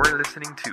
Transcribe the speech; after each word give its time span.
You're 0.00 0.16
listening 0.16 0.56
to 0.64 0.70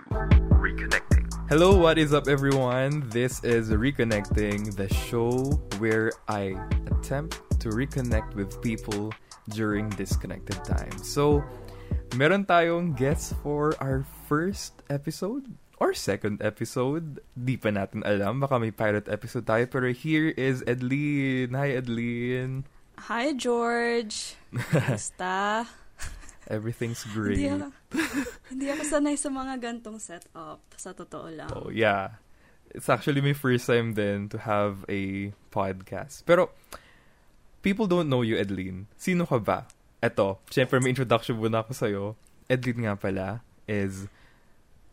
Reconnecting. 0.56 1.28
Hello, 1.50 1.76
what 1.76 1.98
is 1.98 2.14
up, 2.14 2.32
everyone? 2.32 3.04
This 3.12 3.44
is 3.44 3.72
Reconnecting, 3.76 4.72
the 4.80 4.88
show 4.88 5.44
where 5.84 6.16
I 6.32 6.56
attempt 6.88 7.44
to 7.60 7.70
reconnect 7.76 8.36
with 8.36 8.62
people 8.62 9.12
during 9.52 9.90
disconnected 10.00 10.64
time. 10.64 10.96
So, 11.04 11.44
meron 12.16 12.48
tayong 12.48 12.96
guests 12.96 13.36
for 13.44 13.76
our 13.84 14.08
first 14.32 14.80
episode 14.88 15.44
or 15.76 15.92
second 15.92 16.40
episode. 16.40 17.20
Di 17.36 17.60
pa 17.60 17.76
natin 17.76 18.08
alam. 18.08 18.40
Baka 18.40 18.64
may 18.64 18.72
pilot 18.72 19.12
episode 19.12 19.44
tayo. 19.44 19.68
Pero 19.68 19.92
here 19.92 20.32
is 20.40 20.64
Edlyn. 20.64 21.52
Hi, 21.52 21.76
Edlyn. 21.76 22.64
Hi, 23.12 23.36
George. 23.36 24.40
Kamusta? 24.72 25.68
Everything's 26.48 27.04
hindi, 27.04 27.44
great. 27.44 27.52
ako, 27.52 27.68
hindi 28.56 28.66
ako 28.72 28.84
sanay 28.88 29.16
sa 29.20 29.28
mga 29.28 29.54
gantong 29.60 30.00
setup. 30.00 30.64
Sa 30.80 30.96
totoo 30.96 31.28
lang. 31.28 31.52
Oh, 31.52 31.68
yeah. 31.68 32.24
It's 32.72 32.88
actually 32.88 33.20
my 33.20 33.36
first 33.36 33.68
time 33.68 34.00
then 34.00 34.32
to 34.32 34.40
have 34.40 34.88
a 34.88 35.36
podcast. 35.52 36.24
Pero, 36.24 36.56
people 37.62 37.88
don't 37.88 38.08
know 38.08 38.24
you, 38.24 38.40
Edlene. 38.40 38.88
Sino 38.96 39.28
ka 39.28 39.40
ba? 39.44 39.68
Eto, 40.00 40.40
syempre 40.48 40.80
may 40.80 40.96
introduction 40.96 41.36
muna 41.36 41.68
ako 41.68 41.72
sa'yo. 41.76 42.04
Edlene 42.48 42.88
nga 42.88 42.96
pala 42.96 43.44
is, 43.68 44.08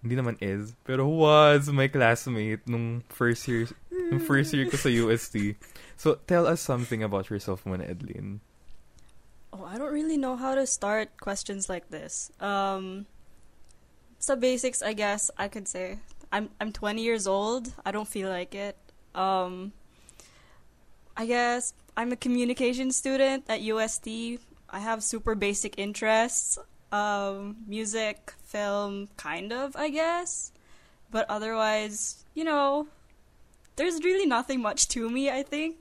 hindi 0.02 0.18
naman 0.18 0.34
is, 0.42 0.74
pero 0.82 1.06
was 1.06 1.70
my 1.70 1.86
classmate 1.86 2.66
nung 2.66 3.06
first 3.06 3.46
year, 3.46 3.70
nung 4.10 4.18
first 4.18 4.50
year 4.50 4.66
ko 4.66 4.74
sa 4.74 4.90
UST. 4.90 5.54
So, 5.94 6.18
tell 6.26 6.50
us 6.50 6.58
something 6.58 7.06
about 7.06 7.30
yourself 7.30 7.62
muna, 7.62 7.86
Edlene. 7.86 8.42
Oh, 9.54 9.64
I 9.64 9.78
don't 9.78 9.92
really 9.92 10.16
know 10.16 10.34
how 10.34 10.56
to 10.56 10.66
start 10.66 11.16
questions 11.20 11.68
like 11.68 11.88
this. 11.88 12.32
Um, 12.40 13.06
sa 14.18 14.34
basics, 14.34 14.82
I 14.82 14.94
guess 14.94 15.30
I 15.38 15.46
could 15.46 15.68
say 15.68 16.02
I'm 16.32 16.50
I'm 16.58 16.72
20 16.72 17.00
years 17.00 17.28
old. 17.28 17.70
I 17.86 17.92
don't 17.92 18.08
feel 18.08 18.28
like 18.28 18.52
it. 18.56 18.74
Um, 19.14 19.70
I 21.16 21.26
guess 21.26 21.72
I'm 21.96 22.10
a 22.10 22.16
communication 22.16 22.90
student 22.90 23.44
at 23.48 23.62
UST. 23.62 24.42
I 24.70 24.80
have 24.82 25.04
super 25.04 25.36
basic 25.36 25.78
interests. 25.78 26.58
Um, 26.90 27.62
music, 27.68 28.34
film, 28.42 29.06
kind 29.16 29.52
of, 29.52 29.76
I 29.76 29.88
guess. 29.88 30.50
But 31.12 31.30
otherwise, 31.30 32.24
you 32.34 32.42
know, 32.42 32.88
there's 33.76 34.02
really 34.02 34.26
nothing 34.26 34.60
much 34.60 34.88
to 34.98 35.08
me, 35.08 35.30
I 35.30 35.44
think. 35.44 35.76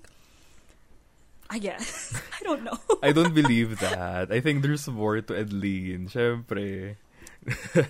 I 1.49 1.59
guess. 1.59 2.13
I 2.39 2.43
don't 2.43 2.63
know. 2.63 2.79
I 3.01 3.11
don't 3.11 3.33
believe 3.41 3.79
that. 3.79 4.31
I 4.31 4.39
think 4.39 4.61
there's 4.63 4.87
more 4.87 5.21
to 5.21 5.33
Edlyn. 5.33 6.09
Syempre. 6.09 6.95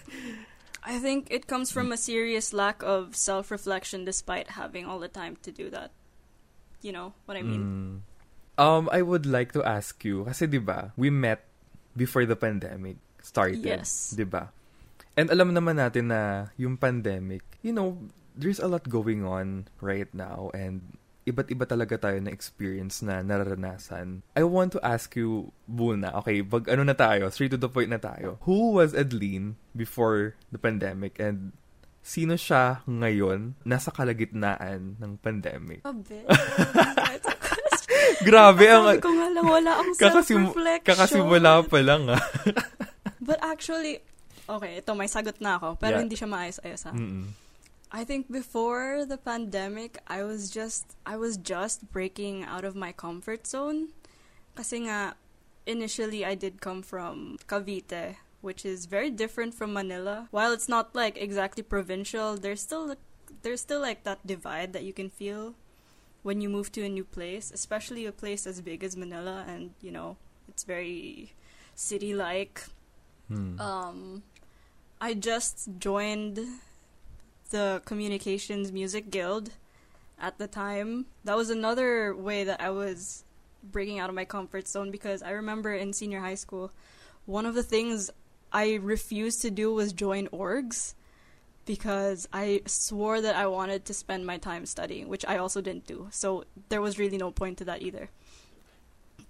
I 0.83 0.99
think 0.99 1.31
it 1.31 1.47
comes 1.47 1.71
from 1.71 1.91
a 1.91 1.97
serious 1.97 2.51
lack 2.51 2.83
of 2.83 3.15
self 3.15 3.51
reflection 3.51 4.03
despite 4.03 4.59
having 4.59 4.85
all 4.85 4.99
the 4.99 5.07
time 5.07 5.37
to 5.43 5.51
do 5.51 5.69
that. 5.71 5.91
You 6.83 6.91
know 6.91 7.13
what 7.25 7.37
I 7.37 7.43
mean? 7.43 7.63
Mm. 7.63 8.61
Um, 8.61 8.89
I 8.91 9.01
would 9.01 9.25
like 9.25 9.53
to 9.53 9.63
ask 9.63 10.03
you, 10.03 10.27
kasi 10.27 10.45
di 10.45 10.59
ba, 10.59 10.91
we 10.99 11.09
met 11.09 11.47
before 11.95 12.27
the 12.27 12.35
pandemic 12.35 12.99
started. 13.23 13.63
Yes. 13.63 14.11
Di 14.11 14.27
ba? 14.27 14.51
And 15.15 15.31
alam 15.31 15.55
naman 15.55 15.79
natin 15.79 16.11
na 16.11 16.51
yung 16.59 16.75
pandemic, 16.75 17.41
you 17.63 17.71
know, 17.71 17.97
there's 18.35 18.59
a 18.59 18.67
lot 18.67 18.89
going 18.89 19.23
on 19.23 19.69
right 19.79 20.09
now 20.11 20.51
and 20.53 20.81
iba't 21.23 21.47
iba 21.47 21.63
talaga 21.63 21.95
tayo 21.97 22.19
na 22.19 22.29
experience 22.29 22.99
na 22.99 23.19
nararanasan. 23.19 24.21
I 24.33 24.43
want 24.43 24.71
to 24.71 24.79
ask 24.79 25.13
you 25.13 25.49
muna, 25.65 26.11
okay, 26.17 26.39
pag 26.39 26.67
ano 26.67 26.83
na 26.83 26.93
tayo, 26.93 27.27
straight 27.27 27.51
to 27.51 27.57
the 27.57 27.67
point 27.67 27.87
na 27.87 27.97
tayo. 27.97 28.37
Who 28.43 28.75
was 28.75 28.91
Edlene 28.91 29.55
before 29.71 30.35
the 30.49 30.57
pandemic 30.57 31.15
and 31.17 31.55
sino 31.99 32.35
siya 32.35 32.83
ngayon 32.83 33.55
nasa 33.63 33.87
kalagitnaan 33.89 34.99
ng 34.99 35.11
pandemic? 35.17 35.79
A 35.83 35.95
bit. 35.95 36.27
That's 36.27 37.23
a 37.25 37.35
question. 37.35 38.01
Grabe 38.23 38.67
ang 38.67 38.99
ko 38.99 39.07
nga 39.09 39.27
lang, 39.29 39.45
wala 39.45 39.69
akong 39.73 39.95
kakasim 40.03 40.43
self-reflection. 40.51 40.87
kakasimula 40.87 41.51
pa 41.63 41.79
lang 41.79 42.03
ah. 42.07 42.19
But 43.23 43.39
actually, 43.39 44.03
okay, 44.43 44.83
ito 44.83 44.91
may 44.91 45.07
sagot 45.07 45.39
na 45.39 45.55
ako, 45.55 45.79
pero 45.79 45.95
Yeah. 45.95 46.03
hindi 46.03 46.19
siya 46.19 46.27
maayos-ayos 46.27 46.83
ha. 46.83 46.91
Mm-mm. 46.91 47.31
I 47.93 48.03
think 48.03 48.31
before 48.31 49.05
the 49.05 49.21
pandemic, 49.21 50.01
I 50.09 50.23
was 50.25 50.49
just 50.49 50.97
I 51.05 51.15
was 51.15 51.37
just 51.37 51.93
breaking 51.93 52.43
out 52.43 52.65
of 52.65 52.75
my 52.75 52.91
comfort 52.91 53.45
zone. 53.45 53.93
Kasi 54.57 54.89
nga 54.89 55.13
initially 55.69 56.25
I 56.25 56.33
did 56.33 56.57
come 56.57 56.81
from 56.81 57.37
Cavite, 57.45 58.17
which 58.41 58.65
is 58.65 58.89
very 58.89 59.13
different 59.13 59.53
from 59.53 59.77
Manila. 59.77 60.27
While 60.33 60.51
it's 60.51 60.67
not 60.67 60.97
like 60.97 61.21
exactly 61.21 61.61
provincial, 61.61 62.33
there's 62.33 62.65
still 62.65 62.97
there's 63.45 63.61
still 63.61 63.79
like 63.79 64.01
that 64.09 64.25
divide 64.25 64.73
that 64.73 64.83
you 64.83 64.91
can 64.91 65.13
feel 65.13 65.53
when 66.23 66.41
you 66.41 66.49
move 66.49 66.71
to 66.71 66.81
a 66.81 66.89
new 66.89 67.03
place, 67.03 67.51
especially 67.53 68.07
a 68.07 68.11
place 68.11 68.47
as 68.47 68.61
big 68.61 68.83
as 68.83 68.97
Manila 68.97 69.45
and, 69.47 69.75
you 69.81 69.91
know, 69.91 70.15
it's 70.47 70.63
very 70.63 71.33
city-like. 71.75 72.63
Hmm. 73.27 73.59
Um, 73.59 74.23
I 75.01 75.13
just 75.13 75.67
joined 75.77 76.39
the 77.49 77.81
Communications 77.85 78.71
Music 78.71 79.09
Guild 79.09 79.51
at 80.19 80.37
the 80.37 80.47
time. 80.47 81.05
That 81.23 81.35
was 81.35 81.49
another 81.49 82.15
way 82.15 82.43
that 82.43 82.61
I 82.61 82.69
was 82.69 83.23
breaking 83.63 83.99
out 83.99 84.09
of 84.09 84.15
my 84.15 84.25
comfort 84.25 84.67
zone 84.67 84.91
because 84.91 85.21
I 85.21 85.31
remember 85.31 85.73
in 85.73 85.93
senior 85.93 86.19
high 86.19 86.35
school, 86.35 86.71
one 87.25 87.45
of 87.45 87.55
the 87.55 87.63
things 87.63 88.09
I 88.51 88.75
refused 88.75 89.41
to 89.41 89.51
do 89.51 89.73
was 89.73 89.93
join 89.93 90.27
orgs 90.27 90.93
because 91.65 92.27
I 92.33 92.61
swore 92.65 93.21
that 93.21 93.35
I 93.35 93.47
wanted 93.47 93.85
to 93.85 93.93
spend 93.93 94.25
my 94.25 94.37
time 94.37 94.65
studying, 94.65 95.07
which 95.07 95.25
I 95.25 95.37
also 95.37 95.61
didn't 95.61 95.87
do. 95.87 96.07
So 96.11 96.43
there 96.69 96.81
was 96.81 96.99
really 96.99 97.17
no 97.17 97.31
point 97.31 97.57
to 97.59 97.65
that 97.65 97.81
either. 97.81 98.09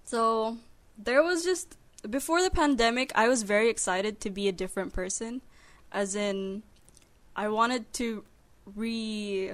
So 0.05 0.57
there 0.97 1.23
was 1.23 1.43
just 1.43 1.77
before 2.09 2.41
the 2.41 2.49
pandemic, 2.49 3.11
I 3.15 3.27
was 3.27 3.43
very 3.43 3.69
excited 3.69 4.19
to 4.21 4.29
be 4.29 4.47
a 4.47 4.51
different 4.51 4.93
person, 4.93 5.41
as 5.91 6.15
in 6.15 6.63
I 7.35 7.49
wanted 7.49 7.91
to 7.93 8.23
re 8.75 9.53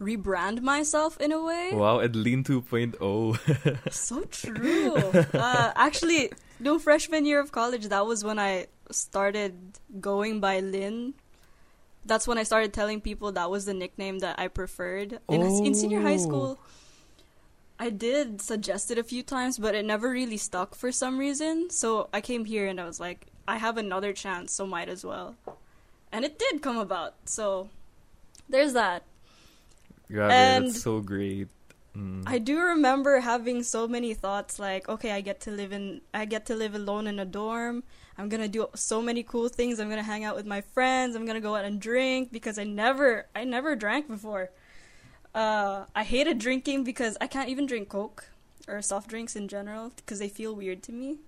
rebrand 0.00 0.60
myself 0.60 1.16
in 1.20 1.32
a 1.32 1.42
way. 1.42 1.70
Wow, 1.72 1.98
Edlyn 1.98 2.44
2.0. 2.44 3.92
So 3.92 4.22
true. 4.24 4.96
uh, 5.38 5.72
actually, 5.76 6.32
no 6.60 6.78
freshman 6.78 7.24
year 7.24 7.40
of 7.40 7.52
college, 7.52 7.86
that 7.88 8.04
was 8.06 8.24
when 8.24 8.38
I 8.38 8.66
started 8.90 9.54
going 10.00 10.40
by 10.40 10.60
Lynn. 10.60 11.14
That's 12.04 12.26
when 12.28 12.36
I 12.38 12.42
started 12.42 12.72
telling 12.74 13.00
people 13.00 13.32
that 13.32 13.50
was 13.50 13.64
the 13.64 13.72
nickname 13.72 14.18
that 14.18 14.38
I 14.38 14.48
preferred. 14.48 15.20
In, 15.28 15.42
in 15.42 15.74
senior 15.74 16.00
high 16.02 16.14
Oh. 16.14 16.18
school, 16.18 16.58
I 17.78 17.88
did 17.90 18.42
suggest 18.42 18.90
it 18.90 18.98
a 18.98 19.04
few 19.04 19.22
times, 19.22 19.58
but 19.58 19.74
it 19.74 19.84
never 19.86 20.10
really 20.10 20.36
stuck 20.36 20.74
for 20.74 20.92
some 20.92 21.18
reason. 21.18 21.70
So 21.70 22.08
I 22.12 22.20
came 22.20 22.44
here 22.44 22.66
and 22.66 22.80
I 22.80 22.84
was 22.84 23.00
like, 23.00 23.26
I 23.48 23.56
have 23.56 23.78
another 23.78 24.12
chance, 24.12 24.52
so 24.52 24.66
might 24.66 24.88
as 24.88 25.04
well. 25.04 25.36
And 26.14 26.24
it 26.24 26.38
did 26.38 26.62
come 26.62 26.78
about. 26.78 27.14
So 27.24 27.68
there's 28.48 28.72
that. 28.72 29.02
Grabe, 30.10 30.30
And- 30.30 30.66
that's 30.68 30.82
so 30.82 31.00
great. 31.00 31.48
Mm. 31.96 32.22
I 32.26 32.38
do 32.38 32.58
remember 32.60 33.20
having 33.20 33.62
so 33.62 33.86
many 33.86 34.14
thoughts 34.14 34.58
like, 34.58 34.88
okay, 34.88 35.12
I 35.12 35.20
get 35.20 35.40
to 35.42 35.50
live 35.52 35.72
in 35.72 36.00
I 36.12 36.24
get 36.24 36.46
to 36.46 36.54
live 36.56 36.74
alone 36.74 37.06
in 37.06 37.18
a 37.20 37.24
dorm. 37.24 37.84
I'm 38.18 38.28
going 38.28 38.42
to 38.42 38.48
do 38.48 38.66
so 38.74 39.00
many 39.00 39.22
cool 39.22 39.48
things. 39.48 39.78
I'm 39.78 39.88
going 39.88 39.98
to 40.02 40.10
hang 40.12 40.24
out 40.24 40.34
with 40.34 40.46
my 40.46 40.60
friends. 40.60 41.14
I'm 41.14 41.24
going 41.24 41.36
to 41.36 41.40
go 41.40 41.54
out 41.54 41.64
and 41.64 41.80
drink 41.80 42.32
because 42.32 42.58
I 42.58 42.64
never 42.64 43.26
I 43.34 43.44
never 43.44 43.76
drank 43.76 44.08
before. 44.08 44.50
Uh 45.34 45.84
I 45.94 46.02
hated 46.04 46.38
drinking 46.38 46.82
because 46.84 47.16
I 47.20 47.26
can't 47.28 47.48
even 47.48 47.66
drink 47.66 47.88
Coke 47.88 48.26
or 48.66 48.82
soft 48.82 49.08
drinks 49.08 49.36
in 49.36 49.46
general 49.46 49.92
because 49.96 50.18
they 50.18 50.28
feel 50.28 50.54
weird 50.54 50.82
to 50.84 50.92
me. 50.92 51.18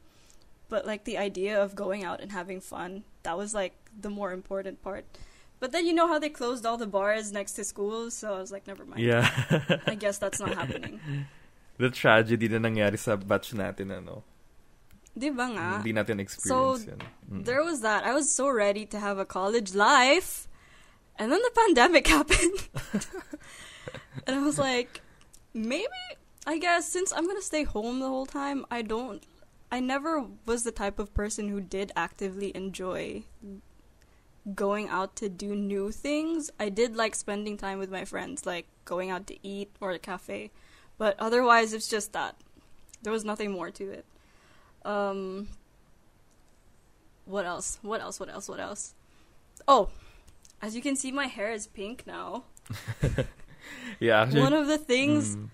But 0.69 0.85
like 0.85 1.05
the 1.05 1.17
idea 1.17 1.61
of 1.63 1.77
going 1.77 2.03
out 2.03 2.21
and 2.21 2.33
having 2.33 2.61
fun, 2.61 3.05
that 3.23 3.39
was 3.39 3.55
like 3.55 3.75
the 3.99 4.11
more 4.11 4.33
important 4.33 4.83
part. 4.83 5.05
But 5.59 5.73
then 5.73 5.87
you 5.87 5.95
know 5.95 6.07
how 6.07 6.19
they 6.19 6.29
closed 6.29 6.67
all 6.67 6.77
the 6.77 6.87
bars 6.87 7.33
next 7.33 7.53
to 7.55 7.65
schools, 7.65 8.15
so 8.15 8.35
I 8.35 8.41
was 8.41 8.53
like, 8.53 8.67
never 8.67 8.85
mind. 8.85 9.01
Yeah. 9.01 9.29
I 9.87 9.95
guess 9.95 10.19
that's 10.19 10.41
not 10.41 10.55
happening. 10.55 11.01
The 11.77 11.93
tragedy 11.93 12.49
na 12.49 12.57
nangyari 12.57 12.97
sa 12.97 13.21
batch 13.21 13.53
natin, 13.53 13.93
ano. 13.93 14.25
Di 15.13 15.29
ba 15.29 15.45
nga? 15.53 15.69
Hindi 15.77 15.93
natin 15.93 16.25
experience 16.25 16.89
So. 16.89 16.97
Mm. 17.29 17.45
There 17.45 17.61
was 17.61 17.85
that. 17.85 18.05
I 18.09 18.17
was 18.17 18.33
so 18.33 18.49
ready 18.49 18.89
to 18.89 18.97
have 18.97 19.21
a 19.21 19.29
college 19.29 19.77
life. 19.77 20.49
And 21.21 21.29
then 21.29 21.41
the 21.45 21.53
pandemic 21.53 22.09
happened. 22.17 22.69
and 24.25 24.37
I 24.37 24.41
was 24.41 24.57
like, 24.57 25.05
maybe, 25.53 26.01
I 26.47 26.57
guess, 26.57 26.89
since 26.89 27.13
I'm 27.13 27.25
going 27.25 27.37
to 27.37 27.45
stay 27.45 27.65
home 27.65 28.01
the 28.01 28.09
whole 28.09 28.25
time, 28.25 28.65
I 28.71 28.81
don't, 28.81 29.21
I 29.73 29.81
never 29.81 30.25
was 30.45 30.65
the 30.65 30.73
type 30.73 30.99
of 30.99 31.13
person 31.13 31.49
who 31.49 31.61
did 31.61 31.93
actively 31.97 32.57
enjoy 32.57 33.25
going 34.55 34.89
out 34.89 35.17
to 35.17 35.29
do 35.29 35.55
new 35.55 35.91
things. 35.91 36.51
I 36.59 36.69
did 36.69 36.97
like 36.97 37.15
spending 37.15 37.57
time 37.57 37.79
with 37.79 37.91
my 37.91 38.05
friends, 38.05 38.47
like 38.47 38.67
going 38.85 39.11
out 39.11 39.27
to 39.29 39.37
eat 39.43 39.71
or 39.81 39.91
a 39.91 39.99
cafe. 39.99 40.51
But 40.99 41.17
otherwise, 41.19 41.73
it's 41.73 41.89
just 41.89 42.13
that. 42.13 42.37
There 43.03 43.13
was 43.13 43.25
nothing 43.25 43.51
more 43.51 43.71
to 43.71 43.91
it. 43.91 44.05
Um, 44.85 45.49
what 47.25 47.45
else? 47.45 47.79
What 47.83 48.01
else? 48.01 48.19
What 48.19 48.29
else? 48.29 48.49
What 48.49 48.61
else? 48.61 48.95
Oh, 49.69 49.91
as 50.63 50.75
you 50.75 50.83
can 50.83 50.97
see, 50.97 51.13
my 51.13 51.27
hair 51.27 51.53
is 51.53 51.67
pink 51.67 52.05
now. 52.07 52.45
Yeah, 53.99 54.23
actually, 54.23 54.41
One 54.41 54.53
of 54.53 54.67
the 54.67 54.79
things 54.79 55.37
mm, 55.37 55.49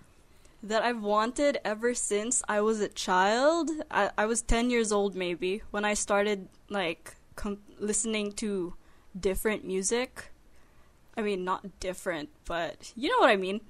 that 0.63 0.83
I've 0.83 1.01
wanted 1.01 1.59
ever 1.63 1.93
since 1.93 2.43
I 2.47 2.61
was 2.61 2.79
a 2.81 2.89
child. 2.89 3.69
I, 3.89 4.11
I 4.17 4.25
was 4.25 4.41
10 4.41 4.69
years 4.69 4.91
old, 4.91 5.15
maybe, 5.15 5.61
when 5.71 5.85
I 5.85 5.93
started, 5.93 6.47
like, 6.69 7.15
com- 7.35 7.59
listening 7.79 8.33
to 8.33 8.73
different 9.17 9.65
music. 9.65 10.31
I 11.15 11.21
mean, 11.21 11.43
not 11.43 11.79
different, 11.79 12.29
but 12.45 12.91
you 12.95 13.09
know 13.09 13.19
what 13.19 13.29
I 13.29 13.35
mean. 13.35 13.61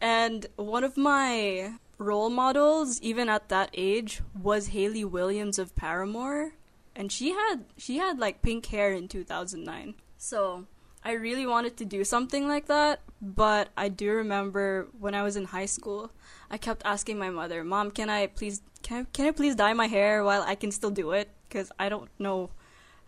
And 0.00 0.46
one 0.56 0.84
of 0.84 0.96
my 0.96 1.74
role 1.98 2.30
models, 2.30 3.00
even 3.00 3.28
at 3.28 3.48
that 3.48 3.70
age, 3.74 4.20
was 4.40 4.68
Hayley 4.68 5.04
Williams 5.04 5.58
of 5.58 5.74
Paramore. 5.74 6.52
And 6.94 7.12
she 7.12 7.30
had 7.30 7.64
she 7.76 7.98
had 7.98 8.18
like 8.18 8.42
pink 8.42 8.66
hair 8.66 8.92
in 8.92 9.08
2009. 9.08 9.94
So 10.16 10.66
I 11.04 11.12
really 11.12 11.46
wanted 11.46 11.76
to 11.76 11.84
do 11.84 12.04
something 12.04 12.48
like 12.48 12.66
that, 12.66 13.00
but 13.22 13.68
I 13.76 13.88
do 13.88 14.10
remember 14.10 14.88
when 14.98 15.14
I 15.14 15.22
was 15.22 15.36
in 15.36 15.44
high 15.44 15.66
school, 15.66 16.10
I 16.50 16.58
kept 16.58 16.82
asking 16.84 17.18
my 17.18 17.30
mother, 17.30 17.62
"Mom, 17.62 17.92
can 17.92 18.10
I 18.10 18.26
please 18.26 18.62
can 18.82 19.02
I, 19.02 19.06
can 19.12 19.26
I 19.26 19.30
please 19.30 19.54
dye 19.54 19.74
my 19.74 19.86
hair 19.86 20.24
while 20.24 20.42
I 20.42 20.54
can 20.56 20.72
still 20.72 20.90
do 20.90 21.12
it? 21.12 21.30
Because 21.48 21.70
I 21.78 21.88
don't 21.88 22.10
know 22.18 22.50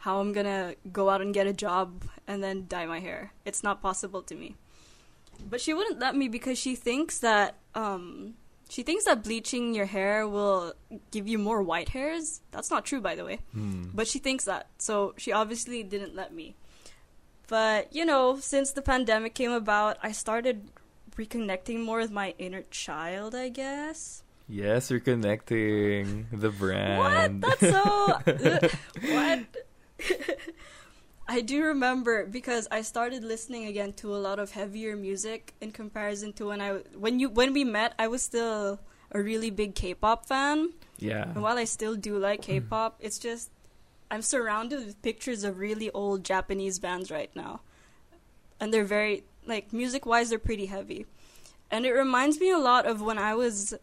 how 0.01 0.21
I'm 0.21 0.33
gonna 0.33 0.75
go 0.93 1.09
out 1.09 1.21
and 1.21 1.33
get 1.33 1.47
a 1.47 1.53
job 1.53 2.05
and 2.27 2.43
then 2.43 2.67
dye 2.69 2.87
my 2.87 3.01
hair. 3.01 3.33
It's 3.45 3.63
not 3.63 3.81
possible 3.81 4.23
to 4.23 4.35
me." 4.35 4.57
But 5.49 5.61
she 5.61 5.73
wouldn't 5.73 5.99
let 6.01 6.15
me 6.17 6.29
because 6.29 6.59
she 6.59 6.75
thinks 6.75 7.21
that 7.21 7.57
um 7.75 8.35
she 8.69 8.83
thinks 8.85 9.05
that 9.05 9.25
bleaching 9.25 9.75
your 9.75 9.87
hair 9.87 10.29
will 10.29 10.75
give 11.11 11.27
you 11.27 11.39
more 11.39 11.61
white 11.63 11.89
hairs. 11.89 12.41
That's 12.53 12.71
not 12.71 12.85
true, 12.85 13.01
by 13.01 13.17
the 13.17 13.25
way. 13.25 13.41
mm. 13.55 13.91
But 13.93 14.07
she 14.07 14.21
thinks 14.21 14.45
that. 14.45 14.69
So 14.79 15.13
she 15.17 15.33
obviously 15.33 15.83
didn't 15.83 16.15
let 16.15 16.33
me. 16.33 16.55
But, 17.49 17.93
you 17.93 18.05
know, 18.05 18.39
since 18.39 18.71
the 18.71 18.81
pandemic 18.81 19.35
came 19.35 19.51
about, 19.51 19.99
I 20.05 20.13
started 20.13 20.71
reconnecting 21.17 21.83
more 21.83 21.99
with 21.99 22.13
my 22.13 22.33
inner 22.39 22.63
child, 22.71 23.35
I 23.35 23.49
guess. 23.49 24.23
yes, 24.47 24.89
you're 24.89 25.01
the 26.31 26.51
brand. 26.51 27.43
What? 27.43 27.59
That's 27.59 27.75
so. 27.75 28.71
what? 29.13 29.41
I 31.29 31.43
do 31.43 31.63
remember 31.63 32.27
because 32.27 32.67
I 32.73 32.83
started 32.83 33.23
listening 33.23 33.67
again 33.67 33.93
to 33.95 34.15
a 34.15 34.19
lot 34.19 34.41
of 34.41 34.51
heavier 34.51 34.97
music 34.97 35.55
in 35.61 35.71
comparison 35.71 36.33
to 36.35 36.47
when 36.47 36.61
I 36.61 36.83
when 36.99 37.21
you 37.21 37.29
when 37.29 37.53
we 37.53 37.63
met. 37.63 37.95
I 37.99 38.09
was 38.09 38.23
still 38.23 38.81
a 39.13 39.23
really 39.23 39.51
big 39.51 39.77
K-pop 39.77 40.27
fan, 40.27 40.71
yeah. 40.99 41.31
and 41.31 41.43
while 41.43 41.57
I 41.57 41.65
still 41.65 41.95
do 41.95 42.19
like 42.19 42.43
K-pop, 42.43 42.97
it's 42.99 43.19
just 43.19 43.51
I'm 44.11 44.23
surrounded 44.23 44.85
with 44.85 45.03
pictures 45.03 45.45
of 45.45 45.59
really 45.59 45.91
old 45.91 46.25
Japanese 46.25 46.81
bands 46.81 47.13
right 47.13 47.31
now, 47.37 47.61
and 48.59 48.75
they're 48.75 48.85
very 48.85 49.23
like 49.47 49.73
music-wise, 49.73 50.31
they're 50.31 50.39
pretty 50.41 50.67
heavy, 50.67 51.07
and 51.71 51.87
it 51.87 51.93
reminds 51.93 52.41
me 52.41 52.51
a 52.51 52.59
lot 52.59 52.87
of 52.87 53.01
when 53.01 53.19
I 53.19 53.35
was 53.35 53.75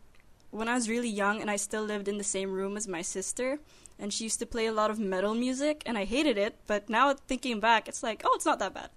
when 0.51 0.67
I 0.67 0.75
was 0.75 0.89
really 0.89 1.09
young 1.09 1.41
and 1.41 1.49
I 1.49 1.55
still 1.55 1.83
lived 1.83 2.07
in 2.07 2.17
the 2.17 2.23
same 2.23 2.51
room 2.51 2.75
as 2.75 2.87
my 2.87 3.01
sister. 3.01 3.59
And 3.99 4.13
she 4.13 4.25
used 4.25 4.39
to 4.39 4.45
play 4.45 4.67
a 4.67 4.71
lot 4.71 4.91
of 4.91 4.99
metal 4.99 5.33
music, 5.33 5.83
and 5.85 5.97
I 5.97 6.05
hated 6.05 6.37
it. 6.37 6.59
But 6.67 6.89
now 6.89 7.13
thinking 7.13 7.59
back, 7.59 7.87
it's 7.87 8.03
like, 8.03 8.21
oh, 8.23 8.33
it's 8.35 8.45
not 8.45 8.59
that 8.59 8.73
bad. 8.73 8.89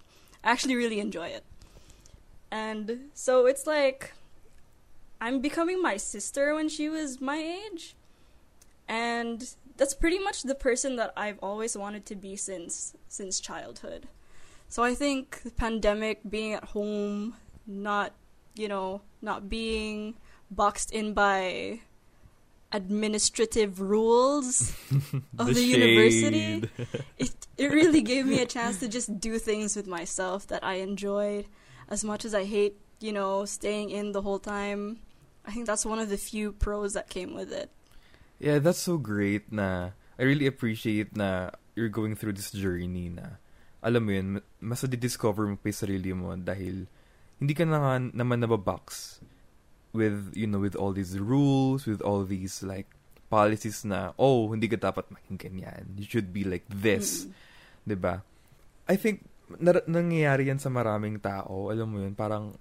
I 0.43 0.51
actually 0.51 0.75
really 0.75 0.99
enjoy 0.99 1.27
it. 1.27 1.43
And 2.51 3.09
so 3.13 3.45
it's 3.45 3.65
like 3.65 4.13
I'm 5.21 5.39
becoming 5.39 5.81
my 5.81 5.97
sister 5.97 6.55
when 6.55 6.67
she 6.67 6.89
was 6.89 7.21
my 7.21 7.37
age. 7.37 7.95
And 8.87 9.55
that's 9.77 9.93
pretty 9.93 10.19
much 10.19 10.43
the 10.43 10.55
person 10.55 10.95
that 10.97 11.13
I've 11.15 11.39
always 11.41 11.77
wanted 11.77 12.05
to 12.07 12.15
be 12.15 12.35
since 12.35 12.93
since 13.07 13.39
childhood. 13.39 14.07
So 14.67 14.83
I 14.83 14.95
think 14.95 15.43
the 15.43 15.51
pandemic 15.51 16.21
being 16.27 16.53
at 16.53 16.65
home, 16.65 17.35
not, 17.67 18.13
you 18.55 18.67
know, 18.67 19.01
not 19.21 19.49
being 19.49 20.15
boxed 20.49 20.91
in 20.91 21.13
by 21.13 21.81
administrative 22.71 23.81
rules 23.81 24.71
of 25.39 25.53
the, 25.53 25.61
university 25.61 26.63
it 27.19 27.35
it 27.57 27.67
really 27.67 28.01
gave 28.01 28.25
me 28.25 28.39
a 28.39 28.45
chance 28.45 28.79
to 28.79 28.87
just 28.87 29.19
do 29.19 29.37
things 29.37 29.75
with 29.75 29.85
myself 29.85 30.47
that 30.47 30.63
I 30.63 30.79
enjoyed 30.81 31.45
as 31.91 32.03
much 32.03 32.23
as 32.23 32.33
I 32.33 32.47
hate, 32.47 32.79
you 33.03 33.11
know, 33.11 33.43
staying 33.43 33.91
in 33.91 34.13
the 34.15 34.23
whole 34.23 34.39
time. 34.39 35.03
I 35.45 35.51
think 35.51 35.67
that's 35.67 35.85
one 35.85 35.99
of 35.99 36.09
the 36.09 36.17
few 36.17 36.53
pros 36.53 36.93
that 36.93 37.11
came 37.11 37.35
with 37.35 37.51
it. 37.51 37.69
Yeah, 38.39 38.57
that's 38.57 38.79
so 38.79 38.97
great 38.97 39.51
na 39.51 39.91
I 40.17 40.23
really 40.23 40.47
appreciate 40.47 41.13
na 41.13 41.51
you're 41.75 41.91
going 41.91 42.15
through 42.15 42.33
this 42.39 42.49
journey 42.49 43.11
na 43.11 43.37
alam 43.83 44.05
mo 44.07 44.11
yun, 44.15 44.27
ma- 44.39 44.47
mas 44.61 44.81
discover 44.87 45.45
mo 45.45 45.57
pa 45.59 45.69
yung 45.69 45.77
sarili 45.77 46.11
mo 46.15 46.33
dahil 46.37 46.87
hindi 47.37 47.53
ka 47.53 47.65
na 47.65 47.77
nga 47.77 47.93
naman 48.13 48.41
nababox 48.41 49.19
with, 49.91 50.33
you 50.35 50.47
know, 50.47 50.59
with 50.59 50.75
all 50.75 50.91
these 50.91 51.19
rules, 51.19 51.85
with 51.85 52.01
all 52.01 52.23
these, 52.23 52.63
like, 52.63 52.87
policies 53.31 53.87
na, 53.87 54.11
oh, 54.19 54.51
hindi 54.51 54.67
ka 54.67 54.75
dapat 54.75 55.07
maging 55.07 55.39
ganyan. 55.39 55.83
You 55.95 56.03
should 56.03 56.35
be 56.35 56.43
like 56.43 56.67
this. 56.67 57.23
Mm. 57.23 57.31
'di 57.85 57.97
ba? 57.97 58.21
I 58.85 58.95
think 58.97 59.25
nar- 59.57 59.87
nangyayari 59.87 60.49
yan 60.49 60.61
sa 60.61 60.69
maraming 60.69 61.21
tao, 61.21 61.69
alam 61.71 61.87
mo 61.89 61.97
yun, 62.03 62.13
parang 62.13 62.55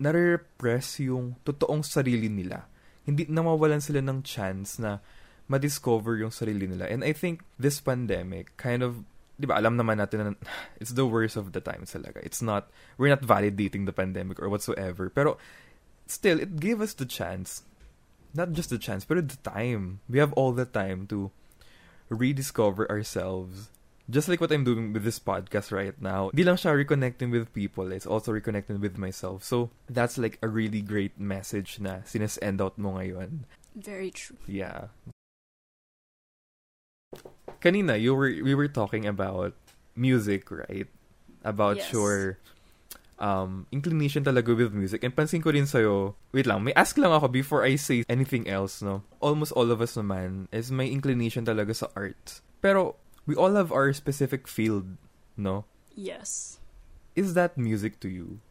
nare-repress 0.00 1.04
yung 1.06 1.38
totoong 1.46 1.84
sarili 1.84 2.28
nila. 2.28 2.66
Hindi 3.04 3.28
namawalan 3.28 3.84
sila 3.84 4.00
ng 4.00 4.24
chance 4.24 4.80
na 4.80 5.00
ma-discover 5.44 6.16
yung 6.24 6.32
sarili 6.32 6.64
nila. 6.64 6.88
And 6.88 7.04
I 7.04 7.12
think 7.12 7.44
this 7.60 7.78
pandemic 7.78 8.56
kind 8.56 8.80
of 8.80 9.04
'di 9.36 9.50
ba, 9.50 9.58
alam 9.60 9.76
naman 9.76 10.00
natin 10.00 10.18
na 10.20 10.32
it's 10.80 10.96
the 10.96 11.04
worst 11.04 11.36
of 11.36 11.52
the 11.52 11.60
times 11.60 11.92
talaga. 11.92 12.22
It's 12.24 12.40
not 12.40 12.72
we're 12.96 13.12
not 13.12 13.22
validating 13.22 13.84
the 13.84 13.94
pandemic 13.94 14.40
or 14.40 14.48
whatsoever. 14.48 15.12
Pero 15.12 15.36
still 16.06 16.40
it 16.40 16.60
gave 16.60 16.80
us 16.80 16.94
the 16.94 17.06
chance 17.06 17.62
not 18.34 18.50
just 18.50 18.68
the 18.68 18.78
chance, 18.78 19.04
but 19.04 19.28
the 19.28 19.38
time. 19.48 20.00
We 20.10 20.18
have 20.18 20.32
all 20.34 20.50
the 20.50 20.66
time 20.66 21.06
to 21.06 21.30
rediscover 22.10 22.90
ourselves 22.90 23.70
just 24.10 24.28
like 24.28 24.40
what 24.40 24.52
I'm 24.52 24.64
doing 24.64 24.92
with 24.92 25.04
this 25.04 25.18
podcast 25.18 25.72
right 25.72 25.96
now, 26.00 26.30
di 26.34 26.44
lang 26.44 26.56
siya 26.56 26.76
reconnecting 26.76 27.30
with 27.32 27.52
people, 27.54 27.90
it's 27.92 28.04
also 28.06 28.32
reconnecting 28.32 28.80
with 28.80 28.98
myself. 28.98 29.42
So, 29.44 29.70
that's 29.88 30.18
like 30.18 30.38
a 30.42 30.48
really 30.48 30.82
great 30.82 31.18
message 31.18 31.80
na 31.80 32.04
sinesend 32.04 32.60
out 32.60 32.76
mo 32.76 33.00
ngayon. 33.00 33.48
Very 33.74 34.10
true. 34.10 34.36
Yeah. 34.46 34.92
Kanina, 37.60 37.98
you 37.98 38.14
were, 38.14 38.28
we 38.44 38.54
were 38.54 38.68
talking 38.68 39.06
about 39.06 39.54
music, 39.96 40.50
right? 40.50 40.86
About 41.42 41.76
Yes. 41.80 41.92
your 41.92 42.38
um, 43.24 43.64
inclination 43.72 44.20
talaga 44.20 44.52
with 44.52 44.76
music. 44.76 45.00
And 45.00 45.16
pansin 45.16 45.40
ko 45.40 45.48
rin 45.48 45.64
sa'yo, 45.64 46.12
wait 46.36 46.44
lang, 46.44 46.60
may 46.60 46.76
ask 46.76 46.92
lang 47.00 47.08
ako 47.08 47.32
before 47.32 47.64
I 47.64 47.80
say 47.80 48.04
anything 48.04 48.44
else, 48.44 48.84
no? 48.84 49.00
Almost 49.24 49.56
all 49.56 49.72
of 49.72 49.80
us 49.80 49.96
naman 49.96 50.52
is 50.52 50.68
may 50.68 50.92
inclination 50.92 51.48
talaga 51.48 51.72
sa 51.72 51.88
art. 51.96 52.44
Pero, 52.60 53.00
we 53.24 53.32
all 53.32 53.56
have 53.56 53.72
our 53.72 53.96
specific 53.96 54.44
field, 54.44 55.00
no? 55.40 55.64
Yes. 55.96 56.60
Is 57.16 57.32
that 57.32 57.56
music 57.56 57.96
to 58.04 58.12
you? 58.12 58.44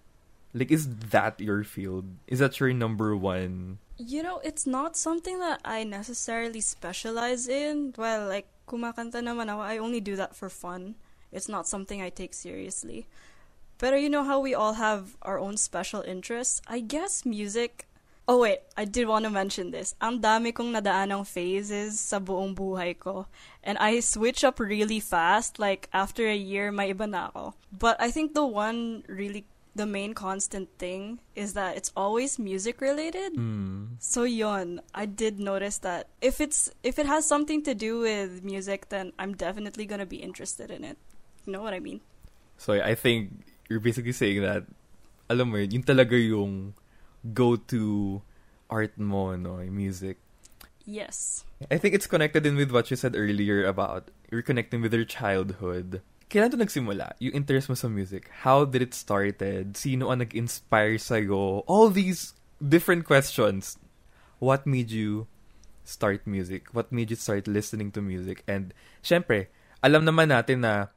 Like, 0.58 0.74
is 0.74 0.90
that 1.14 1.38
your 1.38 1.62
field? 1.62 2.06
Is 2.26 2.40
that 2.42 2.58
your 2.58 2.74
number 2.74 3.14
one? 3.18 3.78
You 3.98 4.26
know, 4.26 4.42
it's 4.42 4.66
not 4.66 4.98
something 4.98 5.38
that 5.38 5.62
I 5.66 5.84
necessarily 5.86 6.62
specialize 6.62 7.46
in. 7.46 7.94
Well, 7.98 8.26
like, 8.26 8.50
kumakanta 8.66 9.22
naman 9.22 9.54
ako, 9.54 9.62
I 9.62 9.78
only 9.78 10.02
do 10.02 10.18
that 10.18 10.34
for 10.34 10.50
fun. 10.50 10.98
It's 11.34 11.50
not 11.50 11.66
something 11.66 12.02
I 12.02 12.10
take 12.10 12.34
seriously. 12.34 13.10
But 13.84 14.00
you 14.00 14.08
know 14.08 14.24
how 14.24 14.40
we 14.40 14.56
all 14.56 14.80
have 14.80 15.18
our 15.24 15.36
own 15.36 15.58
special 15.58 16.08
interests? 16.08 16.62
I 16.66 16.80
guess 16.80 17.26
music... 17.26 17.86
Oh 18.30 18.40
wait, 18.40 18.64
I 18.80 18.86
did 18.86 19.12
want 19.12 19.26
to 19.26 19.30
mention 19.30 19.76
this. 19.76 19.94
Ang 20.00 20.24
dami 20.24 20.56
kong 20.56 20.72
nadaanang 20.72 21.28
phases 21.28 22.00
sa 22.00 22.24
buong 22.24 22.56
buhay 22.56 22.96
ko. 22.96 23.28
And 23.60 23.76
I 23.84 24.00
switch 24.00 24.48
up 24.48 24.64
really 24.64 25.04
fast. 25.04 25.60
Like, 25.60 25.92
after 25.92 26.24
a 26.32 26.36
year, 26.36 26.72
may 26.72 26.96
iba 26.96 27.12
na 27.12 27.28
ako. 27.28 27.60
But 27.76 28.00
I 28.00 28.08
think 28.08 28.32
the 28.32 28.48
one 28.48 29.04
really... 29.12 29.44
The 29.76 29.84
main 29.84 30.16
constant 30.16 30.70
thing 30.80 31.20
is 31.36 31.52
that 31.60 31.76
it's 31.76 31.92
always 31.98 32.40
music 32.40 32.80
related. 32.80 33.36
Hmm. 33.36 34.00
So 34.00 34.24
yon, 34.24 34.80
I 34.96 35.10
did 35.10 35.42
notice 35.42 35.82
that 35.84 36.08
if 36.22 36.40
it's 36.40 36.70
if 36.86 37.02
it 37.02 37.10
has 37.10 37.26
something 37.26 37.66
to 37.66 37.74
do 37.74 38.06
with 38.06 38.46
music, 38.46 38.94
then 38.94 39.18
I'm 39.18 39.34
definitely 39.34 39.90
gonna 39.90 40.06
be 40.06 40.22
interested 40.22 40.70
in 40.70 40.86
it. 40.86 41.02
You 41.44 41.58
know 41.58 41.66
what 41.66 41.74
I 41.74 41.82
mean? 41.82 42.06
So, 42.62 42.78
I 42.78 42.94
think 42.94 43.53
you're 43.74 43.82
basically 43.82 44.14
saying 44.14 44.46
that, 44.46 44.70
alam 45.26 45.50
mo 45.50 45.58
yun, 45.58 45.82
yun 45.82 45.84
talaga 45.84 46.14
yung 46.14 46.78
go-to 47.34 48.22
art 48.70 48.94
mo, 49.02 49.34
no? 49.34 49.58
Yung 49.58 49.74
music. 49.74 50.22
Yes. 50.86 51.42
I 51.74 51.82
think 51.82 51.98
it's 51.98 52.06
connected 52.06 52.46
in 52.46 52.54
with 52.54 52.70
what 52.70 52.92
you 52.94 52.98
said 53.00 53.18
earlier 53.18 53.66
about 53.66 54.14
you're 54.30 54.46
connecting 54.46 54.86
with 54.86 54.94
your 54.94 55.10
childhood. 55.10 56.06
Kailan 56.30 56.54
to 56.54 56.58
nagsimula? 56.58 57.14
Yung 57.18 57.34
interest 57.34 57.70
mo 57.70 57.76
sa 57.76 57.90
music? 57.90 58.30
How 58.46 58.66
did 58.66 58.82
it 58.82 58.94
started? 58.94 59.78
Sino 59.78 60.14
ang 60.14 60.22
nag-inspire 60.22 60.98
sa'yo? 60.98 61.66
All 61.66 61.90
these 61.90 62.34
different 62.62 63.06
questions. 63.06 63.78
What 64.38 64.66
made 64.66 64.92
you 64.92 65.26
start 65.86 66.26
music? 66.26 66.74
What 66.74 66.92
made 66.92 67.10
you 67.10 67.18
start 67.18 67.48
listening 67.48 67.94
to 67.94 68.02
music? 68.02 68.44
And, 68.46 68.74
syempre, 69.02 69.54
alam 69.86 70.04
naman 70.04 70.34
natin 70.34 70.66
na 70.66 70.92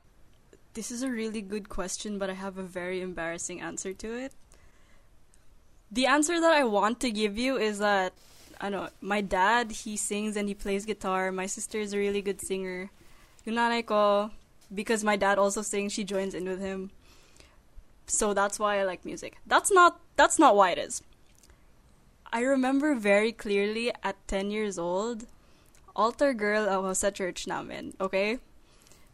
this 0.77 0.93
is 0.93 1.03
a 1.03 1.11
really 1.11 1.41
good 1.41 1.71
question, 1.71 2.19
but 2.19 2.29
I 2.29 2.35
have 2.35 2.59
a 2.59 2.63
very 2.63 3.01
embarrassing 3.01 3.63
answer 3.63 3.95
to 3.95 4.13
it. 4.13 4.33
The 5.91 6.05
answer 6.05 6.39
that 6.39 6.53
I 6.53 6.65
want 6.65 7.01
to 7.01 7.11
give 7.11 7.39
you 7.39 7.57
is 7.57 7.79
that 7.79 8.13
I 8.61 8.69
know 8.69 8.91
my 9.01 9.23
dad 9.23 9.73
he 9.73 9.97
sings 9.97 10.37
and 10.37 10.49
he 10.49 10.55
plays 10.55 10.85
guitar. 10.85 11.33
My 11.33 11.47
sister 11.47 11.81
is 11.81 11.95
a 11.95 11.99
really 11.99 12.21
good 12.21 12.43
singer. 12.43 12.91
Yung 13.47 13.57
nanay 13.57 13.87
ko, 13.87 14.31
because 14.69 15.03
my 15.03 15.17
dad 15.17 15.39
also 15.39 15.63
sings, 15.63 15.97
she 15.97 16.05
joins 16.05 16.35
in 16.35 16.45
with 16.45 16.61
him. 16.61 16.91
So 18.07 18.35
that's 18.35 18.59
why 18.61 18.79
I 18.79 18.85
like 18.85 19.05
music. 19.05 19.41
That's 19.47 19.73
not 19.73 19.99
that's 20.17 20.39
not 20.39 20.57
why 20.57 20.77
it 20.77 20.79
is. 20.79 21.01
I 22.29 22.45
remember 22.45 22.95
very 22.95 23.33
clearly 23.33 23.93
at 24.05 24.21
10 24.29 24.51
years 24.51 24.77
old, 24.77 25.25
altar 25.97 26.35
girl 26.35 26.69
ako 26.69 26.93
sa 26.93 27.09
church 27.09 27.47
namin, 27.49 27.97
okay? 27.97 28.45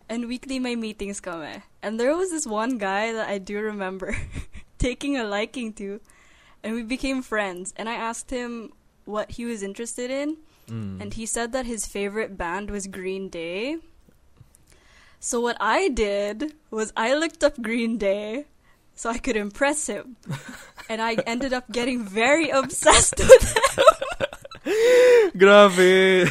And 0.09 0.29
weekly 0.29 0.59
may 0.59 0.77
meetings 0.77 1.21
kami. 1.21 1.63
And 1.83 1.99
there 1.99 2.17
was 2.17 2.31
this 2.31 2.47
one 2.47 2.79
guy 2.79 3.13
that 3.13 3.29
I 3.29 3.39
do 3.39 3.59
remember 3.61 4.17
taking 4.79 5.17
a 5.17 5.25
liking 5.25 5.73
to. 5.75 6.01
And 6.63 6.75
we 6.75 6.83
became 6.83 7.23
friends. 7.23 7.73
And 7.77 7.89
I 7.89 7.95
asked 7.95 8.31
him 8.31 8.73
what 9.05 9.33
he 9.33 9.45
was 9.45 9.63
interested 9.63 10.11
in. 10.11 10.37
Mm. 10.69 11.01
And 11.01 11.15
he 11.15 11.27
said 11.27 11.53
that 11.53 11.67
his 11.67 11.87
favorite 11.87 12.37
band 12.37 12.71
was 12.71 12.87
Green 12.87 13.29
Day. 13.29 13.79
So 15.19 15.41
what 15.41 15.57
I 15.61 15.89
did 15.89 16.55
was 16.71 16.93
I 16.97 17.15
looked 17.15 17.45
up 17.45 17.61
Green 17.63 17.99
Day 17.99 18.47
so 18.95 19.11
I 19.11 19.19
could 19.19 19.37
impress 19.37 19.87
him. 19.87 20.17
and 20.89 21.01
I 21.01 21.15
ended 21.27 21.53
up 21.53 21.71
getting 21.71 22.05
very 22.05 22.51
obsessed 22.51 23.19
with 23.19 23.55
them. 23.55 23.85
Grabe! 25.37 26.31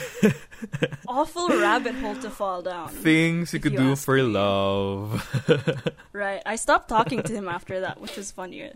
Awful 1.07 1.49
rabbit 1.49 1.95
hole 1.95 2.15
to 2.21 2.29
fall 2.29 2.61
down. 2.61 2.89
Things 2.89 3.53
you 3.53 3.59
could 3.59 3.73
you 3.73 3.91
do 3.91 3.95
for 3.95 4.15
me. 4.17 4.23
love. 4.23 5.21
Right. 6.13 6.41
I 6.45 6.55
stopped 6.55 6.89
talking 6.89 7.23
to 7.23 7.33
him 7.33 7.47
after 7.47 7.79
that, 7.81 7.99
which 8.01 8.17
was 8.17 8.31
funnier. 8.31 8.75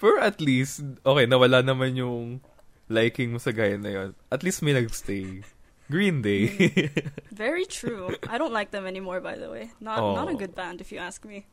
Pero 0.00 0.18
at 0.20 0.40
least, 0.40 0.82
okay, 1.04 1.26
nawala 1.28 1.60
naman 1.62 1.94
yung 1.94 2.40
liking 2.88 3.32
mo 3.32 3.38
sa 3.38 3.52
guy 3.52 3.76
na 3.76 3.90
yun. 3.90 4.08
At 4.32 4.42
least 4.42 4.64
may 4.64 4.72
nagstay. 4.74 5.44
Green 5.92 6.24
Day. 6.24 6.48
Mm. 6.48 7.12
Very 7.36 7.68
true. 7.68 8.16
I 8.28 8.40
don't 8.40 8.52
like 8.56 8.72
them 8.72 8.88
anymore, 8.88 9.20
by 9.20 9.36
the 9.36 9.52
way. 9.52 9.68
Not 9.80 10.00
oh. 10.00 10.16
not 10.16 10.32
a 10.32 10.34
Oh. 10.34 10.40
good 10.40 10.56
band, 10.56 10.80
if 10.80 10.88
you 10.88 10.96
ask 10.98 11.20
me. 11.28 11.44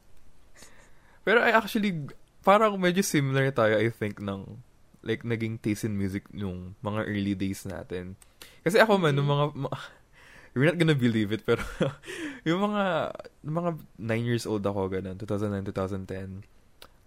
Pero 1.27 1.43
I 1.43 1.51
actually, 1.51 2.07
parang 2.41 2.79
medyo 2.79 3.03
similar 3.03 3.51
tayo, 3.51 3.75
I 3.77 3.91
think, 3.91 4.23
ng 4.23 4.63
like, 5.03 5.27
naging 5.27 5.59
taste 5.59 5.83
in 5.83 5.99
music 5.99 6.31
nung 6.31 6.79
mga 6.79 7.01
early 7.11 7.35
days 7.35 7.67
natin. 7.67 8.15
Kasi 8.61 8.77
ako 8.77 8.97
man, 8.97 9.15
nung 9.15 9.29
mga, 9.29 9.45
ma- 9.57 9.73
you're 10.53 10.65
not 10.65 10.77
gonna 10.77 10.97
believe 10.97 11.31
it, 11.31 11.41
pero 11.45 11.61
yung 12.47 12.61
mga, 12.61 13.13
nung 13.41 13.57
mga 13.57 13.71
9 13.97 14.27
years 14.27 14.45
old 14.45 14.61
ako, 14.61 14.89
ganun, 14.89 15.17
2009, 15.17 15.71
2010, 15.71 16.43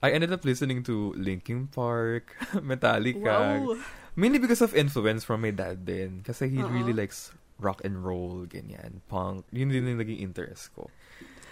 I 0.04 0.12
ended 0.12 0.32
up 0.32 0.44
listening 0.44 0.84
to 0.84 1.16
Linkin 1.16 1.68
Park, 1.68 2.36
Metallica, 2.60 3.64
Wow. 3.64 3.76
Mainly 4.14 4.38
because 4.38 4.62
of 4.62 4.78
influence 4.78 5.26
from 5.26 5.42
my 5.42 5.50
dad 5.50 5.82
din. 5.82 6.22
Kasi 6.22 6.46
he 6.46 6.62
Uh-uh. 6.62 6.70
really 6.70 6.94
likes 6.94 7.34
rock 7.58 7.82
and 7.82 7.98
roll, 8.06 8.46
ganyan, 8.46 9.02
punk. 9.10 9.42
Yun 9.50 9.74
din 9.74 9.90
yung 9.90 9.98
naging 9.98 10.22
interest 10.22 10.70
ko. 10.78 10.86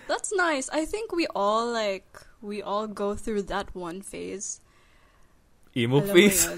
That's 0.07 0.31
nice. 0.31 0.71
I 0.71 0.87
think 0.87 1.11
we 1.11 1.27
all 1.35 1.67
like 1.67 2.07
we 2.39 2.63
all 2.63 2.87
go 2.87 3.19
through 3.19 3.51
that 3.51 3.75
one 3.75 3.99
phase. 3.99 4.62
Emo 5.77 6.01
Alam 6.01 6.15
face? 6.15 6.49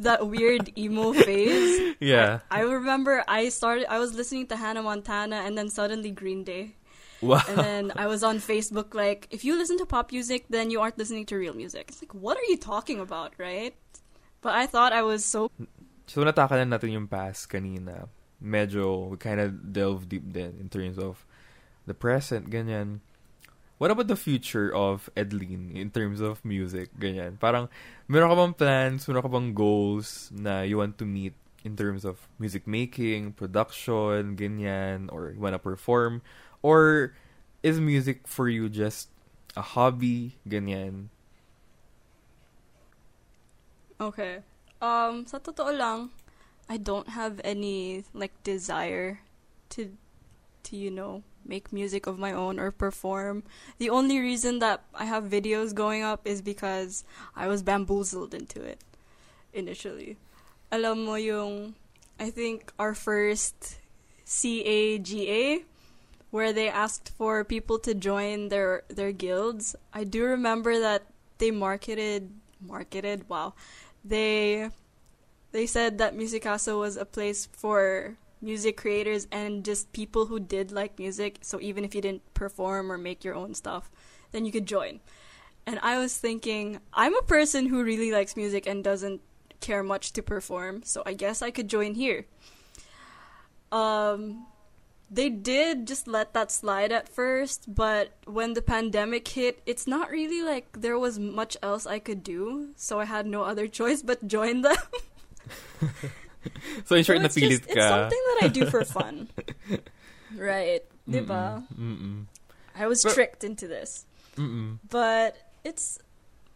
that 0.00 0.26
weird 0.26 0.76
emo 0.76 1.12
phase. 1.12 1.96
yeah. 2.00 2.40
I 2.50 2.60
remember 2.60 3.24
I 3.26 3.48
started 3.48 3.86
I 3.88 3.98
was 3.98 4.14
listening 4.14 4.46
to 4.48 4.56
Hannah 4.56 4.82
Montana 4.82 5.42
and 5.44 5.56
then 5.56 5.68
suddenly 5.68 6.10
Green 6.10 6.44
Day. 6.44 6.76
Wow. 7.20 7.42
And 7.48 7.58
then 7.58 7.92
I 7.96 8.06
was 8.06 8.22
on 8.22 8.38
Facebook 8.38 8.94
like 8.94 9.28
if 9.30 9.44
you 9.44 9.56
listen 9.56 9.78
to 9.78 9.86
pop 9.86 10.12
music 10.12 10.46
then 10.48 10.70
you 10.70 10.80
aren't 10.80 10.98
listening 10.98 11.26
to 11.26 11.36
real 11.36 11.54
music. 11.54 11.86
It's 11.88 12.02
like 12.02 12.14
what 12.14 12.36
are 12.36 12.48
you 12.48 12.56
talking 12.56 13.00
about, 13.00 13.32
right? 13.38 13.74
But 14.40 14.54
I 14.54 14.66
thought 14.66 14.92
I 14.92 15.02
was 15.02 15.24
so 15.24 15.50
So, 16.10 16.26
natakalan 16.26 16.74
natin 16.74 16.90
yung 16.90 17.06
past 17.06 17.46
kanina. 17.46 18.10
Medyo, 18.42 19.14
we 19.14 19.16
kind 19.16 19.38
of 19.38 19.70
delve 19.70 20.10
deep 20.10 20.26
din 20.34 20.58
in 20.58 20.66
terms 20.66 20.98
of 20.98 21.22
the 21.86 21.94
present, 21.94 22.50
ganyan. 22.50 22.98
What 23.80 23.88
about 23.90 24.12
the 24.12 24.20
future 24.20 24.68
of 24.68 25.08
Edlyn 25.16 25.72
in 25.72 25.88
terms 25.88 26.20
of 26.20 26.44
music, 26.44 26.92
ganyan? 27.00 27.40
Parang, 27.40 27.72
meron 28.12 28.28
ka 28.28 28.36
bang 28.36 28.52
plans, 28.52 29.08
meron 29.08 29.24
ka 29.24 29.32
bang 29.32 29.56
goals 29.56 30.28
na 30.36 30.60
you 30.60 30.76
want 30.76 31.00
to 31.00 31.08
meet 31.08 31.32
in 31.64 31.80
terms 31.80 32.04
of 32.04 32.28
music 32.36 32.68
making, 32.68 33.32
production, 33.32 34.36
ganyan, 34.36 35.08
or 35.08 35.32
you 35.32 35.40
wanna 35.40 35.56
perform? 35.56 36.20
Or 36.60 37.16
is 37.64 37.80
music 37.80 38.28
for 38.28 38.52
you 38.52 38.68
just 38.68 39.08
a 39.56 39.64
hobby, 39.64 40.36
ganyan? 40.44 41.08
Okay. 43.96 44.44
Um, 44.84 45.24
sa 45.24 45.40
totoo 45.40 45.72
lang, 45.72 46.12
I 46.68 46.76
don't 46.76 47.16
have 47.16 47.40
any 47.48 48.04
like 48.12 48.36
desire 48.44 49.24
to 49.72 49.96
to 50.68 50.76
you 50.76 50.92
know 50.92 51.24
make 51.44 51.72
music 51.72 52.06
of 52.06 52.18
my 52.18 52.32
own 52.32 52.58
or 52.58 52.70
perform. 52.70 53.42
The 53.78 53.90
only 53.90 54.18
reason 54.18 54.58
that 54.60 54.82
I 54.94 55.04
have 55.04 55.24
videos 55.24 55.74
going 55.74 56.02
up 56.02 56.26
is 56.26 56.42
because 56.42 57.04
I 57.34 57.48
was 57.48 57.62
bamboozled 57.62 58.34
into 58.34 58.62
it 58.62 58.80
initially. 59.52 60.16
Alam 60.70 61.04
mo 61.04 61.14
yung 61.14 61.74
I 62.18 62.30
think 62.30 62.72
our 62.78 62.94
first 62.94 63.78
CAGA 64.26 65.64
where 66.30 66.52
they 66.52 66.68
asked 66.68 67.10
for 67.18 67.42
people 67.42 67.78
to 67.80 67.94
join 67.94 68.48
their 68.48 68.82
their 68.88 69.10
guilds. 69.10 69.74
I 69.92 70.04
do 70.04 70.22
remember 70.24 70.78
that 70.78 71.10
they 71.38 71.50
marketed 71.50 72.30
marketed 72.60 73.24
wow 73.28 73.54
they 74.04 74.68
they 75.52 75.66
said 75.66 75.98
that 75.98 76.14
Musicasa 76.14 76.78
was 76.78 76.96
a 76.96 77.04
place 77.04 77.48
for 77.50 78.16
music 78.40 78.76
creators 78.76 79.26
and 79.30 79.64
just 79.64 79.92
people 79.92 80.26
who 80.26 80.40
did 80.40 80.72
like 80.72 80.98
music. 80.98 81.38
So 81.42 81.60
even 81.60 81.84
if 81.84 81.94
you 81.94 82.00
didn't 82.00 82.34
perform 82.34 82.90
or 82.90 82.98
make 82.98 83.24
your 83.24 83.34
own 83.34 83.54
stuff, 83.54 83.90
then 84.32 84.44
you 84.44 84.52
could 84.52 84.66
join. 84.66 85.00
And 85.66 85.78
I 85.82 85.98
was 85.98 86.16
thinking, 86.16 86.80
I'm 86.92 87.14
a 87.14 87.22
person 87.22 87.66
who 87.66 87.84
really 87.84 88.10
likes 88.10 88.36
music 88.36 88.66
and 88.66 88.82
doesn't 88.82 89.20
care 89.60 89.82
much 89.82 90.12
to 90.14 90.22
perform, 90.22 90.82
so 90.84 91.02
I 91.04 91.12
guess 91.12 91.42
I 91.42 91.50
could 91.50 91.68
join 91.68 91.94
here. 91.94 92.26
Um, 93.70 94.46
they 95.10 95.28
did 95.28 95.86
just 95.86 96.08
let 96.08 96.34
that 96.34 96.50
slide 96.50 96.92
at 96.92 97.08
first, 97.08 97.72
but 97.72 98.16
when 98.24 98.54
the 98.54 98.62
pandemic 98.62 99.28
hit, 99.28 99.60
it's 99.66 99.86
not 99.86 100.10
really 100.10 100.42
like 100.42 100.80
there 100.80 100.98
was 100.98 101.18
much 101.18 101.56
else 101.62 101.86
I 101.86 101.98
could 101.98 102.24
do, 102.24 102.70
so 102.76 102.98
I 102.98 103.04
had 103.04 103.26
no 103.26 103.42
other 103.42 103.68
choice 103.80 104.02
but 104.02 104.26
join 104.26 104.62
them. 104.62 104.76
So, 106.88 106.96
in 106.96 107.04
short, 107.04 107.18
So 107.20 107.24
it's 107.26 107.36
napilit 107.36 107.62
just- 107.62 107.68
ka. 107.68 107.76
It's 107.76 107.88
something 107.88 108.22
that 108.26 108.38
I 108.42 108.48
do 108.48 108.64
for 108.66 108.84
fun. 108.96 109.28
right. 110.36 110.82
Diba? 111.08 111.66
Mm-mm. 111.74 112.26
I 112.76 112.86
was 112.86 113.02
But- 113.02 113.14
tricked 113.14 113.42
into 113.44 113.66
this. 113.66 114.06
Mm-mm. 114.38 114.78
But 114.88 115.36
it's 115.64 115.98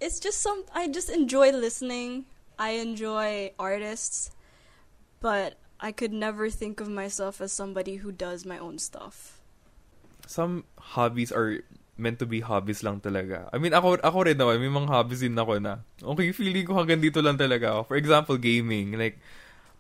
it's 0.01 0.19
just 0.19 0.41
some 0.41 0.65
I 0.73 0.89
just 0.89 1.11
enjoy 1.11 1.51
listening. 1.53 2.25
I 2.55 2.79
enjoy 2.79 3.51
artists, 3.59 4.31
but 5.19 5.59
I 5.83 5.91
could 5.91 6.15
never 6.15 6.49
think 6.49 6.79
of 6.79 6.87
myself 6.89 7.43
as 7.43 7.51
somebody 7.51 7.97
who 7.99 8.15
does 8.15 8.47
my 8.47 8.59
own 8.63 8.79
stuff. 8.79 9.43
some 10.25 10.65
hobbies 10.97 11.29
are 11.29 11.61
meant 12.01 12.17
to 12.17 12.25
be 12.25 12.41
hobbies 12.41 12.81
lang 12.81 12.97
talaga. 12.97 13.45
I 13.53 13.61
mean, 13.61 13.77
ako, 13.77 14.01
ako 14.01 14.25
rin 14.25 14.41
naman, 14.41 14.57
may 14.57 14.73
mga 14.73 14.89
hobbies 14.89 15.21
din 15.21 15.37
ako 15.37 15.61
na, 15.61 15.85
okay, 16.01 16.33
feeling 16.33 16.65
ko 16.65 16.81
hanggang 16.81 17.05
dito 17.05 17.21
lang 17.21 17.37
talaga 17.37 17.77
ako. 17.77 17.93
For 17.93 17.97
example, 18.01 18.41
gaming. 18.41 18.97
Like, 18.97 19.21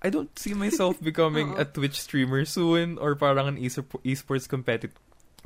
I 0.04 0.11
don't 0.11 0.28
see 0.38 0.52
myself 0.52 1.00
becoming 1.00 1.54
a 1.58 1.64
Twitch 1.64 1.99
streamer 1.99 2.44
soon 2.44 2.99
or 2.99 3.16
parang 3.16 3.49
an 3.49 3.56
esports 3.56 4.44
competi- 4.44 4.92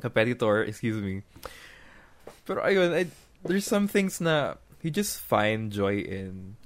competitor, 0.01 0.63
excuse 0.63 0.99
me. 0.99 1.23
Pero 2.43 2.59
ayun, 2.67 2.91
I, 2.91 3.07
there's 3.47 3.63
some 3.63 3.87
things 3.87 4.19
na 4.19 4.59
you 4.83 4.91
just 4.91 5.23
find 5.23 5.71
joy 5.71 6.03
in. 6.03 6.59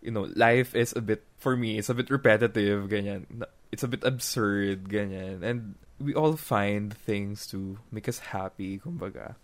You 0.00 0.12
know, 0.14 0.30
life 0.32 0.74
is 0.78 0.94
a 0.94 1.02
bit, 1.02 1.26
for 1.36 1.56
me, 1.56 1.76
it's 1.76 1.90
a 1.90 1.94
bit 1.94 2.08
repetitive, 2.08 2.88
ganyan. 2.88 3.26
It's 3.72 3.82
a 3.82 3.88
bit 3.88 4.04
absurd, 4.04 4.88
ganyan. 4.88 5.42
And 5.42 5.74
we 5.98 6.14
all 6.14 6.36
find 6.36 6.94
things 6.94 7.46
to 7.48 7.78
make 7.90 8.08
us 8.08 8.32
happy, 8.32 8.78
kumbaga. 8.78 9.34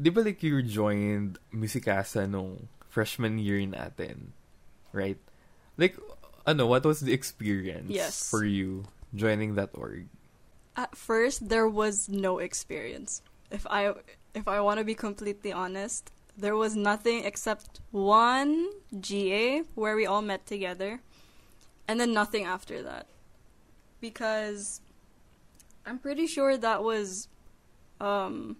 Di 0.00 0.10
ba 0.10 0.20
like 0.26 0.42
you 0.42 0.58
joined 0.62 1.38
Musicasa 1.54 2.26
nung 2.26 2.66
freshman 2.90 3.38
year 3.38 3.62
natin? 3.62 4.34
Right? 4.90 5.18
Like, 5.78 5.98
ano, 6.46 6.66
what 6.66 6.84
was 6.84 7.00
the 7.00 7.12
experience 7.12 7.90
Yes. 7.90 8.28
for 8.28 8.44
you 8.44 8.84
joining 9.14 9.54
that 9.54 9.70
org? 9.74 10.06
At 10.76 10.96
first, 10.96 11.48
there 11.48 11.68
was 11.68 12.08
no 12.08 12.38
experience. 12.38 13.22
If 13.50 13.66
I 13.70 13.94
if 14.34 14.48
I 14.48 14.60
want 14.60 14.78
to 14.78 14.84
be 14.84 14.94
completely 14.94 15.52
honest, 15.52 16.10
there 16.36 16.56
was 16.56 16.74
nothing 16.74 17.24
except 17.24 17.80
one 17.92 18.66
GA 18.98 19.62
where 19.74 19.94
we 19.94 20.04
all 20.06 20.22
met 20.22 20.46
together, 20.46 21.00
and 21.86 22.00
then 22.00 22.12
nothing 22.12 22.44
after 22.44 22.82
that. 22.82 23.06
Because 24.00 24.80
I'm 25.86 25.98
pretty 25.98 26.26
sure 26.26 26.56
that 26.58 26.82
was 26.82 27.28
um, 28.00 28.56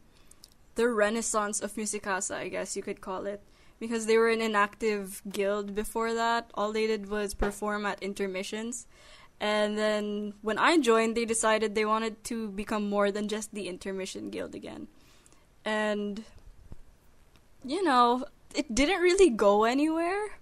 the 0.77 0.89
renaissance 0.89 1.61
of 1.61 1.75
Musicasa, 1.75 2.37
I 2.37 2.49
guess 2.49 2.77
you 2.77 2.83
could 2.83 3.01
call 3.01 3.27
it. 3.27 3.43
Because 3.85 4.07
they 4.07 4.17
were 4.17 4.33
an 4.33 4.41
inactive 4.41 5.21
guild 5.39 5.75
before 5.75 6.15
that. 6.15 6.51
All 6.55 6.73
they 6.73 6.87
did 6.87 7.11
was 7.11 7.35
perform 7.35 7.85
at 7.85 8.03
intermissions. 8.03 8.87
And 9.41 9.77
then 9.77 10.33
when 10.41 10.59
I 10.59 10.79
joined, 10.79 11.13
they 11.17 11.27
decided 11.27 11.75
they 11.75 11.85
wanted 11.85 12.15
to 12.31 12.49
become 12.49 12.89
more 12.89 13.11
than 13.13 13.29
just 13.29 13.53
the 13.53 13.69
intermission 13.69 14.31
guild 14.31 14.55
again. 14.55 14.89
And, 15.67 16.25
you 17.65 17.83
know, 17.85 18.25
it 18.55 18.75
didn't 18.75 19.03
really 19.03 19.29
go 19.29 19.65
anywhere 19.65 20.39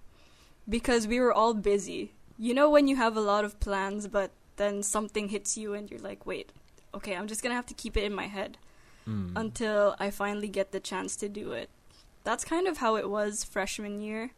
because 0.69 1.07
we 1.07 1.19
were 1.19 1.33
all 1.33 1.53
busy. 1.53 2.13
You 2.37 2.53
know, 2.53 2.69
when 2.69 2.87
you 2.87 2.95
have 2.95 3.17
a 3.17 3.21
lot 3.31 3.43
of 3.43 3.59
plans, 3.59 4.07
but 4.07 4.31
then 4.55 4.83
something 4.83 5.29
hits 5.29 5.57
you 5.57 5.73
and 5.73 5.89
you're 5.91 5.99
like, 5.99 6.25
wait, 6.25 6.51
okay, 6.93 7.15
I'm 7.17 7.27
just 7.27 7.41
gonna 7.43 7.55
have 7.55 7.65
to 7.73 7.73
keep 7.73 7.97
it 7.97 8.03
in 8.03 8.13
my 8.13 8.27
head 8.27 8.57
Mm. 9.05 9.33
until 9.35 9.97
I 9.99 10.11
finally 10.11 10.47
get 10.47 10.71
the 10.71 10.79
chance 10.79 11.17
to 11.17 11.27
do 11.27 11.51
it. 11.51 11.67
That's 12.23 12.45
kind 12.45 12.67
of 12.67 12.77
how 12.77 12.95
it 12.95 13.09
was 13.09 13.43
freshman 13.43 13.99
year. 14.01 14.31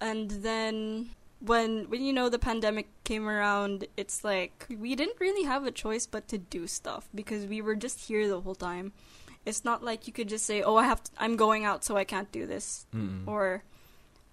And 0.00 0.30
then 0.30 1.10
when 1.40 1.88
when 1.90 2.02
you 2.02 2.12
know 2.12 2.28
the 2.28 2.38
pandemic 2.38 2.88
came 3.04 3.28
around, 3.28 3.86
it's 3.96 4.24
like 4.24 4.66
we 4.70 4.94
didn't 4.94 5.20
really 5.20 5.44
have 5.44 5.64
a 5.66 5.70
choice 5.70 6.06
but 6.06 6.28
to 6.28 6.38
do 6.38 6.66
stuff 6.66 7.08
because 7.14 7.46
we 7.46 7.60
were 7.60 7.74
just 7.76 8.00
here 8.08 8.28
the 8.28 8.40
whole 8.40 8.54
time. 8.54 8.92
It's 9.44 9.64
not 9.64 9.82
like 9.84 10.06
you 10.06 10.12
could 10.12 10.28
just 10.28 10.44
say, 10.44 10.62
"Oh, 10.62 10.76
I 10.76 10.84
have 10.84 11.02
to, 11.04 11.10
I'm 11.18 11.36
going 11.36 11.64
out 11.64 11.84
so 11.84 11.96
I 11.96 12.04
can't 12.04 12.30
do 12.32 12.46
this." 12.46 12.86
Mm-mm. 12.94 13.26
Or 13.26 13.62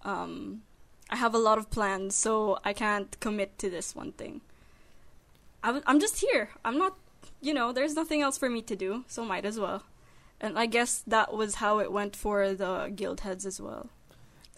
um 0.04 0.64
I 1.10 1.16
have 1.18 1.36
a 1.36 1.38
lot 1.40 1.58
of 1.58 1.70
plans 1.70 2.16
so 2.16 2.60
I 2.64 2.74
can't 2.74 3.20
commit 3.20 3.58
to 3.60 3.70
this 3.70 3.96
one 3.96 4.12
thing. 4.14 4.42
I 5.64 5.68
w- 5.68 5.84
I'm 5.86 6.00
just 6.00 6.20
here. 6.20 6.50
I'm 6.66 6.78
not 6.78 6.98
you 7.42 7.54
know, 7.54 7.72
there's 7.74 7.94
nothing 7.96 8.22
else 8.22 8.38
for 8.38 8.50
me 8.50 8.62
to 8.62 8.76
do, 8.76 9.04
so 9.08 9.26
might 9.26 9.46
as 9.46 9.60
well. 9.60 9.84
And 10.44 10.60
I 10.60 10.68
guess 10.68 11.00
that 11.08 11.32
was 11.32 11.64
how 11.64 11.80
it 11.80 11.88
went 11.88 12.20
for 12.20 12.52
the 12.52 12.92
guild 12.92 13.24
heads 13.24 13.48
as 13.48 13.64
well. 13.64 13.88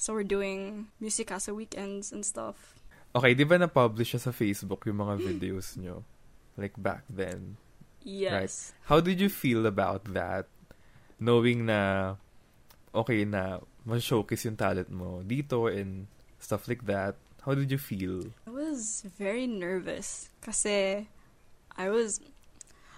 So 0.01 0.18
we're 0.18 0.25
doing 0.25 0.89
Musicasa 0.98 1.54
weekends 1.54 2.10
and 2.12 2.25
stuff. 2.25 2.74
Okay, 3.13 3.38
di 3.38 3.46
ba 3.46 3.62
na-publish 3.62 4.18
siya 4.18 4.22
sa 4.27 4.34
Facebook 4.34 4.89
yung 4.89 4.98
mga 4.98 5.22
videos 5.30 5.77
nyo? 5.77 6.01
Like 6.58 6.74
back 6.82 7.06
then. 7.06 7.62
Yes. 8.01 8.74
How 8.89 8.98
did 8.98 9.22
you 9.22 9.30
feel 9.30 9.70
about 9.70 10.10
that? 10.18 10.50
Knowing 11.22 11.70
na, 11.70 12.18
okay 12.89 13.22
na, 13.24 13.62
ma-showcase 13.86 14.50
yung 14.50 14.58
talent 14.58 14.89
mo 14.89 15.22
dito 15.22 15.70
and 15.70 16.10
stuff 16.42 16.65
like 16.65 16.89
that. 16.89 17.13
How 17.46 17.54
did 17.54 17.70
you 17.70 17.77
feel? 17.77 18.34
I 18.50 18.51
was 18.51 19.06
very 19.22 19.46
nervous 19.46 20.34
kasi 20.42 21.06
I 21.77 21.94
was 21.94 22.20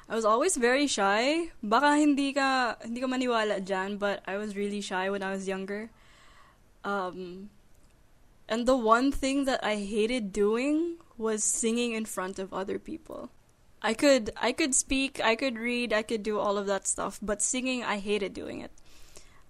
I 0.10 0.16
was 0.16 0.24
always 0.24 0.56
very 0.56 0.88
shy. 0.88 1.52
Baka 1.62 1.98
hindi 2.00 2.32
ka 2.32 2.76
hindi 2.82 3.02
ka 3.04 3.08
maniwala 3.08 3.60
dyan, 3.60 4.00
but 4.00 4.24
I 4.26 4.38
was 4.38 4.56
really 4.56 4.80
shy 4.80 5.10
when 5.10 5.22
I 5.22 5.32
was 5.32 5.48
younger. 5.48 5.90
Um 6.84 7.50
and 8.48 8.64
the 8.66 8.78
one 8.78 9.12
thing 9.12 9.44
that 9.46 9.60
I 9.64 9.76
hated 9.76 10.32
doing 10.32 10.96
was 11.18 11.44
singing 11.44 11.92
in 11.92 12.06
front 12.06 12.40
of 12.40 12.54
other 12.54 12.80
people. 12.80 13.30
I 13.84 13.94
could 13.94 14.32
I 14.40 14.52
could 14.56 14.74
speak, 14.74 15.20
I 15.20 15.36
could 15.36 15.60
read, 15.60 15.92
I 15.92 16.02
could 16.02 16.24
do 16.24 16.40
all 16.40 16.58
of 16.58 16.68
that 16.68 16.88
stuff, 16.88 17.20
but 17.22 17.42
singing 17.42 17.84
I 17.84 17.98
hated 18.00 18.34
doing 18.34 18.62
it. 18.62 18.72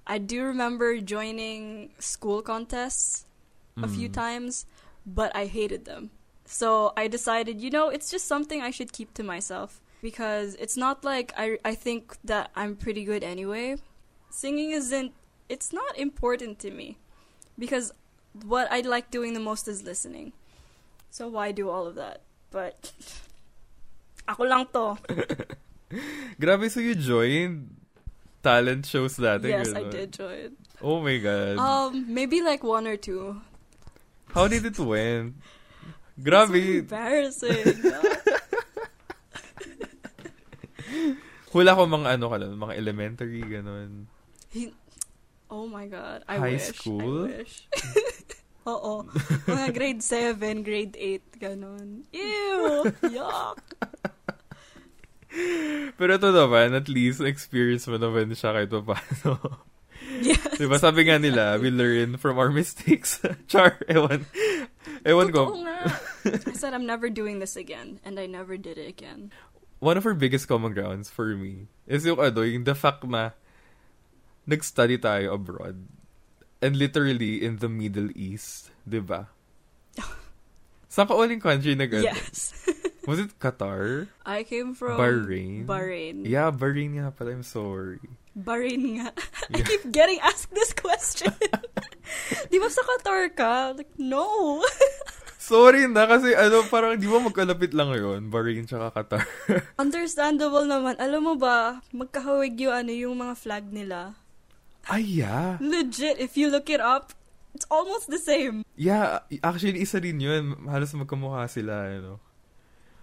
I 0.07 0.17
do 0.17 0.41
remember 0.43 0.97
joining 1.03 1.91
school 1.99 2.41
contests 2.41 3.25
a 3.77 3.87
few 3.87 4.09
Mm. 4.09 4.13
times, 4.17 4.65
but 5.05 5.29
I 5.35 5.45
hated 5.45 5.85
them. 5.85 6.09
So 6.47 6.95
I 6.97 7.05
decided, 7.11 7.59
you 7.61 7.69
know, 7.69 7.91
it's 7.91 8.09
just 8.09 8.25
something 8.25 8.63
I 8.63 8.71
should 8.71 8.95
keep 8.95 9.13
to 9.19 9.23
myself 9.23 9.83
because 10.01 10.55
it's 10.55 10.77
not 10.77 11.03
like 11.03 11.33
I 11.37 11.57
I 11.65 11.75
think 11.75 12.17
that 12.23 12.51
I'm 12.55 12.75
pretty 12.75 13.03
good 13.03 13.23
anyway. 13.23 13.77
Singing 14.29 14.71
isn't 14.71 15.13
it's 15.49 15.71
not 15.71 15.97
important 15.97 16.59
to 16.59 16.71
me 16.71 16.97
because 17.57 17.91
what 18.45 18.71
I 18.71 18.81
like 18.81 19.09
doing 19.09 19.33
the 19.33 19.39
most 19.39 19.67
is 19.67 19.83
listening. 19.83 20.33
So 21.09 21.27
why 21.27 21.51
do 21.51 21.69
all 21.69 21.87
of 21.87 21.95
that? 21.95 22.21
But 22.51 22.91
ako 24.27 24.43
lang 24.43 24.65
to. 24.73 24.97
Grabe, 26.39 26.69
so 26.69 26.79
you 26.79 26.95
joined 26.95 27.73
talent 28.43 28.85
shows 28.85 29.15
that. 29.17 29.43
yes, 29.43 29.73
I 29.73 29.83
did 29.83 30.11
join. 30.13 30.57
Oh 30.81 31.01
my 31.01 31.17
God. 31.17 31.57
Um, 31.57 32.05
maybe 32.13 32.41
like 32.41 32.63
one 32.63 32.85
or 32.87 32.97
two. 32.97 33.41
How 34.33 34.47
did 34.47 34.65
it 34.65 34.77
went? 34.77 35.35
It's 36.17 36.27
Grabe. 36.27 36.79
embarrassing. 36.79 37.81
Hula 41.57 41.73
ko 41.73 41.89
mga 41.89 42.21
ano 42.21 42.25
ka 42.29 42.37
mga 42.37 42.77
elementary, 42.77 43.41
ganun. 43.41 44.05
Oh 45.49 45.65
my 45.65 45.89
god, 45.89 46.21
I 46.29 46.37
High 46.37 46.61
wish. 46.61 46.69
school? 46.69 47.25
I 47.25 47.41
wish. 47.41 47.65
Oo. 48.69 49.09
Mga 49.49 49.65
grade 49.73 50.03
7, 50.05 50.61
grade 50.61 50.93
8, 50.93 51.41
ganun. 51.41 52.05
Ew! 52.13 52.85
Yuck! 53.09 53.57
Pero 55.97 56.11
ito 56.13 56.29
naman, 56.29 56.75
at 56.77 56.91
least, 56.91 57.23
experience 57.23 57.89
mo 57.89 57.97
naman 57.97 58.29
siya 58.37 58.53
kahit 58.53 58.69
pa 58.69 58.93
paano. 58.93 59.65
Yes. 60.21 60.59
diba, 60.59 60.77
sabi 60.79 61.07
nga 61.07 61.17
nila, 61.17 61.57
we 61.57 61.71
learn 61.71 62.19
from 62.19 62.37
our 62.37 62.51
mistakes. 62.51 63.23
Char, 63.51 63.79
ewan. 63.87 64.27
Ewan 65.07 65.29
ko. 65.31 65.51
Totoo 65.51 65.63
nga. 65.63 65.79
I 66.47 66.55
said 66.59 66.75
I'm 66.75 66.85
never 66.85 67.07
doing 67.07 67.39
this 67.39 67.55
again, 67.55 68.03
and 68.03 68.19
I 68.19 68.27
never 68.27 68.59
did 68.59 68.75
it 68.77 68.87
again. 68.87 69.31
One 69.79 69.97
of 69.97 70.03
her 70.03 70.17
biggest 70.17 70.49
common 70.49 70.73
grounds 70.73 71.09
for 71.09 71.37
me 71.37 71.69
is 71.85 72.05
yung 72.05 72.17
ano, 72.17 72.41
yung 72.41 72.65
the 72.65 72.73
fact 72.73 73.05
na 73.05 73.37
nag-study 74.49 74.97
tayo 74.97 75.37
abroad. 75.37 75.85
And 76.57 76.73
literally 76.73 77.45
in 77.45 77.61
the 77.61 77.69
Middle 77.69 78.09
East, 78.17 78.73
diba? 78.89 79.29
Saan 80.89 81.05
ka 81.05 81.13
uling 81.13 81.43
country 81.43 81.77
nag 81.77 81.93
Yes. 81.93 82.57
Was 83.07 83.23
it 83.23 83.39
Qatar? 83.39 84.11
I 84.27 84.43
came 84.43 84.75
from 84.75 84.99
Bahrain? 84.99 85.63
Bahrain. 85.63 86.27
Yeah, 86.27 86.51
Bahrain 86.51 86.99
nga 86.99 87.07
pala. 87.15 87.39
I'm 87.39 87.45
sorry. 87.45 88.03
Bahrain 88.35 88.99
nga. 88.99 89.15
I 89.55 89.63
keep 89.63 89.87
getting 89.95 90.19
asked 90.19 90.51
this 90.51 90.75
question. 90.75 91.31
Di 92.51 92.57
ba 92.59 92.67
sa 92.67 92.83
Qatar 92.83 93.31
ka? 93.31 93.79
Like, 93.79 93.95
no. 93.95 94.59
Sorry 95.47 95.87
na 95.87 96.03
kasi 96.03 96.35
ano, 96.35 96.67
parang 96.67 96.99
di 96.99 97.07
ba 97.07 97.23
magkalapit 97.23 97.71
lang 97.71 97.95
yun? 97.95 98.27
Bahrain 98.27 98.67
tsaka 98.67 98.91
Qatar. 98.91 99.23
Understandable 99.83 100.67
naman. 100.67 100.99
Alam 100.99 101.21
mo 101.23 101.33
ba, 101.39 101.79
magkahawig 101.95 102.59
yung 102.59 102.75
ano, 102.75 102.91
yung 102.91 103.15
mga 103.15 103.33
flag 103.39 103.65
nila. 103.71 104.19
Ay, 104.91 105.23
yeah. 105.23 105.55
Legit, 105.63 106.19
if 106.19 106.35
you 106.35 106.51
look 106.51 106.67
it 106.67 106.83
up, 106.83 107.15
it's 107.55 107.67
almost 107.71 108.11
the 108.11 108.19
same. 108.19 108.67
Yeah, 108.75 109.23
actually, 109.39 109.79
isa 109.79 110.03
rin 110.03 110.19
yun. 110.19 110.67
Halos 110.67 110.91
magkamukha 110.91 111.47
sila, 111.47 111.95
ano. 111.95 112.19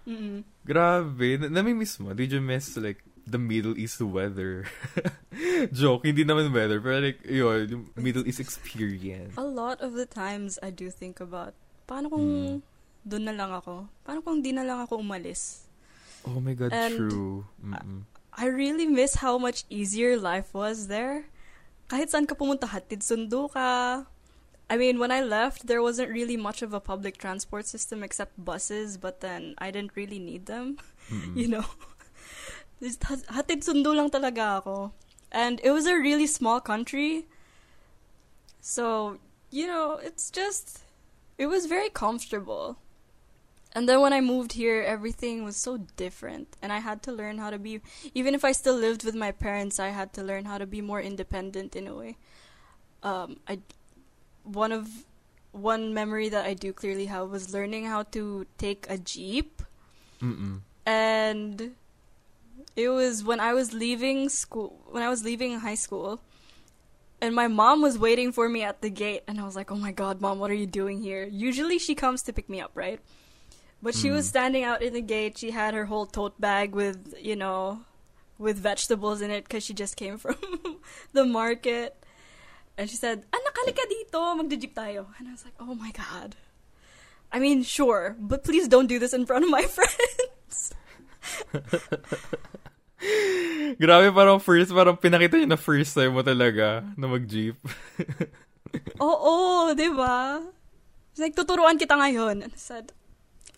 Mm-mm. 0.05 0.45
Grabe. 0.61 1.41
Na- 1.41 1.49
Nami-miss 1.49 1.97
mo? 1.97 2.13
Did 2.13 2.29
you 2.29 2.41
miss, 2.41 2.77
like, 2.77 3.01
the 3.25 3.41
Middle 3.41 3.73
East 3.73 3.97
weather? 4.01 4.69
Joke, 5.73 6.05
hindi 6.05 6.21
naman 6.25 6.53
weather, 6.53 6.77
pero 6.77 7.01
like, 7.01 7.25
yun, 7.25 7.89
Middle 7.97 8.25
East 8.29 8.37
experience. 8.37 9.33
A 9.37 9.45
lot 9.45 9.81
of 9.81 9.97
the 9.97 10.05
times 10.05 10.61
I 10.61 10.69
do 10.69 10.93
think 10.93 11.17
about, 11.17 11.57
paano 11.85 12.09
kung 12.09 12.25
Mm. 12.25 12.57
doon 13.05 13.23
na 13.25 13.33
lang 13.33 13.51
ako? 13.53 13.85
Paano 14.01 14.19
kung 14.21 14.41
di 14.41 14.51
na 14.51 14.65
lang 14.65 14.81
ako 14.81 14.97
umalis? 14.99 15.65
Oh 16.25 16.41
my 16.41 16.57
God, 16.57 16.73
And- 16.73 16.97
true. 16.97 17.45
Mm-mm. 17.61 18.09
I 18.35 18.51
really 18.51 18.83
miss 18.83 19.23
how 19.23 19.37
much 19.39 19.63
easier 19.71 20.19
life 20.19 20.51
was 20.51 20.91
there. 20.91 21.29
Kahit 21.87 22.11
saan 22.11 22.27
ka 22.27 22.35
pumunta, 22.35 22.67
hatid 22.67 22.99
sundo 22.99 23.47
ka. 23.47 24.03
I 24.67 24.75
mean, 24.75 24.97
when 24.97 25.13
I 25.13 25.21
left, 25.21 25.69
there 25.69 25.79
wasn't 25.79 26.09
really 26.09 26.35
much 26.35 26.65
of 26.65 26.73
a 26.73 26.81
public 26.81 27.15
transport 27.21 27.69
system 27.69 28.01
except 28.01 28.33
buses, 28.35 28.97
but 28.97 29.21
then 29.21 29.53
I 29.61 29.69
didn't 29.69 29.93
really 29.95 30.17
need 30.19 30.49
them. 30.49 30.81
Mm-mm. 31.13 31.37
you 31.37 31.47
know. 31.47 31.63
Hatid 33.31 33.63
sundo 33.63 33.93
lang 33.95 34.09
talaga 34.09 34.59
ako. 34.59 34.91
And 35.31 35.61
it 35.63 35.71
was 35.71 35.85
a 35.85 35.95
really 35.95 36.27
small 36.27 36.59
country. 36.59 37.29
So, 38.59 39.17
you 39.51 39.67
know, 39.67 40.01
it's 40.01 40.33
just 40.33 40.81
it 41.37 41.47
was 41.47 41.65
very 41.65 41.89
comfortable. 41.89 42.77
And 43.73 43.89
then 43.89 43.99
when 43.99 44.13
I 44.13 44.21
moved 44.21 44.53
here, 44.53 44.81
everything 44.81 45.43
was 45.43 45.57
so 45.57 45.77
different 45.97 46.55
and 46.61 46.71
I 46.71 46.79
had 46.79 47.03
to 47.03 47.11
learn 47.11 47.37
how 47.39 47.49
to 47.49 47.59
be 47.59 47.81
even 48.13 48.33
if 48.33 48.45
I 48.45 48.53
still 48.53 48.75
lived 48.75 49.03
with 49.03 49.15
my 49.15 49.31
parents, 49.31 49.79
I 49.79 49.89
had 49.89 50.13
to 50.13 50.23
learn 50.23 50.45
how 50.45 50.57
to 50.57 50.65
be 50.65 50.81
more 50.81 51.01
independent 51.01 51.75
in 51.75 51.87
a 51.87 51.93
way. 51.95 52.17
Um 53.03 53.37
I 53.47 53.59
one 54.43 54.71
of 54.71 54.87
one 55.51 55.93
memory 55.93 56.29
that 56.29 56.45
I 56.45 56.53
do 56.53 56.73
clearly 56.73 57.07
have 57.07 57.29
was 57.29 57.53
learning 57.53 57.85
how 57.85 58.03
to 58.15 58.45
take 58.57 58.85
a 58.89 58.97
jeep 58.97 59.61
Mm-mm. 60.21 60.59
and 60.85 61.75
it 62.75 62.89
was 62.89 63.23
when 63.23 63.39
I 63.39 63.53
was 63.53 63.73
leaving 63.73 64.29
school 64.29 64.79
when 64.91 65.03
I 65.03 65.09
was 65.09 65.23
leaving 65.23 65.59
high 65.59 65.75
school 65.75 66.21
and 67.21 67.33
my 67.35 67.47
mom 67.47 67.81
was 67.81 67.97
waiting 67.97 68.31
for 68.31 68.47
me 68.49 68.63
at 68.63 68.81
the 68.81 68.89
gate 68.89 69.23
and 69.27 69.39
I 69.39 69.43
was 69.43 69.55
like, 69.55 69.71
"Oh 69.71 69.75
my 69.79 69.91
god, 69.91 70.21
mom, 70.21 70.39
what 70.39 70.51
are 70.51 70.57
you 70.57 70.67
doing 70.67 71.01
here?" 71.01 71.25
Usually 71.25 71.79
she 71.79 71.95
comes 71.95 72.21
to 72.23 72.33
pick 72.33 72.49
me 72.49 72.59
up, 72.61 72.71
right? 72.75 72.99
But 73.81 73.93
she 73.95 74.09
was 74.09 74.25
Mm. 74.25 74.29
standing 74.29 74.63
out 74.63 74.81
in 74.81 74.93
the 74.93 75.01
gate. 75.01 75.37
She 75.37 75.51
had 75.51 75.73
her 75.73 75.85
whole 75.85 76.05
tote 76.07 76.39
bag 76.41 76.73
with, 76.73 77.13
you 77.21 77.35
know, 77.35 77.81
with 78.39 78.57
vegetables 78.57 79.21
in 79.21 79.29
it 79.31 79.43
because 79.45 79.63
she 79.63 79.73
just 79.73 79.95
came 79.95 80.17
from 80.23 80.35
the 81.13 81.25
market. 81.25 81.95
And 82.77 82.89
she 82.89 82.95
said, 82.97 83.23
Anak, 83.31 83.55
halika 83.55 83.85
dito, 83.87 84.19
magja-jeep 84.35 84.73
tayo. 84.75 85.07
And 85.19 85.27
I 85.29 85.31
was 85.31 85.45
like, 85.45 85.53
oh 85.59 85.75
my 85.75 85.91
god. 85.91 86.35
I 87.31 87.39
mean, 87.39 87.63
sure, 87.63 88.15
but 88.19 88.43
please 88.43 88.67
don't 88.67 88.87
do 88.87 88.97
this 88.99 89.13
in 89.13 89.25
front 89.25 89.43
of 89.45 89.51
my 89.51 89.63
friends. 89.77 90.73
Grabe, 93.81 94.07
parang 94.11 94.39
first, 94.39 94.71
parang 94.71 94.95
pinakita 94.95 95.35
niyo 95.35 95.49
na 95.51 95.59
first 95.59 95.93
time 95.93 96.15
mo 96.15 96.23
talaga 96.23 96.83
na 96.95 97.05
mag-jeep. 97.07 97.59
Oo, 99.03 99.71
di 99.75 99.89
ba? 99.91 100.39
She's 101.13 101.23
like, 101.23 101.35
tuturuan 101.35 101.79
kita 101.79 101.95
ngayon. 101.95 102.43
And 102.43 102.51
I 102.51 102.59
said, 102.59 102.91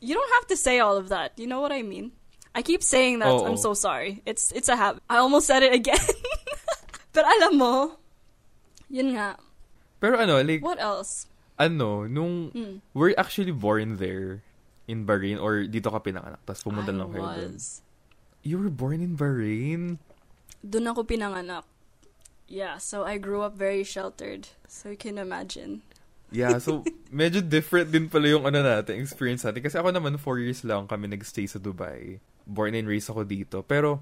you 0.02 0.14
don't 0.14 0.34
have 0.42 0.48
to 0.50 0.58
say 0.58 0.78
all 0.80 0.98
of 0.98 1.10
that. 1.10 1.34
You 1.38 1.48
know 1.50 1.62
what 1.62 1.74
I 1.74 1.82
mean? 1.82 2.14
I 2.54 2.62
keep 2.62 2.82
saying 2.82 3.20
that. 3.22 3.30
Oo. 3.30 3.46
I'm 3.46 3.58
so 3.58 3.74
sorry. 3.78 4.22
It's 4.26 4.50
it's 4.50 4.70
a 4.70 4.78
habit. 4.78 5.06
I 5.06 5.22
almost 5.22 5.46
said 5.46 5.62
it 5.62 5.74
again. 5.74 6.02
But 7.14 7.26
alam 7.26 7.58
mo, 7.58 7.98
yun 8.90 9.18
nga. 9.18 9.38
Pero 9.98 10.18
ano, 10.22 10.38
like, 10.42 10.62
What 10.62 10.78
else? 10.78 11.26
ano, 11.58 12.06
nung, 12.06 12.54
Hmm. 12.54 12.86
we're 12.94 13.18
actually 13.18 13.50
born 13.54 13.98
there 13.98 14.46
in 14.86 15.06
Bahrain 15.06 15.42
or 15.42 15.66
dito 15.66 15.90
ka 15.90 15.98
pinanganak, 15.98 16.38
tapos 16.46 16.62
pumunta 16.62 16.94
I 16.94 16.98
lang 16.98 17.10
kayo 17.10 17.26
doon. 17.26 17.58
You 18.48 18.64
were 18.64 18.72
born 18.72 19.04
in 19.04 19.20
Bahrain? 19.20 20.00
Doon 20.64 20.88
ako 20.88 21.04
pinanganak. 21.04 21.68
Yeah, 22.48 22.80
so 22.80 23.04
I 23.04 23.20
grew 23.20 23.44
up 23.44 23.60
very 23.60 23.84
sheltered. 23.84 24.48
So 24.72 24.96
you 24.96 24.96
can 24.96 25.20
imagine. 25.20 25.84
Yeah, 26.32 26.56
so 26.64 26.88
medyo 27.12 27.44
different 27.44 27.92
din 27.92 28.08
pala 28.08 28.32
yung 28.32 28.48
ano 28.48 28.64
natin, 28.64 29.04
experience 29.04 29.44
natin. 29.44 29.60
Kasi 29.60 29.76
ako 29.76 29.92
naman, 29.92 30.16
four 30.16 30.40
years 30.40 30.64
lang 30.64 30.88
kami 30.88 31.12
nagstay 31.12 31.44
sa 31.44 31.60
Dubai. 31.60 32.24
Born 32.48 32.72
and 32.72 32.88
raised 32.88 33.12
ako 33.12 33.28
dito. 33.28 33.68
Pero, 33.68 34.00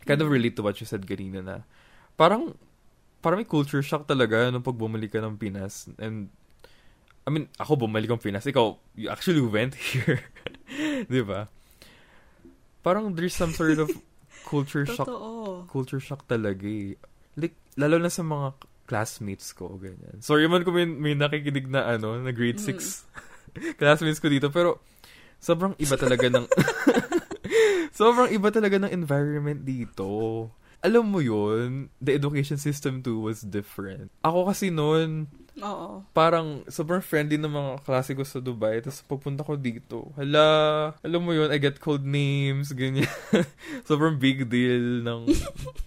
I 0.00 0.08
kind 0.08 0.24
of 0.24 0.32
relate 0.32 0.56
to 0.56 0.64
what 0.64 0.80
you 0.80 0.88
said 0.88 1.04
kanina 1.04 1.44
na, 1.44 1.68
parang, 2.16 2.56
parang 3.20 3.36
may 3.36 3.48
culture 3.48 3.84
shock 3.84 4.08
talaga 4.08 4.48
nung 4.48 4.64
pag 4.64 4.80
bumalik 4.80 5.12
ka 5.12 5.20
ng 5.20 5.36
Pinas. 5.36 5.92
And, 6.00 6.32
I 7.28 7.28
mean, 7.28 7.52
ako 7.60 7.84
bumalik 7.84 8.08
ng 8.08 8.24
Pinas. 8.24 8.48
Ikaw, 8.48 8.96
you 8.96 9.12
actually 9.12 9.44
went 9.44 9.76
here. 9.92 10.24
Di 11.04 11.20
ba? 11.20 11.52
Parang 12.82 13.14
there's 13.14 13.34
some 13.34 13.54
sort 13.54 13.78
of 13.78 13.90
culture 14.50 14.84
shock 14.84 15.06
Totoo. 15.06 15.70
culture 15.70 16.02
shock 16.02 16.26
talaga 16.26 16.66
eh. 16.66 16.98
Like, 17.38 17.56
lalo 17.78 17.96
na 17.96 18.10
sa 18.10 18.26
mga 18.26 18.58
classmates 18.84 19.54
ko, 19.56 19.78
ganyan. 19.80 20.20
Sorry 20.20 20.44
man 20.50 20.66
kung 20.66 20.74
may, 20.76 20.84
may 20.84 21.14
nakikinig 21.16 21.70
na 21.70 21.96
ano, 21.96 22.18
na 22.20 22.34
grade 22.34 22.60
6 22.60 23.06
classmates 23.80 24.20
ko 24.20 24.28
dito, 24.28 24.50
pero 24.50 24.82
sobrang 25.38 25.72
iba 25.78 25.96
talaga 25.96 26.26
ng 26.28 26.46
sobrang 27.98 28.28
iba 28.34 28.48
talaga 28.50 28.76
ng 28.82 28.92
environment 28.92 29.62
dito. 29.64 30.50
Alam 30.82 31.14
mo 31.14 31.22
yun, 31.22 31.94
the 32.02 32.10
education 32.18 32.58
system 32.58 33.06
too 33.06 33.22
was 33.22 33.46
different. 33.46 34.10
Ako 34.26 34.50
kasi 34.50 34.74
noon, 34.74 35.30
Oo. 35.60 36.00
parang 36.16 36.64
sobrang 36.64 37.04
friendly 37.04 37.36
ng 37.36 37.52
mga 37.52 37.72
klase 37.84 38.16
ko 38.16 38.24
sa 38.24 38.40
Dubai. 38.40 38.80
Tapos 38.80 39.04
pagpunta 39.04 39.44
ko 39.44 39.58
dito, 39.60 40.08
hala, 40.16 40.46
alam 41.04 41.20
mo 41.20 41.36
yun, 41.36 41.52
I 41.52 41.60
get 41.60 41.76
code 41.76 42.08
names, 42.08 42.72
ganyan. 42.72 43.10
sobrang 43.88 44.16
big 44.16 44.48
deal 44.48 45.04
ng 45.04 45.28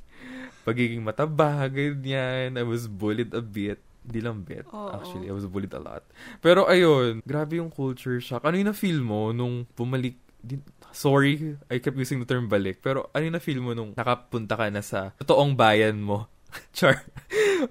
pagiging 0.68 1.02
mataba, 1.02 1.66
ganyan. 1.66 2.58
I 2.58 2.66
was 2.66 2.86
bullied 2.86 3.34
a 3.34 3.42
bit. 3.42 3.82
Di 4.06 4.22
lang 4.22 4.46
bit, 4.46 4.70
Oo. 4.70 4.94
actually. 4.94 5.26
I 5.26 5.34
was 5.34 5.50
bullied 5.50 5.74
a 5.74 5.82
lot. 5.82 6.06
Pero 6.38 6.70
ayun, 6.70 7.26
grabe 7.26 7.58
yung 7.58 7.74
culture 7.74 8.22
shock. 8.22 8.46
Ano 8.46 8.62
yung 8.62 8.70
na-feel 8.70 9.02
mo 9.02 9.34
nung 9.34 9.66
bumalik 9.74 10.22
din, 10.46 10.62
sorry, 10.94 11.58
I 11.74 11.82
kept 11.82 11.98
using 11.98 12.22
the 12.22 12.30
term 12.30 12.46
balik. 12.46 12.86
Pero 12.86 13.10
ano 13.18 13.26
yung 13.26 13.36
na-feel 13.38 13.62
mo 13.66 13.74
nung 13.74 13.98
nakapunta 13.98 14.54
ka 14.54 14.70
na 14.70 14.86
sa 14.86 15.10
totoong 15.18 15.58
bayan 15.58 15.98
mo? 15.98 16.30
Char. 16.78 17.04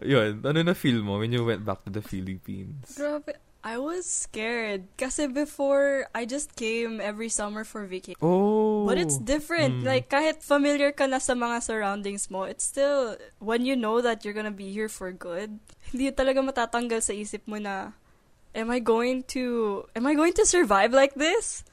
Yun. 0.03 0.45
Ano 0.45 0.63
na-feel 0.63 1.03
mo 1.03 1.19
when 1.19 1.33
you 1.33 1.45
went 1.45 1.65
back 1.65 1.85
to 1.85 1.91
the 1.91 2.03
Philippines? 2.03 2.97
Grabe. 2.97 3.37
I 3.65 3.81
was 3.81 4.05
scared. 4.05 4.93
Kasi 5.01 5.25
before, 5.27 6.05
I 6.13 6.29
just 6.29 6.53
came 6.53 7.01
every 7.01 7.33
summer 7.33 7.65
for 7.65 7.89
vacation. 7.89 8.21
Oh. 8.21 8.85
But 8.85 9.01
it's 9.01 9.17
different. 9.17 9.81
Mm. 9.81 9.89
Like, 9.89 10.13
kahit 10.13 10.45
familiar 10.45 10.93
ka 10.93 11.09
na 11.09 11.17
sa 11.17 11.33
mga 11.33 11.65
surroundings 11.65 12.29
mo, 12.29 12.45
it's 12.45 12.69
still, 12.69 13.17
when 13.41 13.65
you 13.65 13.73
know 13.73 14.05
that 14.05 14.21
you're 14.21 14.37
gonna 14.37 14.53
be 14.53 14.69
here 14.69 14.93
for 14.93 15.09
good, 15.17 15.57
hindi 15.89 16.13
talaga 16.13 16.45
matatanggal 16.45 17.01
sa 17.01 17.17
isip 17.17 17.49
mo 17.49 17.57
na, 17.57 17.97
am 18.53 18.69
I 18.69 18.85
going 18.85 19.25
to, 19.33 19.89
am 19.97 20.07
I 20.07 20.13
going 20.13 20.37
to 20.37 20.45
survive 20.45 20.93
like 20.93 21.17
this? 21.17 21.65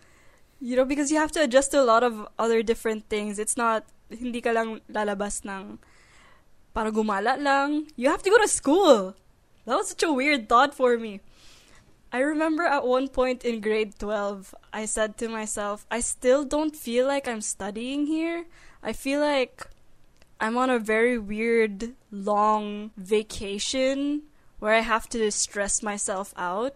You 0.63 0.79
know, 0.79 0.87
because 0.87 1.11
you 1.11 1.19
have 1.19 1.35
to 1.35 1.43
adjust 1.43 1.75
to 1.75 1.81
a 1.81 1.83
lot 1.83 2.07
of 2.07 2.23
other 2.39 2.63
different 2.63 3.11
things. 3.11 3.35
It's 3.35 3.57
not, 3.59 3.83
hindi 4.07 4.39
ka 4.39 4.55
lang 4.55 4.79
lalabas 4.87 5.43
ng, 5.43 5.75
para 6.73 6.91
gumala 6.91 7.37
lang. 7.41 7.87
You 7.95 8.09
have 8.09 8.23
to 8.23 8.29
go 8.29 8.37
to 8.37 8.47
school. 8.47 9.15
That 9.65 9.77
was 9.77 9.89
such 9.89 10.03
a 10.03 10.11
weird 10.11 10.49
thought 10.49 10.73
for 10.73 10.97
me. 10.97 11.21
I 12.11 12.19
remember 12.19 12.63
at 12.63 12.85
one 12.85 13.07
point 13.07 13.45
in 13.45 13.61
grade 13.61 13.97
12, 13.97 14.53
I 14.73 14.85
said 14.85 15.17
to 15.19 15.29
myself, 15.29 15.85
I 15.89 16.01
still 16.01 16.43
don't 16.43 16.75
feel 16.75 17.07
like 17.07 17.27
I'm 17.27 17.39
studying 17.39 18.05
here. 18.05 18.45
I 18.83 18.91
feel 18.91 19.21
like 19.21 19.67
I'm 20.39 20.57
on 20.57 20.69
a 20.69 20.79
very 20.79 21.17
weird, 21.17 21.93
long 22.11 22.91
vacation 22.97 24.23
where 24.59 24.73
I 24.73 24.81
have 24.81 25.07
to 25.09 25.31
stress 25.31 25.81
myself 25.81 26.33
out. 26.35 26.75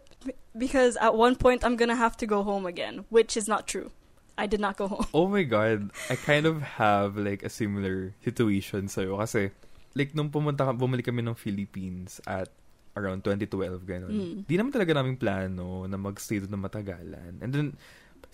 Because 0.58 0.96
at 0.98 1.16
one 1.16 1.36
point, 1.36 1.66
I'm 1.66 1.76
gonna 1.76 1.98
have 1.98 2.16
to 2.18 2.26
go 2.26 2.42
home 2.44 2.66
again, 2.66 3.04
which 3.10 3.36
is 3.36 3.48
not 3.48 3.68
true. 3.68 3.92
I 4.38 4.48
did 4.48 4.60
not 4.60 4.78
go 4.78 4.88
home. 4.88 5.06
Oh 5.14 5.28
my 5.28 5.44
God. 5.44 5.92
I 6.10 6.16
kind 6.16 6.46
of 6.46 6.62
have 6.62 7.18
like 7.18 7.44
a 7.44 7.50
similar 7.50 8.14
situation 8.24 8.88
sa'yo. 8.88 9.18
Kasi, 9.20 9.52
like, 9.96 10.12
nung 10.12 10.30
pumunta, 10.30 10.68
bumalik 10.76 11.08
kami 11.08 11.24
ng 11.24 11.40
Philippines 11.40 12.20
at 12.28 12.52
around 13.00 13.24
2012, 13.24 13.88
ganun. 13.88 14.12
Mm. 14.12 14.38
Di 14.44 14.56
naman 14.60 14.72
talaga 14.76 14.92
namin 14.92 15.16
plano 15.16 15.88
na 15.88 15.96
mag-stay 15.96 16.44
doon 16.44 16.52
na 16.52 16.62
matagalan. 16.62 17.40
And 17.40 17.52
then, 17.56 17.68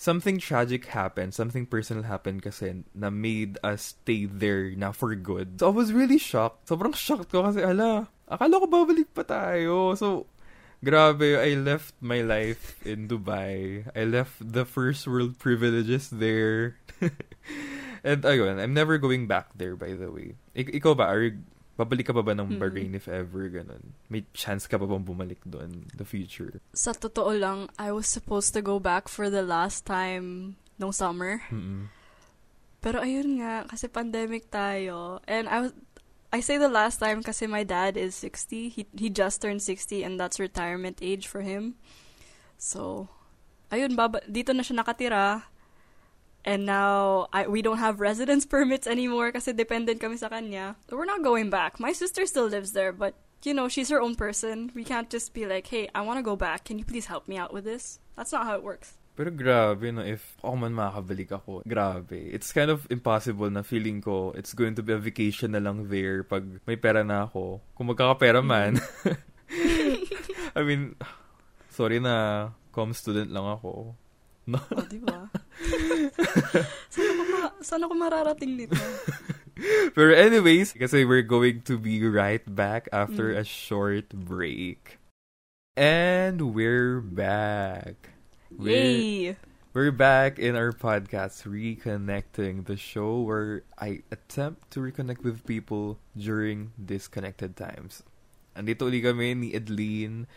something 0.01 0.41
tragic 0.41 0.89
happened, 0.89 1.37
something 1.37 1.69
personal 1.69 2.09
happened 2.09 2.41
kasi 2.41 2.81
na 2.97 3.13
made 3.13 3.61
us 3.61 3.93
stay 3.93 4.25
there 4.25 4.73
na 4.73 4.89
for 4.89 5.13
good. 5.13 5.61
So, 5.61 5.69
I 5.69 5.73
was 5.73 5.93
really 5.93 6.17
shocked. 6.17 6.65
Sobrang 6.65 6.97
shocked 6.97 7.29
ko 7.29 7.45
kasi, 7.45 7.61
ala, 7.61 8.09
akala 8.25 8.61
ko 8.61 8.65
babalik 8.65 9.13
pa 9.13 9.21
tayo. 9.21 9.93
So, 9.93 10.25
grabe, 10.81 11.37
I 11.37 11.53
left 11.53 11.93
my 12.01 12.25
life 12.25 12.81
in 12.81 13.05
Dubai. 13.05 13.85
I 13.93 14.03
left 14.09 14.41
the 14.41 14.65
first 14.65 15.05
world 15.05 15.37
privileges 15.37 16.09
there. 16.09 16.81
And 18.01 18.25
ayun, 18.25 18.57
I'm 18.57 18.73
never 18.73 18.97
going 18.97 19.29
back 19.29 19.53
there, 19.53 19.77
by 19.77 19.93
the 19.93 20.09
way. 20.09 20.35
Ik- 20.57 20.73
ikaw 20.73 20.97
ba, 20.97 21.05
are 21.05 21.29
you- 21.29 21.45
babalik 21.77 22.09
ka 22.09 22.13
ba 22.13 22.21
ba 22.21 22.33
ng. 22.37 22.61
Bahrain 22.61 22.93
if 22.93 23.07
ever, 23.09 23.49
ganun? 23.49 23.97
May 24.09 24.25
chance 24.33 24.69
ka 24.69 24.77
ba 24.77 24.85
bang 24.85 25.01
bumalik 25.05 25.41
doon 25.45 25.89
the 25.97 26.05
future? 26.05 26.61
Sa 26.77 26.93
totoo 26.93 27.33
lang, 27.33 27.69
I 27.81 27.89
was 27.89 28.05
supposed 28.05 28.53
to 28.53 28.61
go 28.61 28.77
back 28.77 29.09
for 29.09 29.29
the 29.29 29.41
last 29.41 29.85
time 29.85 30.57
nung 30.77 30.93
summer. 30.93 31.41
Mm-mm. 31.49 31.89
Pero 32.81 33.01
ayun 33.01 33.37
nga, 33.41 33.65
kasi 33.69 33.85
pandemic 33.85 34.49
tayo. 34.49 35.21
And 35.29 35.45
I 35.49 35.69
was, 35.69 35.73
I 36.33 36.41
say 36.41 36.57
the 36.57 36.69
last 36.71 36.97
time 36.97 37.21
kasi 37.21 37.45
my 37.45 37.61
dad 37.61 37.97
is 37.97 38.17
60. 38.17 38.69
He, 38.69 38.85
he 38.97 39.09
just 39.09 39.41
turned 39.41 39.61
60 39.61 40.01
and 40.01 40.17
that's 40.17 40.41
retirement 40.41 40.97
age 41.01 41.25
for 41.29 41.41
him. 41.41 41.77
So, 42.57 43.09
ayun, 43.69 43.93
baba, 43.93 44.21
dito 44.25 44.53
na 44.53 44.61
siya 44.65 44.81
nakatira. 44.81 45.45
And 46.43 46.65
now, 46.65 47.27
I, 47.33 47.47
we 47.47 47.61
don't 47.61 47.77
have 47.77 47.99
residence 47.99 48.45
permits 48.49 48.87
anymore 48.87 49.31
kasi 49.31 49.53
dependent 49.53 50.01
kami 50.01 50.17
sa 50.17 50.29
kanya. 50.29 50.75
So 50.89 50.97
we're 50.97 51.09
not 51.09 51.23
going 51.23 51.49
back. 51.49 51.79
My 51.79 51.93
sister 51.93 52.25
still 52.25 52.47
lives 52.47 52.73
there, 52.73 52.91
but, 52.91 53.13
you 53.43 53.53
know, 53.53 53.67
she's 53.67 53.89
her 53.89 54.01
own 54.01 54.15
person. 54.15 54.71
We 54.73 54.83
can't 54.83 55.09
just 55.09 55.33
be 55.33 55.45
like, 55.45 55.67
hey, 55.67 55.89
I 55.93 56.01
want 56.01 56.17
to 56.17 56.25
go 56.25 56.35
back. 56.35 56.65
Can 56.65 56.79
you 56.79 56.85
please 56.85 57.05
help 57.05 57.27
me 57.27 57.37
out 57.37 57.53
with 57.53 57.63
this? 57.63 57.99
That's 58.15 58.31
not 58.31 58.45
how 58.45 58.55
it 58.55 58.63
works. 58.63 58.97
Pero 59.11 59.29
grabe, 59.29 59.91
no, 59.91 60.01
if 60.01 60.39
ako 60.39 60.55
man 60.55 60.73
makakabalik 60.73 61.29
ako, 61.35 61.61
grabe. 61.67 62.15
It's 62.31 62.55
kind 62.55 62.71
of 62.71 62.87
impossible 62.89 63.51
na 63.51 63.61
feeling 63.61 63.99
ko 63.99 64.31
it's 64.39 64.55
going 64.55 64.73
to 64.79 64.83
be 64.83 64.95
a 64.95 65.01
vacation 65.01 65.51
na 65.51 65.59
lang 65.59 65.91
there 65.91 66.23
pag 66.23 66.47
may 66.63 66.79
pera 66.79 67.03
na 67.03 67.27
ako. 67.27 67.59
Kung 67.75 67.91
magkakapera 67.91 68.39
mm-hmm. 68.39 68.47
man. 68.47 68.79
I 70.57 70.61
mean, 70.63 70.95
sorry 71.69 71.99
na 71.99 72.49
com 72.71 72.95
student 72.95 73.35
lang 73.35 73.45
ako. 73.45 73.93
No? 74.47 74.57
O, 74.73 74.81
di 74.87 75.03
ba? 76.11 76.61
sana, 76.89 77.11
ko 77.13 77.23
ma- 77.29 77.55
sana 77.61 77.83
ko 77.87 77.93
mararating 77.93 78.53
nito. 78.57 78.77
Pero 79.95 80.11
anyways, 80.15 80.73
kasi 80.73 81.05
we're 81.05 81.25
going 81.25 81.61
to 81.69 81.77
be 81.77 82.01
right 82.01 82.41
back 82.49 82.89
after 82.89 83.29
Mm. 83.33 83.37
a 83.39 83.45
short 83.45 84.09
break. 84.09 84.97
And 85.77 86.53
we're 86.57 86.99
back. 86.99 88.09
We're, 88.51 88.73
Yay! 89.31 89.37
we're 89.71 89.93
back 89.93 90.35
in 90.41 90.57
our 90.57 90.73
podcast, 90.73 91.45
Reconnecting, 91.47 92.65
the 92.65 92.75
show 92.75 93.21
where 93.21 93.63
I 93.79 94.01
attempt 94.11 94.71
to 94.75 94.81
reconnect 94.81 95.23
with 95.23 95.45
people 95.45 96.01
during 96.17 96.73
disconnected 96.75 97.55
times. 97.55 98.03
Andito 98.57 98.83
uli 98.89 98.99
kami 98.99 99.31
ni 99.37 99.49
Edlyn 99.55 100.27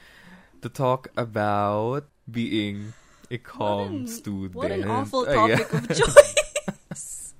to 0.62 0.68
talk 0.70 1.10
about 1.18 2.06
being 2.30 2.94
an- 3.42 4.06
student. 4.06 4.54
What 4.54 4.70
an 4.70 4.84
awful 4.86 5.24
Ayan. 5.28 5.58
topic 5.58 5.68
of 5.72 5.84
choice. 5.98 7.34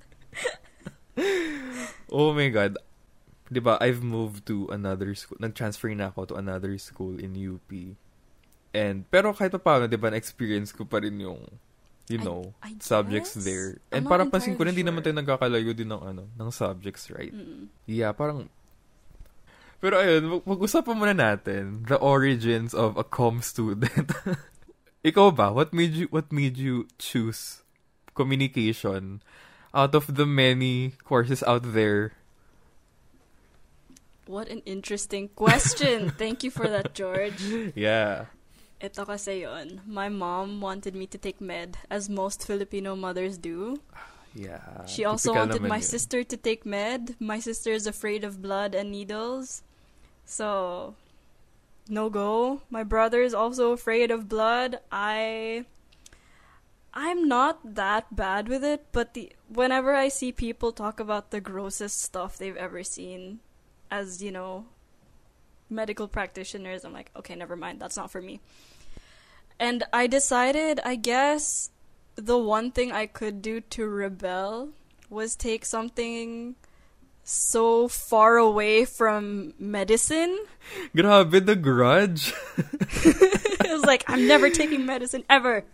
Oh 2.11 2.33
my 2.33 2.49
God. 2.49 2.77
Di 3.45 3.61
ba, 3.61 3.77
I've 3.79 4.01
moved 4.01 4.47
to 4.49 4.67
another 4.73 5.13
school. 5.13 5.37
Nag-transfer 5.39 5.93
na 5.93 6.09
ako 6.09 6.33
to 6.33 6.35
another 6.35 6.73
school 6.81 7.19
in 7.21 7.37
UP. 7.37 7.69
And, 8.73 9.05
pero 9.07 9.31
kahit 9.31 9.53
pa 9.53 9.61
paano, 9.61 9.85
di 9.85 9.95
ba, 9.95 10.09
na-experience 10.11 10.73
ko 10.73 10.83
pa 10.83 10.99
rin 10.99 11.15
yung, 11.21 11.45
you 12.09 12.19
I- 12.19 12.25
know, 12.25 12.51
I 12.59 12.75
subjects 12.81 13.37
guess. 13.37 13.45
there. 13.45 13.67
I'm 13.93 14.01
And 14.01 14.03
parang 14.09 14.27
pansin 14.33 14.57
ko 14.57 14.65
na, 14.65 14.73
hindi 14.73 14.83
naman 14.83 15.05
sure. 15.05 15.13
tayo 15.13 15.21
nagkakalayo 15.21 15.71
din 15.71 15.87
ng, 15.87 16.01
ano, 16.01 16.23
ng 16.27 16.49
subjects, 16.51 17.07
right? 17.13 17.31
Mm. 17.31 17.69
Yeah, 17.85 18.11
parang... 18.11 18.49
Pero 19.79 20.01
ayun, 20.01 20.25
mag- 20.41 20.47
mag-usapan 20.49 20.95
muna 20.97 21.13
natin 21.13 21.85
the 21.85 21.99
origins 22.01 22.73
of 22.73 22.97
a 22.97 23.05
com 23.05 23.39
student. 23.45 24.09
Ikaw 25.05 25.37
ba? 25.37 25.53
What 25.53 25.69
made 25.69 25.93
you 25.93 26.09
what 26.09 26.33
made 26.33 26.57
you 26.57 26.89
choose 26.97 27.61
communication 28.17 29.21
out 29.69 29.93
of 29.93 30.17
the 30.17 30.25
many 30.25 30.97
courses 31.05 31.45
out 31.45 31.61
there? 31.77 32.17
What 34.25 34.49
an 34.49 34.65
interesting 34.65 35.29
question. 35.37 36.09
Thank 36.17 36.41
you 36.41 36.49
for 36.49 36.65
that, 36.65 36.97
George. 36.97 37.37
Yeah. 37.77 38.33
Ito 38.81 39.05
kasi 39.05 39.45
yun. 39.45 39.85
My 39.85 40.09
mom 40.09 40.57
wanted 40.57 40.97
me 40.97 41.05
to 41.13 41.21
take 41.21 41.37
med, 41.37 41.77
as 41.93 42.09
most 42.09 42.41
Filipino 42.41 42.97
mothers 42.97 43.37
do. 43.37 43.77
Yeah. 44.33 44.89
She 44.89 45.05
also 45.05 45.37
wanted 45.37 45.61
my 45.61 45.77
yun. 45.77 45.85
sister 45.85 46.25
to 46.25 46.35
take 46.35 46.65
med. 46.65 47.13
My 47.21 47.37
sister 47.37 47.69
is 47.69 47.85
afraid 47.85 48.25
of 48.25 48.41
blood 48.41 48.73
and 48.73 48.89
needles. 48.89 49.61
So, 50.25 50.97
no 51.87 52.09
go. 52.09 52.61
My 52.69 52.83
brother 52.83 53.21
is 53.21 53.33
also 53.33 53.71
afraid 53.71 54.11
of 54.11 54.29
blood. 54.29 54.79
I 54.91 55.65
I'm 56.93 57.27
not 57.27 57.75
that 57.75 58.15
bad 58.15 58.47
with 58.47 58.63
it, 58.63 58.85
but 58.93 59.13
the 59.13 59.33
whenever 59.49 59.93
I 59.93 60.07
see 60.07 60.31
people 60.31 60.71
talk 60.71 60.99
about 60.99 61.31
the 61.31 61.41
grossest 61.41 62.01
stuff 62.01 62.37
they've 62.37 62.55
ever 62.55 62.83
seen 62.83 63.39
as, 63.91 64.23
you 64.23 64.31
know, 64.31 64.65
medical 65.69 66.07
practitioners, 66.07 66.85
I'm 66.85 66.93
like, 66.93 67.11
okay, 67.15 67.35
never 67.35 67.57
mind. 67.57 67.81
That's 67.81 67.97
not 67.97 68.11
for 68.11 68.21
me. 68.21 68.39
And 69.59 69.83
I 69.91 70.07
decided, 70.07 70.79
I 70.85 70.95
guess, 70.95 71.69
the 72.15 72.37
one 72.37 72.71
thing 72.71 72.91
I 72.91 73.07
could 73.07 73.41
do 73.41 73.59
to 73.61 73.87
rebel 73.87 74.69
was 75.09 75.35
take 75.35 75.65
something 75.65 76.55
so 77.25 77.87
far 77.87 78.37
away 78.37 78.85
from 78.85 79.53
medicine. 79.59 80.37
Grabe, 80.95 81.45
the 81.45 81.55
grudge. 81.55 82.33
it 82.57 83.71
was 83.71 83.83
like, 83.83 84.03
I'm 84.07 84.27
never 84.27 84.49
taking 84.61 84.85
medicine 84.85 85.25
ever. 85.29 85.65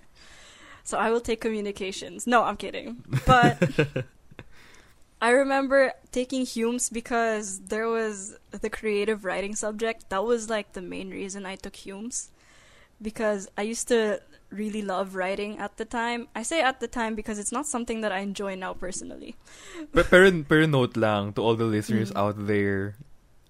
So 0.84 0.98
I 0.98 1.12
will 1.12 1.20
take 1.20 1.42
communications. 1.42 2.26
No, 2.26 2.44
I'm 2.44 2.58
kidding. 2.58 3.04
But 3.28 4.06
I 5.22 5.30
remember 5.30 5.94
taking 6.12 6.44
HUMSS 6.46 6.92
because 6.92 7.60
there 7.60 7.88
was 7.88 8.38
the 8.50 8.70
creative 8.70 9.24
writing 9.26 9.56
subject. 9.56 10.10
That 10.10 10.24
was 10.24 10.50
like 10.50 10.74
the 10.74 10.82
main 10.82 11.12
reason 11.12 11.46
I 11.46 11.58
took 11.58 11.74
HUMSS. 11.74 12.30
Because 13.02 13.50
I 13.58 13.64
used 13.64 13.88
to 13.90 14.22
really 14.52 14.84
love 14.84 15.16
writing 15.16 15.58
at 15.58 15.78
the 15.80 15.86
time. 15.88 16.28
I 16.36 16.44
say 16.44 16.62
at 16.62 16.80
the 16.80 16.88
time 16.88 17.16
because 17.16 17.40
it's 17.40 17.52
not 17.52 17.66
something 17.66 18.02
that 18.02 18.12
I 18.12 18.20
enjoy 18.20 18.56
now 18.56 18.74
personally. 18.76 19.36
pero, 19.96 20.06
pero, 20.12 20.28
pero 20.44 20.66
note 20.68 20.96
lang 21.00 21.34
to 21.34 21.42
all 21.42 21.56
the 21.56 21.66
listeners 21.66 22.12
Mm. 22.12 22.20
out 22.20 22.36
there, 22.48 22.96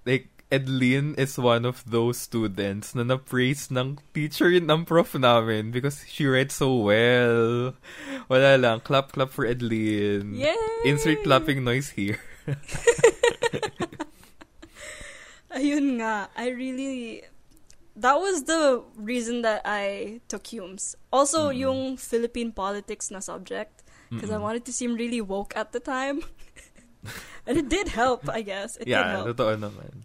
like, 0.05 0.29
Edlyn 0.51 1.15
is 1.17 1.39
one 1.39 1.63
of 1.63 1.79
those 1.87 2.19
students 2.19 2.91
na 2.91 3.07
na-praise 3.07 3.71
ng 3.71 4.03
teacher 4.11 4.51
ng 4.51 4.83
prof 4.83 5.15
namin 5.15 5.71
because 5.71 6.03
she 6.11 6.27
writes 6.27 6.59
so 6.59 6.75
well. 6.75 7.71
Wala 8.27 8.59
lang. 8.59 8.83
Clap, 8.83 9.15
clap 9.15 9.31
for 9.31 9.47
Edlyn. 9.47 10.35
Yay! 10.35 10.55
Insert 10.83 11.23
clapping 11.23 11.63
noise 11.63 11.95
here. 11.95 12.19
Ayun 15.55 15.99
nga, 16.03 16.27
I 16.35 16.51
really 16.51 17.23
that 17.95 18.15
was 18.15 18.43
the 18.43 18.83
reason 18.95 19.41
that 19.41 19.61
I 19.65 20.21
took 20.27 20.43
HUMSS. 20.43 20.95
Also, 21.11 21.49
Mm-mm. 21.49 21.57
yung 21.57 21.97
Philippine 21.97 22.51
politics 22.51 23.11
na 23.11 23.19
subject 23.19 23.83
because 24.09 24.31
I 24.31 24.37
wanted 24.37 24.65
to 24.65 24.73
seem 24.73 24.95
really 24.95 25.21
woke 25.21 25.55
at 25.55 25.71
the 25.71 25.79
time. 25.79 26.21
and 27.47 27.57
it 27.57 27.69
did 27.69 27.89
help, 27.89 28.27
I 28.29 28.41
guess. 28.41 28.75
It 28.75 28.85
did 28.85 28.91
yeah, 28.91 29.11
help. 29.11 29.27
totoo 29.27 29.55
naman. 29.55 30.03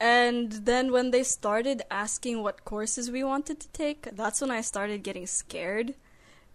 And 0.00 0.64
then 0.64 0.92
when 0.92 1.10
they 1.10 1.22
started 1.22 1.82
asking 1.90 2.42
what 2.42 2.64
courses 2.64 3.10
we 3.10 3.22
wanted 3.22 3.60
to 3.60 3.68
take, 3.68 4.08
that's 4.16 4.40
when 4.40 4.50
I 4.50 4.62
started 4.62 5.02
getting 5.02 5.26
scared 5.26 5.94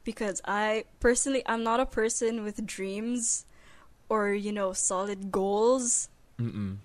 because 0.03 0.41
I 0.45 0.85
personally 0.99 1.43
I'm 1.45 1.63
not 1.63 1.79
a 1.79 1.85
person 1.85 2.43
with 2.43 2.65
dreams 2.65 3.45
or, 4.09 4.33
you 4.33 4.51
know, 4.51 4.73
solid 4.73 5.31
goals. 5.31 6.09
Mm-mm. 6.41 6.77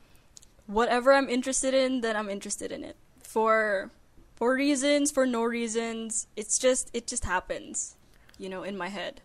Whatever 0.70 1.12
I'm 1.12 1.28
interested 1.28 1.74
in, 1.74 2.00
then 2.00 2.16
I'm 2.16 2.30
interested 2.30 2.70
in 2.70 2.84
it. 2.84 2.96
For 3.22 3.90
for 4.36 4.54
reasons, 4.54 5.10
for 5.10 5.26
no 5.26 5.42
reasons, 5.42 6.26
it's 6.36 6.58
just 6.58 6.90
it 6.94 7.06
just 7.06 7.24
happens, 7.24 7.96
you 8.38 8.48
know, 8.48 8.62
in 8.62 8.76
my 8.78 8.88
head. 8.88 9.20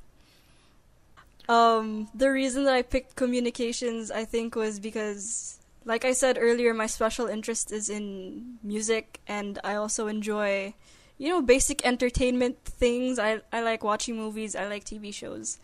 Um, 1.48 2.10
the 2.14 2.32
reason 2.32 2.64
that 2.66 2.74
I 2.74 2.82
picked 2.82 3.16
communications, 3.16 4.10
I 4.10 4.26
think, 4.26 4.56
was 4.56 4.80
because, 4.80 5.60
like 5.86 6.04
I 6.04 6.12
said 6.12 6.38
earlier, 6.40 6.74
my 6.74 6.88
special 6.88 7.28
interest 7.28 7.72
is 7.72 7.90
in 7.90 8.58
music, 8.64 9.22
and 9.28 9.60
I 9.64 9.76
also 9.76 10.08
enjoy, 10.08 10.74
you 11.18 11.30
know, 11.30 11.42
basic 11.42 11.86
entertainment 11.86 12.58
things. 12.66 13.20
I 13.20 13.42
I 13.54 13.62
like 13.62 13.84
watching 13.84 14.18
movies. 14.18 14.56
I 14.56 14.68
like 14.68 14.84
TV 14.84 15.14
shows, 15.14 15.60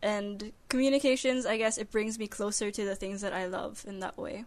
and 0.00 0.52
communications. 0.68 1.44
I 1.44 1.58
guess 1.58 1.76
it 1.76 1.90
brings 1.90 2.18
me 2.18 2.28
closer 2.28 2.70
to 2.70 2.84
the 2.84 2.94
things 2.94 3.20
that 3.20 3.34
I 3.34 3.46
love 3.46 3.84
in 3.86 3.98
that 4.00 4.16
way. 4.16 4.44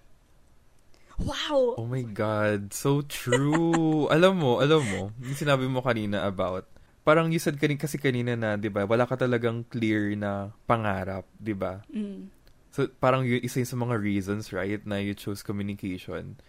Wow. 1.22 1.78
Oh 1.78 1.88
my 1.88 2.02
God, 2.02 2.74
so 2.74 3.06
true. 3.06 4.10
alam 4.16 4.42
mo, 4.42 4.60
alam 4.60 4.82
mo, 4.82 5.02
yung 5.22 5.38
sinabi 5.38 5.70
mo 5.70 5.86
kanina 5.86 6.26
about, 6.26 6.66
parang 7.06 7.30
you 7.30 7.38
said 7.38 7.58
kanin, 7.62 7.78
kasi 7.78 8.02
kanina 8.02 8.34
na, 8.34 8.58
di 8.58 8.70
ba, 8.70 8.86
wala 8.86 9.06
ka 9.06 9.18
talagang 9.18 9.66
clear 9.70 10.14
na 10.18 10.54
pangarap, 10.66 11.26
di 11.38 11.54
ba? 11.54 11.82
Mm. 11.94 12.30
So, 12.72 12.88
parang 12.88 13.28
yun, 13.28 13.44
isa 13.44 13.60
yun 13.62 13.70
sa 13.70 13.78
mga 13.78 13.96
reasons, 14.00 14.50
right, 14.56 14.82
na 14.88 14.98
you 14.98 15.14
chose 15.14 15.44
communication. 15.44 16.40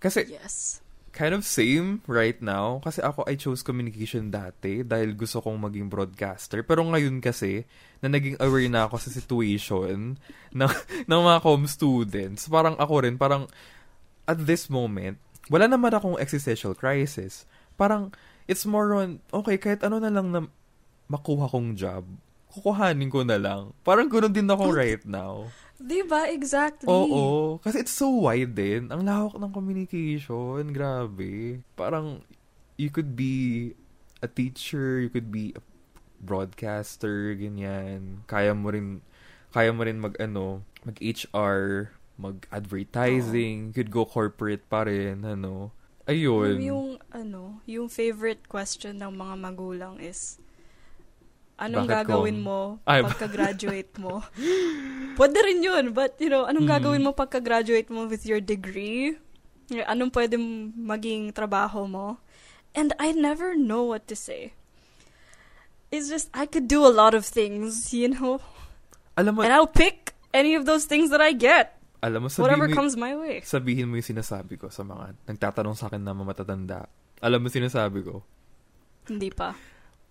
Kasi, 0.00 0.24
Yes. 0.26 0.80
kind 1.12 1.32
of 1.32 1.48
same 1.48 2.04
right 2.08 2.40
now. 2.44 2.80
Kasi 2.84 3.00
ako, 3.00 3.24
I 3.24 3.40
chose 3.40 3.64
communication 3.64 4.28
dati 4.28 4.84
dahil 4.84 5.16
gusto 5.16 5.40
kong 5.40 5.56
maging 5.68 5.88
broadcaster. 5.88 6.60
Pero 6.64 6.84
ngayon 6.84 7.20
kasi, 7.24 7.64
na 8.00 8.12
naging 8.12 8.36
aware 8.40 8.68
na 8.68 8.84
ako 8.88 9.00
sa 9.00 9.10
situation 9.12 10.16
ng, 10.58 10.72
ng 11.08 11.20
mga 11.24 11.38
com 11.44 11.64
students, 11.68 12.48
parang 12.48 12.76
ako 12.76 13.04
rin, 13.04 13.16
parang, 13.20 13.48
at 14.26 14.44
this 14.44 14.66
moment, 14.66 15.18
wala 15.48 15.70
naman 15.70 15.94
akong 15.94 16.18
existential 16.18 16.74
crisis. 16.74 17.46
Parang, 17.78 18.10
it's 18.50 18.66
more 18.66 18.94
on, 18.98 19.22
okay, 19.30 19.56
kahit 19.56 19.86
ano 19.86 20.02
na 20.02 20.10
lang 20.10 20.34
na 20.34 20.50
makuha 21.06 21.46
kong 21.46 21.78
job, 21.78 22.02
kukuhanin 22.50 23.10
ko 23.12 23.22
na 23.22 23.38
lang. 23.38 23.70
Parang 23.86 24.10
ganoon 24.10 24.34
din 24.34 24.50
ako 24.50 24.74
right 24.74 25.04
now. 25.06 25.46
Diba? 25.76 26.26
Exactly. 26.32 26.88
Oo. 26.88 27.60
Kasi 27.60 27.84
it's 27.84 27.92
so 27.92 28.08
wide 28.08 28.56
din. 28.56 28.88
Ang 28.88 29.04
lawak 29.04 29.36
ng 29.36 29.52
communication. 29.52 30.72
Grabe. 30.72 31.60
Parang, 31.76 32.24
you 32.80 32.88
could 32.88 33.12
be 33.12 33.76
a 34.24 34.28
teacher, 34.28 35.04
you 35.04 35.12
could 35.12 35.28
be 35.28 35.52
a 35.52 35.60
broadcaster, 36.24 37.36
ganyan. 37.36 38.24
Kaya 38.24 38.56
mo 38.56 38.72
rin, 38.72 39.04
kaya 39.52 39.70
mo 39.70 39.84
rin 39.84 40.00
mag, 40.00 40.16
ano, 40.16 40.64
mag-HR, 40.88 41.92
mag-advertising, 42.16 43.70
you 43.70 43.74
could 43.74 43.90
go 43.90 44.04
corporate 44.04 44.68
pa 44.68 44.84
rin, 44.84 45.24
ano. 45.24 45.72
Ayun. 46.06 46.62
Yung, 46.62 46.88
ano, 47.10 47.60
yung 47.66 47.88
favorite 47.88 48.46
question 48.46 48.96
ng 48.96 49.10
mga 49.10 49.34
magulang 49.36 49.98
is, 49.98 50.38
anong 51.56 51.88
Bakit 51.88 51.96
gagawin 52.06 52.38
kung- 52.40 52.46
mo 52.46 52.60
Ay, 52.86 53.02
pagka-graduate 53.02 53.92
mo? 53.98 54.22
Pwede 55.18 55.38
rin 55.42 55.64
yun, 55.64 55.90
but, 55.90 56.14
you 56.20 56.28
know, 56.28 56.44
anong 56.44 56.68
Mm. 56.68 56.72
gagawin 56.78 57.02
mo 57.02 57.10
pagka-graduate 57.10 57.88
mo 57.88 58.06
with 58.06 58.24
your 58.24 58.40
degree? 58.40 59.16
Anong 59.88 60.14
pwede 60.14 60.38
maging 60.72 61.32
trabaho 61.32 61.88
mo? 61.90 62.22
And 62.70 62.92
I 63.00 63.10
never 63.10 63.56
know 63.56 63.82
what 63.82 64.06
to 64.06 64.14
say. 64.14 64.52
It's 65.90 66.06
just, 66.06 66.28
I 66.30 66.46
could 66.46 66.68
do 66.68 66.84
a 66.84 66.92
lot 66.92 67.14
of 67.14 67.24
things, 67.24 67.90
you 67.90 68.08
know? 68.08 68.38
alam 69.16 69.34
mo, 69.34 69.42
And 69.42 69.50
I'll 69.52 69.66
pick 69.70 70.12
any 70.30 70.52
of 70.54 70.68
those 70.68 70.84
things 70.84 71.08
that 71.08 71.24
I 71.24 71.32
get. 71.32 71.75
Alam 71.98 72.20
mo, 72.22 72.28
sabihin 72.28 72.44
Whatever 72.46 72.68
mo, 72.68 72.76
comes 72.76 72.94
my 72.94 73.14
way. 73.16 73.40
sabihin 73.42 73.88
mo 73.88 73.96
yung 73.96 74.04
sinasabi 74.06 74.56
ko 74.56 74.68
sa 74.68 74.82
mga 74.82 75.16
nagtatanong 75.24 75.74
sa 75.74 75.88
akin 75.88 76.00
na 76.00 76.12
matatanda. 76.12 76.86
Alam 77.18 77.44
mo 77.44 77.48
sinasabi 77.48 78.04
ko? 78.04 78.20
Hindi 79.06 79.30
pa. 79.30 79.54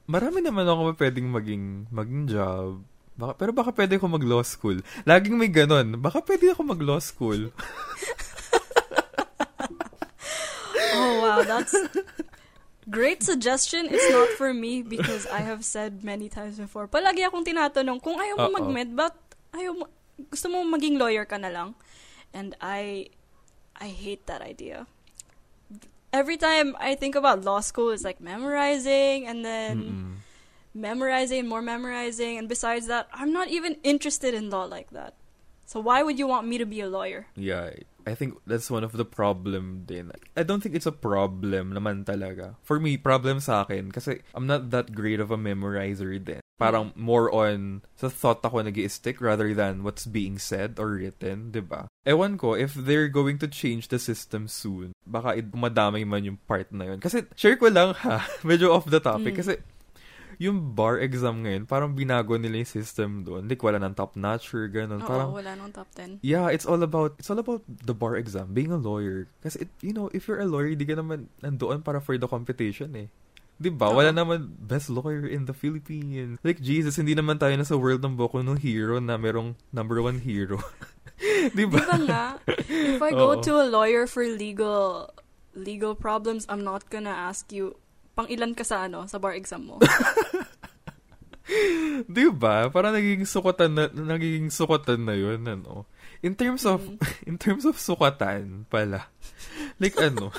marami 0.06 0.40
naman 0.40 0.66
ako 0.66 0.96
pwedeng 0.96 1.28
maging, 1.30 1.90
maging 1.90 2.24
job. 2.30 2.82
Baka, 3.16 3.32
pero 3.40 3.52
baka 3.56 3.72
pwede 3.72 3.96
ako 3.96 4.06
mag-law 4.12 4.44
school. 4.44 4.78
Laging 5.04 5.40
may 5.40 5.48
ganon. 5.48 5.98
Baka 5.98 6.20
pwede 6.22 6.52
ako 6.52 6.62
mag-law 6.68 7.00
school. 7.00 7.50
Oh 10.96 11.12
wow, 11.22 11.44
that's 11.44 11.76
great 12.88 13.20
suggestion. 13.20 13.88
It's 13.92 14.10
not 14.12 14.30
for 14.40 14.54
me 14.56 14.80
because 14.80 15.28
I 15.28 15.44
have 15.44 15.66
said 15.68 16.04
many 16.08 16.32
times 16.32 16.56
before. 16.56 16.88
Palagi 16.88 17.28
akong 17.28 17.44
tinatanong 17.44 18.00
kung 18.00 18.16
ayaw 18.16 18.48
mo 18.48 18.50
mag-med, 18.56 18.96
ba't 18.96 19.16
ayaw 19.52 19.76
mo, 19.76 19.86
gusto 20.32 20.50
mo 20.50 20.64
maging 20.64 20.98
lawyer 20.98 21.26
ka 21.26 21.38
na 21.38 21.50
lang. 21.50 21.76
And 22.34 22.56
I, 22.62 23.08
I 23.80 23.88
hate 23.88 24.28
that 24.28 24.42
idea. 24.42 24.88
Every 26.12 26.38
time 26.38 26.76
I 26.80 26.96
think 26.96 27.16
about 27.16 27.44
law 27.44 27.60
school, 27.60 27.92
it's 27.92 28.04
like 28.04 28.22
memorizing 28.24 29.28
and 29.28 29.44
then 29.44 29.78
Mm-mm. 29.78 30.16
memorizing, 30.74 31.48
more 31.48 31.62
memorizing. 31.62 32.38
And 32.38 32.48
besides 32.48 32.88
that, 32.88 33.08
I'm 33.12 33.32
not 33.32 33.50
even 33.50 33.76
interested 33.84 34.34
in 34.34 34.50
law 34.50 34.64
like 34.64 34.92
that. 34.92 35.16
So 35.66 35.82
why 35.82 36.04
would 36.04 36.20
you 36.20 36.28
want 36.28 36.48
me 36.48 36.58
to 36.62 36.66
be 36.66 36.80
a 36.80 36.88
lawyer? 36.88 37.26
Yeah, 37.36 37.74
I 38.06 38.14
think 38.14 38.38
that's 38.46 38.70
one 38.70 38.86
of 38.86 38.94
the 38.94 39.04
problem 39.04 39.84
din. 39.90 40.14
I 40.38 40.44
don't 40.44 40.62
think 40.62 40.76
it's 40.76 40.86
a 40.86 40.94
problem 40.94 41.74
naman 41.74 42.06
talaga. 42.06 42.54
For 42.62 42.80
me, 42.80 43.02
problem 43.02 43.42
sa 43.42 43.66
akin 43.66 43.90
kasi 43.90 44.22
I'm 44.38 44.46
not 44.46 44.70
that 44.70 44.94
great 44.94 45.18
of 45.20 45.34
a 45.34 45.42
memorizer 45.42 46.14
din. 46.22 46.45
Parang 46.56 46.96
more 46.96 47.28
on 47.36 47.84
sa 48.00 48.08
thought 48.08 48.40
ako 48.40 48.64
nag 48.64 48.80
stick 48.88 49.20
rather 49.20 49.52
than 49.52 49.84
what's 49.84 50.08
being 50.08 50.40
said 50.40 50.80
or 50.80 50.96
written, 50.96 51.52
'di 51.52 51.60
ba? 51.68 51.92
Ewan 52.08 52.40
ko 52.40 52.56
if 52.56 52.72
they're 52.72 53.12
going 53.12 53.36
to 53.36 53.48
change 53.52 53.92
the 53.92 54.00
system 54.00 54.48
soon. 54.48 54.96
Baka 55.04 55.36
madamay 55.52 56.08
man 56.08 56.24
yung 56.24 56.40
part 56.48 56.72
na 56.72 56.96
yun. 56.96 57.04
Kasi 57.04 57.28
share 57.36 57.60
ko 57.60 57.68
lang 57.68 57.92
ha, 58.08 58.24
medyo 58.48 58.72
off 58.72 58.88
the 58.88 59.04
topic 59.04 59.36
Mm. 59.36 59.40
kasi 59.44 59.54
yung 60.36 60.76
bar 60.76 61.00
exam 61.00 61.48
ngayon, 61.48 61.64
parang 61.64 61.96
binago 61.96 62.36
nila 62.36 62.60
yung 62.60 62.68
system 62.68 63.24
doon. 63.24 63.48
Like, 63.48 63.64
wala 63.64 63.80
ng 63.80 63.96
top 63.96 64.20
notcher, 64.20 64.68
ganun. 64.68 65.00
Oo, 65.00 65.08
Parang, 65.08 65.32
wala 65.32 65.56
nung 65.56 65.72
top 65.72 65.88
10. 65.96 66.20
Yeah, 66.20 66.52
it's 66.52 66.68
all 66.68 66.84
about 66.84 67.16
it's 67.20 67.32
all 67.32 67.40
about 67.40 67.64
the 67.68 67.96
bar 67.96 68.20
exam, 68.20 68.52
being 68.52 68.72
a 68.72 68.80
lawyer. 68.80 69.32
Kasi 69.40 69.64
it, 69.64 69.72
you 69.80 69.96
know, 69.96 70.12
if 70.12 70.28
you're 70.28 70.44
a 70.44 70.48
lawyer, 70.48 70.76
di 70.76 70.84
ka 70.84 71.00
naman 71.00 71.32
nandoon 71.40 71.84
para 71.88 72.04
for 72.04 72.20
the 72.20 72.28
competition 72.28 72.96
eh. 73.00 73.08
'Di 73.56 73.72
ba? 73.72 73.88
Wala 73.88 74.12
naman 74.12 74.52
best 74.60 74.92
lawyer 74.92 75.24
in 75.24 75.48
the 75.48 75.56
Philippines. 75.56 76.36
Like 76.44 76.60
Jesus, 76.60 77.00
hindi 77.00 77.16
naman 77.16 77.40
tayo 77.40 77.56
nasa 77.56 77.80
world 77.80 78.04
ng 78.04 78.20
Boku 78.20 78.44
no 78.44 78.60
Hero 78.60 79.00
na 79.00 79.16
merong 79.16 79.56
number 79.72 80.04
one 80.04 80.20
hero. 80.20 80.60
'Di 81.56 81.64
Di 81.64 81.72
ba? 81.72 81.80
ba 81.88 81.96
nga, 81.96 82.24
if 82.68 83.00
I 83.00 83.12
go 83.16 83.40
Oo. 83.40 83.44
to 83.44 83.54
a 83.56 83.68
lawyer 83.72 84.04
for 84.04 84.28
legal 84.28 85.08
legal 85.56 85.96
problems, 85.96 86.44
I'm 86.52 86.68
not 86.68 86.92
gonna 86.92 87.16
ask 87.16 87.48
you, 87.56 87.80
pang 88.12 88.28
ilan 88.28 88.52
ka 88.52 88.68
sa 88.68 88.92
ano, 88.92 89.08
sa 89.08 89.16
bar 89.16 89.32
exam 89.32 89.72
mo? 89.72 89.80
'Di 92.12 92.26
ba? 92.34 92.68
Parang 92.74 92.92
nagiging 92.92 93.24
sukatan 93.30 93.72
na 93.78 93.86
nagiging 93.88 94.50
sukatan 94.52 95.06
na 95.06 95.14
'yun 95.16 95.46
ano. 95.46 95.86
In 96.26 96.34
terms 96.34 96.66
of 96.66 96.82
Mm. 96.82 96.98
in 97.30 97.36
terms 97.38 97.64
of 97.64 97.78
sukatan 97.78 98.66
pala. 98.68 99.08
Like 99.78 99.96
ano? 100.02 100.34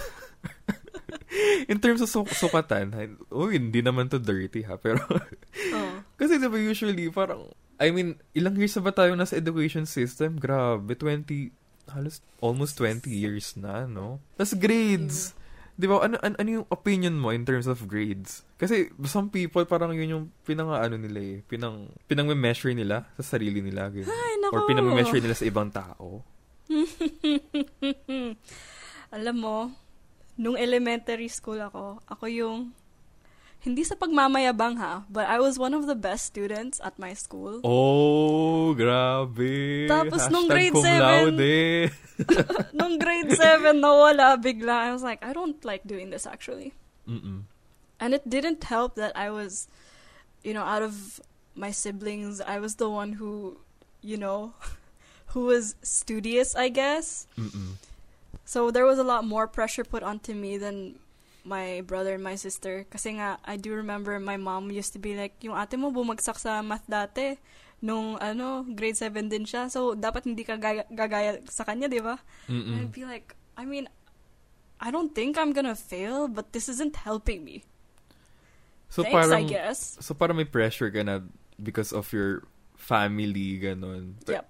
in 1.70 1.78
terms 1.78 2.02
of 2.02 2.10
su- 2.10 2.36
sukatan, 2.36 2.94
oh, 3.30 3.50
hindi 3.50 3.82
naman 3.82 4.10
to 4.10 4.18
dirty 4.18 4.66
ha, 4.66 4.78
pero 4.78 5.02
Oo. 5.06 5.94
Kasi 6.20 6.40
diba 6.40 6.58
usually 6.58 7.08
parang, 7.12 7.52
I 7.76 7.92
mean, 7.92 8.16
ilang 8.32 8.56
years 8.56 8.74
na 8.76 8.88
ba 8.88 8.92
tayo 8.92 9.12
nasa 9.14 9.36
education 9.36 9.84
system? 9.84 10.40
Grabe, 10.40 10.96
20, 10.96 11.52
halos 11.92 12.24
almost 12.40 12.80
20 12.80 13.06
years 13.12 13.54
na, 13.54 13.84
no? 13.84 14.18
Tapos 14.34 14.56
grades. 14.56 15.36
Di 15.76 15.84
ba, 15.84 16.00
ano, 16.00 16.16
ano, 16.24 16.34
ano 16.40 16.48
yung 16.48 16.66
opinion 16.72 17.20
mo 17.20 17.36
in 17.36 17.44
terms 17.44 17.68
of 17.68 17.84
grades? 17.84 18.48
Kasi 18.56 18.88
some 19.04 19.28
people 19.28 19.60
parang 19.68 19.92
yun 19.92 20.08
yung 20.08 20.24
pinang 20.48 20.72
ano 20.72 20.96
nila 20.96 21.20
eh, 21.20 21.38
pinang, 21.44 21.92
pinang 22.08 22.32
measure 22.32 22.72
nila 22.72 23.04
sa 23.20 23.36
sarili 23.36 23.60
nila. 23.60 23.92
Ganyan. 23.92 24.08
Ay, 24.08 24.40
nako. 24.40 24.52
Or 24.56 24.60
pinang 24.64 24.88
measure 24.88 25.20
nila 25.20 25.36
sa 25.36 25.44
ibang 25.44 25.68
tao. 25.68 26.24
Alam 29.16 29.36
mo, 29.36 29.56
nung 30.37 30.57
elementary 30.57 31.29
school 31.29 31.61
ako, 31.61 32.01
ako 32.09 32.25
yung, 32.29 32.72
hindi 33.64 33.83
sa 33.83 33.99
pagmamayabang 33.99 34.79
ha, 34.79 35.03
but 35.11 35.27
I 35.27 35.42
was 35.42 35.59
one 35.59 35.75
of 35.75 35.90
the 35.90 35.99
best 35.99 36.31
students 36.31 36.79
at 36.85 37.01
my 37.03 37.16
school. 37.18 37.59
Oh, 37.66 38.77
grabe. 38.79 39.88
Tapos 39.90 40.31
nung 40.31 40.46
grade 40.46 40.77
seven- 40.77 41.35
laude. 41.35 41.90
nung 42.79 42.96
grade 42.99 43.33
7, 43.33 43.77
nawala 43.77 44.40
bigla. 44.40 44.88
I 44.88 44.92
was 44.92 45.03
like, 45.03 45.25
I 45.25 45.33
don't 45.33 45.59
like 45.64 45.85
doing 45.85 46.11
this 46.11 46.27
actually. 46.27 46.72
Mm-mm. 47.09 47.44
And 48.01 48.14
it 48.14 48.29
didn't 48.29 48.64
help 48.64 48.94
that 48.96 49.16
I 49.16 49.31
was, 49.31 49.68
you 50.42 50.55
know, 50.55 50.62
out 50.62 50.83
of 50.83 51.20
my 51.55 51.70
siblings, 51.70 52.40
I 52.40 52.59
was 52.59 52.77
the 52.77 52.88
one 52.88 53.14
who, 53.14 53.59
you 54.01 54.16
know, 54.16 54.53
who 55.33 55.46
was 55.46 55.75
studious, 55.83 56.55
I 56.55 56.68
guess. 56.68 57.27
Mm-mm. 57.38 57.81
So 58.44 58.70
there 58.70 58.85
was 58.85 58.99
a 58.99 59.07
lot 59.07 59.25
more 59.25 59.46
pressure 59.46 59.85
put 59.85 60.03
onto 60.03 60.35
me 60.35 60.59
than 60.59 60.99
my 61.46 61.81
brother 61.87 62.14
and 62.14 62.25
my 62.25 62.35
sister. 62.35 62.85
Kasi 62.90 63.16
nga, 63.16 63.38
I 63.46 63.57
do 63.57 63.72
remember 63.72 64.18
my 64.18 64.37
mom 64.37 64.70
used 64.70 64.92
to 64.94 65.01
be 65.01 65.16
like, 65.16 65.38
yung 65.40 65.55
ate 65.57 65.79
mo 65.79 65.90
bumagsak 65.90 66.38
sa 66.38 66.62
math 66.62 66.87
dati. 66.90 67.38
Nung, 67.83 68.16
ano, 68.18 68.64
grade 68.64 68.96
7 68.96 69.29
din 69.29 69.44
siya. 69.44 69.68
So, 69.68 69.94
dapat 69.94 70.25
hindi 70.25 70.42
ka 70.42 70.57
gaya, 70.57 70.88
gagaya 70.88 71.44
sa 71.46 71.62
kanya, 71.62 71.92
di 71.92 72.01
ba? 72.01 72.16
And 72.49 72.88
I'd 72.88 72.92
be 72.92 73.05
like, 73.05 73.37
I 73.57 73.64
mean, 73.68 73.87
I 74.81 74.90
don't 74.90 75.14
think 75.14 75.38
I'm 75.38 75.53
gonna 75.53 75.77
fail, 75.77 76.29
but 76.29 76.53
this 76.53 76.68
isn't 76.68 76.96
helping 76.96 77.44
me. 77.44 77.64
So 78.88 79.03
Thanks, 79.03 79.16
parang, 79.16 79.44
I 79.44 79.49
guess. 79.49 79.99
So 80.01 80.14
parang 80.14 80.37
may 80.37 80.44
pressure 80.44 80.90
ka 80.90 81.03
na 81.03 81.20
because 81.61 81.92
of 81.92 82.12
your 82.12 82.44
family, 82.77 83.59
ganun. 83.61 84.20
Yep. 84.29 84.44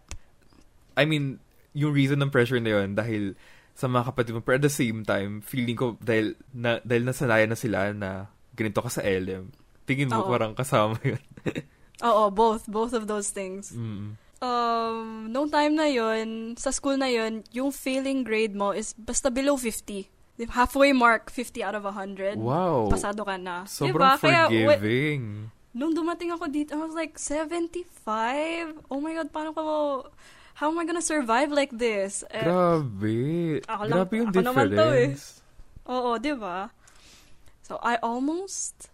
I 0.96 1.04
mean, 1.04 1.38
yung 1.74 1.92
reason 1.92 2.18
ng 2.22 2.30
pressure 2.30 2.58
na 2.60 2.80
yun 2.80 2.94
dahil 2.96 3.36
sa 3.76 3.86
mga 3.92 4.08
kapatid 4.10 4.32
mo. 4.32 4.40
Pero 4.40 4.56
at 4.56 4.64
the 4.64 4.72
same 4.72 5.04
time, 5.04 5.44
feeling 5.44 5.76
ko 5.76 6.00
dahil, 6.00 6.32
na, 6.56 6.80
dahil 6.80 7.04
nasanayan 7.04 7.52
na 7.52 7.60
sila 7.60 7.92
na 7.92 8.32
ganito 8.56 8.80
ka 8.80 8.88
sa 8.88 9.04
LM. 9.04 9.52
Tingin 9.84 10.08
mo 10.08 10.24
Oo. 10.24 10.32
parang 10.32 10.56
kasama 10.56 10.96
yun. 11.04 11.20
Oo, 12.08 12.32
both. 12.32 12.64
Both 12.66 12.96
of 12.96 13.04
those 13.04 13.30
things. 13.30 13.76
Mm. 13.76 14.16
Um, 14.36 15.32
nung 15.32 15.48
time 15.48 15.76
na 15.76 15.88
yun, 15.88 16.56
sa 16.56 16.72
school 16.72 16.96
na 16.96 17.08
yun, 17.08 17.44
yung 17.52 17.72
failing 17.72 18.24
grade 18.24 18.56
mo 18.56 18.72
is 18.72 18.96
basta 18.96 19.28
below 19.28 19.60
50. 19.60 20.08
The 20.36 20.44
halfway 20.52 20.92
mark, 20.92 21.32
50 21.32 21.64
out 21.64 21.76
of 21.76 21.88
100. 21.88 22.36
Wow. 22.36 22.92
Pasado 22.92 23.24
ka 23.24 23.40
na. 23.40 23.64
Sobrang 23.64 24.20
diba? 24.20 24.20
Kaya, 24.20 24.42
forgiving. 24.48 25.48
nung 25.72 25.96
dumating 25.96 26.32
ako 26.32 26.52
dito, 26.52 26.76
I 26.76 26.80
was 26.80 26.92
like, 26.92 27.16
75? 27.16 27.88
Oh 28.92 29.00
my 29.00 29.16
God, 29.16 29.32
paano 29.32 29.56
ko, 29.56 29.62
how 30.56 30.68
am 30.68 30.78
I 30.78 30.84
gonna 30.84 31.04
survive 31.04 31.52
like 31.52 31.70
this? 31.70 32.24
Eh, 32.32 32.42
Grabe. 32.42 33.60
ako 33.64 33.82
lang- 33.84 33.96
Grabe 34.00 34.14
yung 34.16 34.30
ako 34.30 34.40
naman 34.40 34.66
to 34.72 34.86
eh. 34.90 35.06
difference. 35.12 35.24
Oo, 35.86 36.10
di 36.16 36.32
ba? 36.32 36.72
So, 37.62 37.78
I 37.82 37.98
almost, 38.00 38.88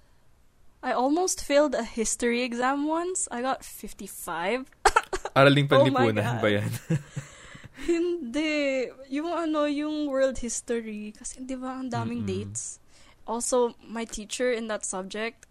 I 0.83 0.93
almost 0.93 1.41
failed 1.41 1.73
a 1.73 1.85
history 1.85 2.43
exam 2.43 2.85
once. 2.85 3.29
I 3.31 3.41
got 3.41 3.63
55. 3.63 4.67
Araling 5.39 5.69
Oh 5.69 5.81
panlipunan 5.81 6.19
God. 6.19 6.41
ba 6.41 6.49
yan? 6.51 6.71
Hindi. 7.89 8.89
Yung 9.09 9.31
ano, 9.31 9.65
yung 9.65 10.07
world 10.07 10.39
history. 10.39 11.13
Kasi 11.13 11.43
di 11.43 11.55
ba 11.55 11.81
ang 11.81 11.89
daming 11.89 12.25
Mm-mm. 12.25 12.33
dates. 12.49 12.79
Also, 13.23 13.79
my 13.81 14.05
teacher 14.05 14.51
in 14.51 14.67
that 14.67 14.83
subject, 14.85 15.47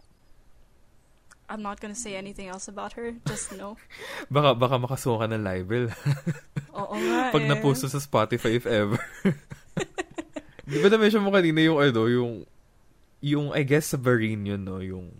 I'm 1.51 1.59
not 1.59 1.83
gonna 1.83 1.99
say 1.99 2.15
anything 2.15 2.47
else 2.47 2.71
about 2.71 2.95
her. 2.95 3.11
Just 3.27 3.51
know. 3.59 3.75
baka, 4.31 4.55
baka 4.55 4.79
makasuha 4.79 5.27
ka 5.27 5.27
ng 5.27 5.43
libel. 5.43 5.91
Oo 6.79 6.95
nga 6.95 7.35
Pag 7.35 7.43
eh. 7.43 7.49
na-post 7.51 7.83
sa 7.91 7.99
Spotify 7.99 8.55
if 8.55 8.63
ever. 8.63 8.95
Di 10.71 10.79
ba 10.79 10.87
na-mention 10.87 11.19
mo 11.19 11.35
kanina 11.35 11.59
yung 11.59 11.83
ano, 11.83 12.07
yung, 12.07 12.31
yung 13.19 13.45
I 13.51 13.67
guess 13.67 13.91
sa 13.91 13.99
Bahrain 13.99 14.47
yun, 14.47 14.63
no? 14.63 14.79
Yung 14.79 15.11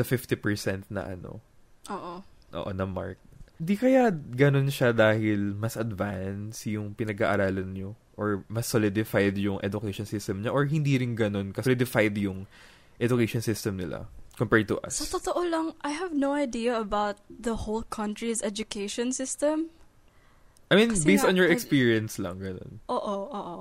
the 0.00 0.08
50% 0.08 0.88
na 0.88 1.04
ano, 1.04 1.44
Oo. 1.92 2.24
oo, 2.56 2.70
na 2.72 2.88
mark. 2.88 3.20
Di 3.60 3.76
kaya 3.76 4.08
ganun 4.08 4.72
siya 4.72 4.96
dahil 4.96 5.52
mas 5.52 5.76
advanced 5.76 6.64
yung 6.64 6.96
pinag-aaralan 6.96 7.76
nyo? 7.76 7.92
Or 8.16 8.48
mas 8.48 8.64
solidified 8.64 9.36
yung 9.36 9.60
education 9.60 10.08
system 10.08 10.40
niya? 10.40 10.56
Or 10.56 10.64
hindi 10.64 10.96
rin 10.96 11.12
ganun, 11.12 11.52
ka-solidified 11.52 12.16
yung 12.16 12.48
education 12.96 13.44
system 13.44 13.76
nila 13.76 14.08
compared 14.36 14.68
to 14.68 14.78
us? 14.82 14.96
Sa 15.00 15.18
totoo 15.18 15.42
lang, 15.48 15.74
I 15.82 15.90
have 15.94 16.12
no 16.12 16.32
idea 16.34 16.74
about 16.78 17.18
the 17.28 17.66
whole 17.66 17.82
country's 17.82 18.42
education 18.42 19.12
system. 19.12 19.70
I 20.70 20.76
mean, 20.76 20.90
kasi 20.90 21.04
based 21.06 21.22
nga, 21.24 21.30
on 21.30 21.36
your 21.36 21.48
I- 21.48 21.54
experience 21.54 22.18
lang, 22.18 22.40
ganun. 22.40 22.80
Oo, 22.90 23.16
oo. 23.30 23.56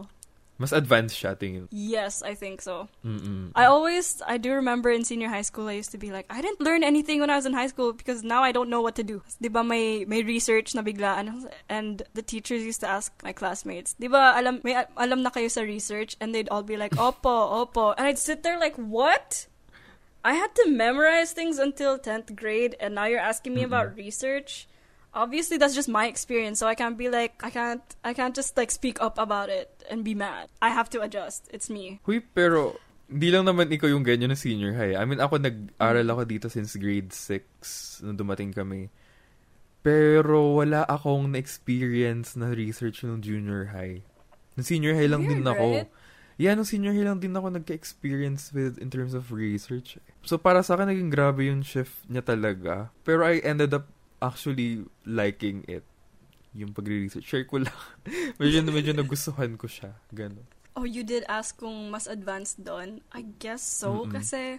Mas 0.61 0.71
advanced 0.71 1.17
siya, 1.17 1.33
tingin. 1.33 1.65
Yes, 1.73 2.21
I 2.21 2.37
think 2.37 2.61
so. 2.61 2.87
Mm-mm. 3.03 3.51
I 3.57 3.65
always, 3.65 4.21
I 4.25 4.37
do 4.37 4.53
remember 4.53 4.93
in 4.93 5.03
senior 5.03 5.27
high 5.27 5.41
school, 5.41 5.67
I 5.67 5.73
used 5.73 5.91
to 5.91 5.97
be 5.97 6.13
like, 6.13 6.29
I 6.29 6.41
didn't 6.45 6.61
learn 6.61 6.85
anything 6.85 7.19
when 7.19 7.33
I 7.33 7.35
was 7.35 7.49
in 7.49 7.53
high 7.57 7.67
school 7.67 7.91
because 7.91 8.23
now 8.23 8.43
I 8.45 8.53
don't 8.53 8.69
know 8.69 8.79
what 8.79 8.95
to 9.01 9.03
do. 9.03 9.23
Di 9.41 9.49
ba 9.49 9.63
may, 9.65 10.05
may 10.05 10.21
research 10.21 10.75
na 10.77 10.81
biglaan 10.85 11.49
and 11.67 12.03
the 12.13 12.21
teachers 12.21 12.61
used 12.61 12.79
to 12.81 12.87
ask 12.87 13.11
my 13.25 13.33
classmates, 13.33 13.97
di 13.97 14.07
ba 14.07 14.37
alam, 14.37 14.61
may 14.63 14.77
alam 14.95 15.23
na 15.25 15.31
kayo 15.33 15.49
sa 15.49 15.61
research 15.65 16.15
and 16.21 16.33
they'd 16.37 16.47
all 16.49 16.63
be 16.63 16.77
like, 16.77 16.93
opo, 17.01 17.65
opo. 17.65 17.95
And 17.97 18.05
I'd 18.07 18.21
sit 18.21 18.43
there 18.43 18.59
like, 18.59 18.77
what? 18.77 19.47
I 20.23 20.33
had 20.39 20.55
to 20.55 20.71
memorize 20.71 21.35
things 21.35 21.59
until 21.59 21.99
10th 21.99 22.35
grade 22.35 22.75
and 22.79 22.95
now 22.95 23.05
you're 23.05 23.19
asking 23.19 23.53
me 23.53 23.61
mm-hmm. 23.61 23.75
about 23.75 23.95
research? 23.95 24.67
Obviously 25.13 25.57
that's 25.57 25.75
just 25.75 25.91
my 25.91 26.07
experience 26.07 26.59
so 26.59 26.67
I 26.67 26.75
can't 26.75 26.97
be 26.97 27.11
like 27.11 27.43
I 27.43 27.51
can't 27.51 27.83
I 28.03 28.15
can't 28.15 28.33
just 28.33 28.57
like 28.57 28.71
speak 28.71 28.97
up 29.03 29.19
about 29.19 29.49
it 29.49 29.69
and 29.91 30.03
be 30.03 30.15
mad. 30.15 30.47
I 30.61 30.69
have 30.71 30.89
to 30.95 31.01
adjust. 31.01 31.51
It's 31.51 31.69
me. 31.69 31.99
Huy, 32.07 32.23
pero 32.23 32.79
hindi 33.11 33.29
lang 33.29 33.45
naman 33.45 33.69
ikaw 33.69 33.91
yung 33.91 34.01
ganyan 34.01 34.31
na 34.31 34.39
senior 34.39 34.73
high. 34.73 34.95
I 34.97 35.03
mean, 35.05 35.19
ako 35.19 35.37
nag-aral 35.37 36.07
ako 36.07 36.21
dito 36.25 36.47
since 36.49 36.73
grade 36.79 37.11
6 37.11 38.01
nung 38.07 38.17
dumating 38.17 38.55
kami. 38.55 38.89
Pero 39.83 40.57
wala 40.63 40.87
akong 40.87 41.35
na-experience 41.35 42.39
na 42.39 42.55
research 42.55 43.03
nung 43.03 43.19
junior 43.19 43.75
high. 43.75 44.01
Nung 44.55 44.65
senior 44.65 44.95
high 44.95 45.11
lang 45.11 45.27
din 45.27 45.43
ako. 45.43 45.83
right? 45.83 45.91
Yeah, 46.37 46.57
nung 46.57 46.65
senior 46.65 46.97
high 46.97 47.05
lang 47.05 47.21
din 47.21 47.37
ako 47.37 47.53
nagka-experience 47.53 48.53
with 48.53 48.81
in 48.81 48.89
terms 48.89 49.13
of 49.13 49.29
research. 49.29 50.01
So 50.25 50.41
para 50.41 50.65
sa 50.65 50.73
akin, 50.73 50.89
naging 50.89 51.13
grabe 51.13 51.45
yung 51.45 51.61
shift 51.61 52.05
niya 52.09 52.25
talaga. 52.25 52.89
Pero 53.05 53.21
I 53.21 53.37
ended 53.45 53.73
up 53.73 53.85
actually 54.17 54.81
liking 55.05 55.61
it. 55.69 55.85
Yung 56.57 56.73
pagre-research. 56.73 57.25
Share 57.25 57.45
ko 57.45 57.61
lang. 57.61 57.79
medyo, 58.41 58.65
medyo 58.69 58.93
nagustuhan 58.97 59.57
ko 59.57 59.69
siya. 59.69 59.93
Ganon. 60.09 60.45
Oh, 60.73 60.89
you 60.89 61.05
did 61.05 61.21
ask 61.29 61.53
kung 61.61 61.93
mas 61.93 62.09
advanced 62.09 62.65
doon. 62.65 63.05
I 63.13 63.29
guess 63.37 63.61
so, 63.61 64.05
Mm-mm. 64.05 64.17
kasi 64.17 64.57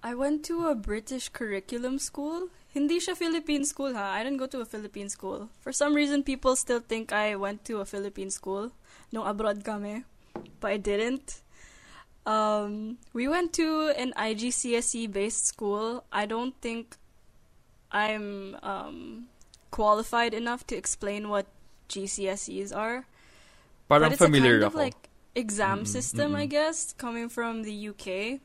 I 0.00 0.14
went 0.14 0.46
to 0.46 0.70
a 0.70 0.78
British 0.78 1.28
curriculum 1.28 1.98
school. 1.98 2.48
Hindi 2.70 3.02
siya 3.02 3.18
Philippine 3.18 3.66
school, 3.66 3.92
ha? 3.98 4.14
I 4.14 4.22
didn't 4.22 4.38
go 4.38 4.46
to 4.46 4.62
a 4.62 4.68
Philippine 4.68 5.10
school. 5.10 5.50
For 5.60 5.74
some 5.74 5.98
reason, 5.98 6.22
people 6.22 6.54
still 6.54 6.80
think 6.80 7.12
I 7.12 7.34
went 7.34 7.66
to 7.66 7.82
a 7.82 7.86
Philippine 7.86 8.30
school 8.30 8.70
nung 9.10 9.26
abroad 9.26 9.66
kami. 9.66 10.06
But 10.60 10.72
I 10.72 10.76
didn't. 10.76 11.40
Um, 12.26 12.98
we 13.12 13.26
went 13.26 13.52
to 13.54 13.88
an 13.96 14.12
IGCSE-based 14.16 15.44
E 15.44 15.48
school. 15.48 16.04
I 16.12 16.26
don't 16.26 16.54
think 16.60 16.96
I'm 17.90 18.56
um, 18.62 19.26
qualified 19.70 20.34
enough 20.34 20.66
to 20.68 20.76
explain 20.76 21.28
what 21.28 21.46
GCSEs 21.88 22.76
are. 22.76 23.06
Parang 23.88 24.02
but 24.02 24.12
it's 24.12 24.22
familiar 24.22 24.58
a 24.58 24.60
kind 24.60 24.64
of 24.64 24.74
like 24.74 25.08
exam 25.34 25.80
Mm-mm, 25.80 25.86
system, 25.86 26.34
I 26.34 26.46
mm-mm. 26.46 26.50
guess, 26.50 26.92
coming 26.92 27.28
from 27.28 27.62
the 27.62 27.88
UK. 27.88 28.40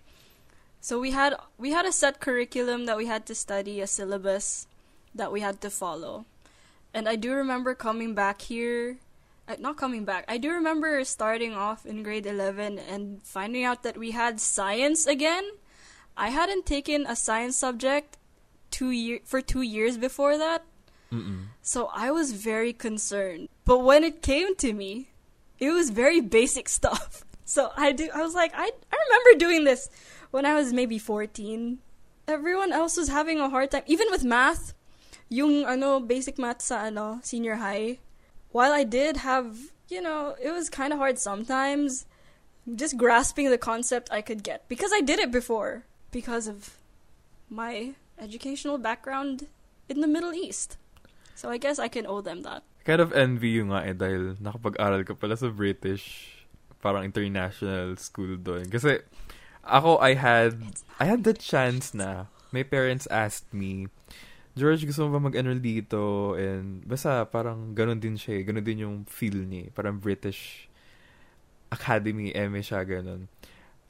So 0.82 1.00
we 1.00 1.12
had 1.12 1.36
we 1.58 1.72
had 1.72 1.86
a 1.86 1.92
set 1.92 2.20
curriculum 2.20 2.86
that 2.86 2.98
we 2.98 3.06
had 3.06 3.26
to 3.28 3.36
study, 3.36 3.82
a 3.82 3.88
syllabus 3.88 4.68
that 5.14 5.32
we 5.32 5.42
had 5.42 5.62
to 5.62 5.70
follow. 5.70 6.26
And 6.94 7.10
I 7.10 7.16
do 7.16 7.34
remember 7.34 7.76
coming 7.76 8.14
back 8.16 8.42
here, 8.42 8.98
Uh, 9.48 9.56
not 9.60 9.78
coming 9.78 10.06
back. 10.06 10.26
I 10.28 10.38
do 10.38 10.50
remember 10.52 11.04
starting 11.04 11.54
off 11.54 11.86
in 11.86 12.02
grade 12.02 12.26
11 12.26 12.80
and 12.80 13.22
finding 13.22 13.64
out 13.64 13.84
that 13.84 13.98
we 13.98 14.12
had 14.12 14.42
science 14.42 15.06
again. 15.06 15.46
I 16.18 16.30
hadn't 16.30 16.66
taken 16.66 17.06
a 17.06 17.16
science 17.16 17.58
subject 17.58 18.18
two 18.72 18.90
year 18.90 19.20
for 19.24 19.42
2 19.42 19.62
years 19.62 19.98
before 19.98 20.38
that. 20.38 20.66
Mm-mm. 21.12 21.54
So 21.62 21.90
I 21.94 22.10
was 22.10 22.34
very 22.34 22.74
concerned. 22.74 23.50
But 23.66 23.80
when 23.80 24.04
it 24.04 24.22
came 24.22 24.56
to 24.58 24.74
me, 24.74 25.14
it 25.60 25.70
was 25.70 25.90
very 25.90 26.22
basic 26.22 26.68
stuff. 26.80 27.24
So 27.46 27.72
I 27.78 27.92
do 27.92 28.10
I 28.14 28.24
was 28.26 28.34
like 28.34 28.52
I 28.56 28.66
I 28.66 28.96
remember 29.06 29.38
doing 29.38 29.64
this 29.64 29.90
when 30.32 30.46
I 30.46 30.56
was 30.56 30.74
maybe 30.74 30.98
14. 30.98 31.78
Everyone 32.28 32.74
else 32.74 32.98
was 32.98 33.10
having 33.10 33.40
a 33.40 33.50
hard 33.50 33.70
time 33.70 33.86
even 33.86 34.08
with 34.10 34.26
math. 34.26 34.74
Yung 35.30 35.66
ano 35.66 36.00
basic 36.02 36.42
math 36.42 36.66
sa 36.66 36.90
ano 36.90 37.22
senior 37.22 37.62
high. 37.62 38.02
While 38.56 38.72
I 38.72 38.88
did 38.88 39.20
have, 39.20 39.76
you 39.92 40.00
know, 40.00 40.32
it 40.40 40.48
was 40.48 40.72
kind 40.72 40.96
of 40.96 41.00
hard 41.04 41.20
sometimes 41.20 42.08
just 42.64 42.96
grasping 42.96 43.52
the 43.52 43.60
concept 43.60 44.08
I 44.16 44.24
could 44.24 44.48
get 44.48 44.64
because 44.72 44.96
I 44.96 45.04
did 45.04 45.20
it 45.20 45.28
before 45.28 45.84
because 46.16 46.48
of 46.48 46.80
my 47.52 48.00
educational 48.16 48.80
background 48.80 49.52
in 49.92 50.00
the 50.00 50.08
Middle 50.08 50.32
East. 50.32 50.80
So 51.36 51.52
I 51.52 51.60
guess 51.60 51.84
I 51.84 51.92
can 51.92 52.08
owe 52.08 52.24
them 52.24 52.48
that. 52.48 52.64
Kind 52.88 53.04
of 53.04 53.12
envy 53.12 53.60
yung 53.60 53.76
nga 53.76 53.84
eh 53.84 53.92
dahil 53.92 54.40
nakapag-aral 54.40 55.04
ka 55.04 55.20
pala 55.20 55.36
sa 55.36 55.52
British 55.52 56.40
parang 56.80 57.04
international 57.04 58.00
school 58.00 58.40
doon. 58.40 58.72
Kasi 58.72 59.04
ako 59.68 60.00
I 60.00 60.16
had 60.16 60.80
I 60.96 61.12
had 61.12 61.28
the 61.28 61.36
chance 61.36 61.92
na 61.92 62.32
my 62.56 62.64
parents 62.64 63.04
asked 63.12 63.52
me 63.52 63.92
George, 64.56 64.88
gusto 64.88 65.04
mo 65.06 65.20
ba 65.20 65.28
mag-enroll 65.28 65.60
dito? 65.60 66.32
And 66.40 66.80
basta 66.88 67.28
parang 67.28 67.76
ganun 67.76 68.00
din 68.00 68.16
siya 68.16 68.40
eh. 68.40 68.44
Ganun 68.48 68.64
din 68.64 68.84
yung 68.88 68.98
feel 69.04 69.44
niya 69.44 69.68
eh. 69.68 69.70
Parang 69.76 70.00
British 70.00 70.72
Academy, 71.68 72.32
eme 72.32 72.64
siya, 72.64 72.88
ganun. 72.88 73.28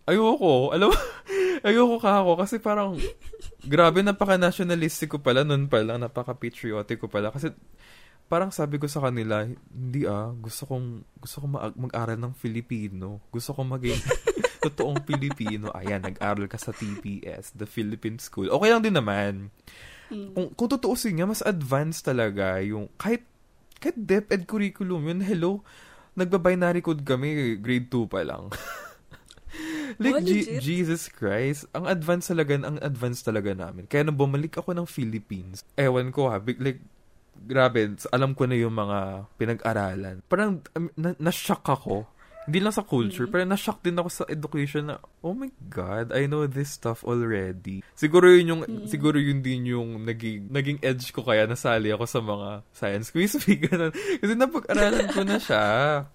Ayoko. 0.09 0.73
Alam 0.73 0.89
mo, 0.89 0.97
ayoko 1.69 2.01
ka 2.01 2.25
ako 2.25 2.31
kasi 2.41 2.57
parang 2.57 2.97
grabe, 3.61 4.01
napaka-nationalistic 4.01 5.13
ko 5.13 5.21
pala 5.21 5.45
nun 5.45 5.69
pala, 5.69 6.01
napaka-patriotic 6.01 6.97
ko 6.97 7.13
pala. 7.13 7.29
Kasi 7.29 7.53
parang 8.25 8.49
sabi 8.49 8.81
ko 8.81 8.89
sa 8.89 9.05
kanila, 9.05 9.45
hindi 9.45 10.09
ah, 10.09 10.33
gusto 10.33 10.65
kong, 10.65 11.21
gusto 11.21 11.45
kong 11.45 11.53
ma- 11.53 11.77
mag-aral 11.77 12.17
ng 12.17 12.33
Filipino. 12.33 13.21
Gusto 13.29 13.53
kong 13.53 13.69
maging 13.69 14.01
totoong 14.65 15.05
Pilipino. 15.05 15.69
Ayan, 15.77 16.01
nag-aral 16.01 16.49
ka 16.49 16.57
sa 16.57 16.73
TPS, 16.73 17.53
the 17.53 17.69
Philippine 17.69 18.17
School. 18.17 18.49
Okay 18.49 18.69
lang 18.73 18.81
din 18.81 18.97
naman. 18.97 19.53
Mm. 20.11 20.31
Kung, 20.33 20.47
kung 20.53 20.69
tutuusin 20.69 21.17
nga, 21.17 21.27
mas 21.29 21.41
advanced 21.41 22.05
talaga 22.05 22.61
yung, 22.61 22.89
kahit, 22.99 23.25
kahit 23.81 23.97
DepEd 23.97 24.45
curriculum 24.45 25.09
yun, 25.09 25.21
hello, 25.21 25.51
nagba-binary 26.13 26.79
code 26.79 27.03
kami, 27.03 27.57
grade 27.59 27.89
2 27.89 28.07
pa 28.07 28.21
lang. 28.23 28.47
like, 30.01 30.15
Oh, 30.15 30.23
legit? 30.23 30.61
Jesus 30.63 31.11
Christ, 31.11 31.67
ang 31.75 31.87
advanced 31.87 32.31
talaga, 32.31 32.55
ang 32.59 32.79
advanced 32.79 33.25
talaga 33.27 33.51
namin. 33.51 33.87
Kaya 33.87 34.07
nung 34.07 34.19
bumalik 34.19 34.59
ako 34.59 34.75
ng 34.75 34.87
Philippines, 34.87 35.63
ewan 35.75 36.11
ko 36.13 36.31
ha, 36.31 36.39
big, 36.39 36.59
like, 36.61 36.81
grabe, 37.35 37.93
alam 38.09 38.31
ko 38.31 38.47
na 38.47 38.55
yung 38.55 38.73
mga 38.73 39.27
pinag-aralan. 39.35 40.23
Parang, 40.25 40.63
um, 40.73 40.87
na- 40.95 41.19
na-shock 41.19 41.67
ako. 41.67 42.07
Hindi 42.45 42.61
lang 42.61 42.71
sa 42.71 42.85
culture, 42.85 43.25
Mm. 43.25 43.31
pero 43.31 43.41
na-shock 43.43 43.81
din 43.81 43.97
ako 43.97 44.09
sa 44.09 44.23
education 44.25 44.87
na, 44.87 44.95
oh 45.19 45.33
my 45.33 45.49
God, 45.65 46.13
I 46.13 46.29
know 46.29 46.45
this 46.45 46.77
stuff 46.77 47.01
already. 47.01 47.81
Siguro 47.97 48.29
yun 48.29 48.47
yung, 48.47 48.61
Mm. 48.65 48.85
siguro 48.85 49.17
yun 49.17 49.41
din 49.41 49.65
yung 49.65 50.05
naging, 50.05 50.53
naging 50.53 50.77
edge 50.79 51.09
ko 51.09 51.25
kaya 51.25 51.45
nasali 51.45 51.89
ako 51.89 52.05
sa 52.05 52.21
mga 52.21 52.49
science 52.69 53.09
quiz, 53.09 53.33
ganun. 53.65 53.89
Kasi 53.91 54.33
napag-aralan 54.37 55.09
ko 55.09 55.21
na 55.25 55.37
siya. 55.37 55.65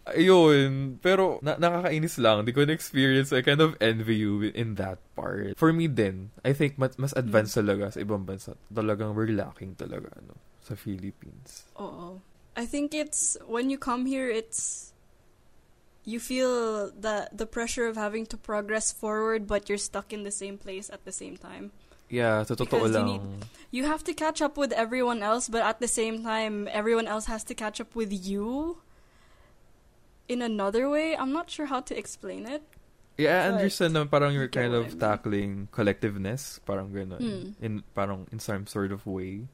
Ayun. 0.06 0.98
Pero, 1.02 1.42
na- 1.42 1.58
nakakainis 1.58 2.16
lang. 2.18 2.46
Di 2.46 2.54
ko 2.54 2.62
na-experience. 2.62 3.34
I 3.34 3.42
kind 3.42 3.58
of 3.60 3.74
envy 3.82 4.22
you 4.22 4.46
in 4.54 4.78
that 4.78 5.02
part. 5.14 5.58
For 5.58 5.74
me 5.74 5.90
din, 5.90 6.30
I 6.46 6.54
think 6.54 6.78
mas, 6.78 6.94
mas 6.94 7.10
advanced 7.12 7.58
talaga 7.58 7.90
sa 7.90 7.98
ibang 7.98 8.22
bansa. 8.22 8.54
Talagang 8.70 9.18
we're 9.18 9.34
lacking 9.34 9.74
talaga, 9.74 10.14
ano, 10.14 10.38
sa 10.62 10.78
Philippines. 10.78 11.66
Oh, 11.74 12.22
I 12.54 12.66
think 12.66 12.94
it's 12.94 13.34
when 13.46 13.66
you 13.70 13.78
come 13.78 14.06
here, 14.06 14.30
it's 14.30 14.90
you 16.04 16.18
feel 16.18 16.90
the 16.90 17.28
the 17.32 17.46
pressure 17.46 17.86
of 17.86 17.96
having 17.96 18.24
to 18.32 18.36
progress 18.36 18.90
forward, 18.92 19.46
but 19.46 19.68
you're 19.68 19.78
stuck 19.80 20.12
in 20.12 20.24
the 20.24 20.32
same 20.32 20.56
place 20.58 20.88
at 20.90 21.04
the 21.04 21.12
same 21.12 21.36
time. 21.36 21.72
Yeah, 22.10 22.42
sa 22.42 22.58
totoo 22.58 22.74
Because 22.80 22.90
you 22.90 22.98
lang. 22.98 23.06
need- 23.06 23.28
You 23.70 23.86
have 23.86 24.02
to 24.02 24.14
catch 24.14 24.42
up 24.42 24.58
with 24.58 24.74
everyone 24.74 25.22
else, 25.22 25.46
but 25.46 25.62
at 25.62 25.78
the 25.78 25.86
same 25.86 26.26
time, 26.26 26.66
everyone 26.74 27.06
else 27.06 27.30
has 27.30 27.46
to 27.46 27.54
catch 27.54 27.78
up 27.78 27.94
with 27.94 28.10
you. 28.10 28.82
In 30.26 30.42
another 30.42 30.90
way, 30.90 31.14
I'm 31.14 31.30
not 31.30 31.50
sure 31.50 31.66
how 31.66 31.78
to 31.86 31.94
explain 31.96 32.46
it. 32.50 32.62
Yeah, 33.14 33.46
I 33.46 33.54
understand 33.54 33.94
na 33.94 34.06
parang 34.10 34.34
you're 34.34 34.50
kind 34.50 34.74
of 34.74 34.86
I 34.86 34.88
mean. 34.90 34.98
tackling 34.98 35.52
collectiveness, 35.70 36.58
parang 36.66 36.90
gano'n. 36.90 37.20
Hmm. 37.22 37.44
In, 37.62 37.72
parang 37.94 38.26
in 38.34 38.38
some 38.42 38.66
sort 38.66 38.90
of 38.90 39.06
way. 39.06 39.46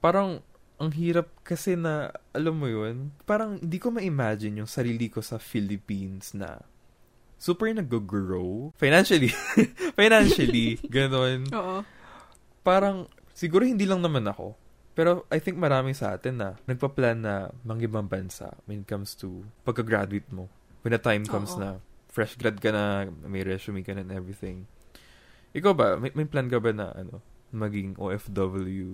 Parang, 0.00 0.40
ang 0.76 0.92
hirap 0.92 1.32
kasi 1.40 1.72
na, 1.72 2.12
alam 2.36 2.60
mo 2.60 2.68
yun, 2.68 3.12
parang 3.24 3.56
hindi 3.56 3.80
ko 3.80 3.88
ma-imagine 3.88 4.60
yung 4.60 4.68
sarili 4.68 5.08
ko 5.08 5.24
sa 5.24 5.40
Philippines 5.40 6.36
na 6.36 6.60
super 7.40 7.72
nag-grow. 7.72 8.76
Financially. 8.76 9.32
Financially. 10.00 10.76
Ganon. 10.92 11.48
Oo. 11.52 11.76
Parang, 12.60 13.08
siguro 13.32 13.64
hindi 13.64 13.88
lang 13.88 14.04
naman 14.04 14.28
ako. 14.28 14.56
Pero 14.96 15.28
I 15.28 15.44
think 15.44 15.60
marami 15.60 15.92
sa 15.92 16.16
atin 16.16 16.40
na 16.40 16.48
nagpa-plan 16.64 17.20
na 17.20 17.52
mangibang 17.64 18.08
bansa 18.08 18.56
when 18.64 18.80
it 18.80 18.88
comes 18.88 19.12
to 19.16 19.44
pagka-graduate 19.64 20.28
mo. 20.32 20.48
When 20.80 20.96
the 20.96 21.00
time 21.00 21.28
comes 21.28 21.52
Oo. 21.56 21.60
na 21.60 21.68
fresh 22.08 22.40
grad 22.40 22.56
ka 22.60 22.72
na, 22.72 23.08
may 23.28 23.44
resume 23.44 23.84
ka 23.84 23.92
na 23.92 24.00
and 24.00 24.12
everything. 24.12 24.64
Ikaw 25.52 25.72
ba, 25.76 26.00
may, 26.00 26.12
may 26.16 26.24
plan 26.24 26.48
ka 26.48 26.56
ba 26.56 26.72
na 26.72 26.96
ano, 26.96 27.20
maging 27.52 27.96
OFW? 28.00 28.92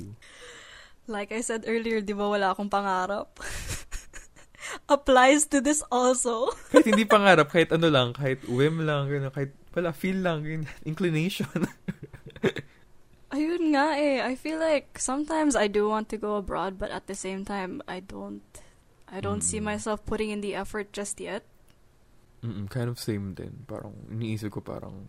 Like 1.06 1.32
I 1.32 1.42
said 1.42 1.64
earlier, 1.66 1.98
di 2.00 2.14
ba 2.14 2.30
wala 2.30 2.54
akong 2.54 2.70
pangarap? 2.70 3.34
Applies 4.88 5.50
to 5.50 5.58
this 5.60 5.82
also. 5.90 6.48
Kahit 6.72 6.86
hindi 6.86 7.04
pangarap, 7.04 7.50
kahit 7.50 7.74
ano 7.74 7.90
lang, 7.90 8.14
kahit 8.14 8.40
whim 8.46 8.86
lang, 8.86 9.10
gano'n, 9.10 9.34
kahit 9.34 9.52
wala, 9.74 9.90
feel 9.92 10.16
lang, 10.22 10.40
ganyan, 10.46 10.64
inclination. 10.88 11.50
Ayun 13.32 13.72
nga 13.72 13.96
eh. 13.96 14.20
I 14.20 14.36
feel 14.36 14.60
like 14.60 15.00
sometimes 15.00 15.56
I 15.56 15.66
do 15.66 15.88
want 15.88 16.08
to 16.12 16.20
go 16.20 16.36
abroad, 16.36 16.76
but 16.78 16.92
at 16.92 17.08
the 17.08 17.16
same 17.16 17.44
time, 17.44 17.80
I 17.88 18.00
don't. 18.00 18.44
I 19.08 19.20
don't 19.20 19.40
see 19.44 19.60
Mm. 19.60 19.76
myself 19.76 20.04
putting 20.04 20.28
in 20.32 20.40
the 20.40 20.54
effort 20.56 20.92
just 20.92 21.20
yet. 21.20 21.44
Mm, 22.40 22.68
kind 22.68 22.88
of 22.88 22.96
same 22.96 23.32
din. 23.32 23.64
Parang, 23.64 23.92
iniisip 24.08 24.52
ko 24.52 24.60
parang, 24.60 25.08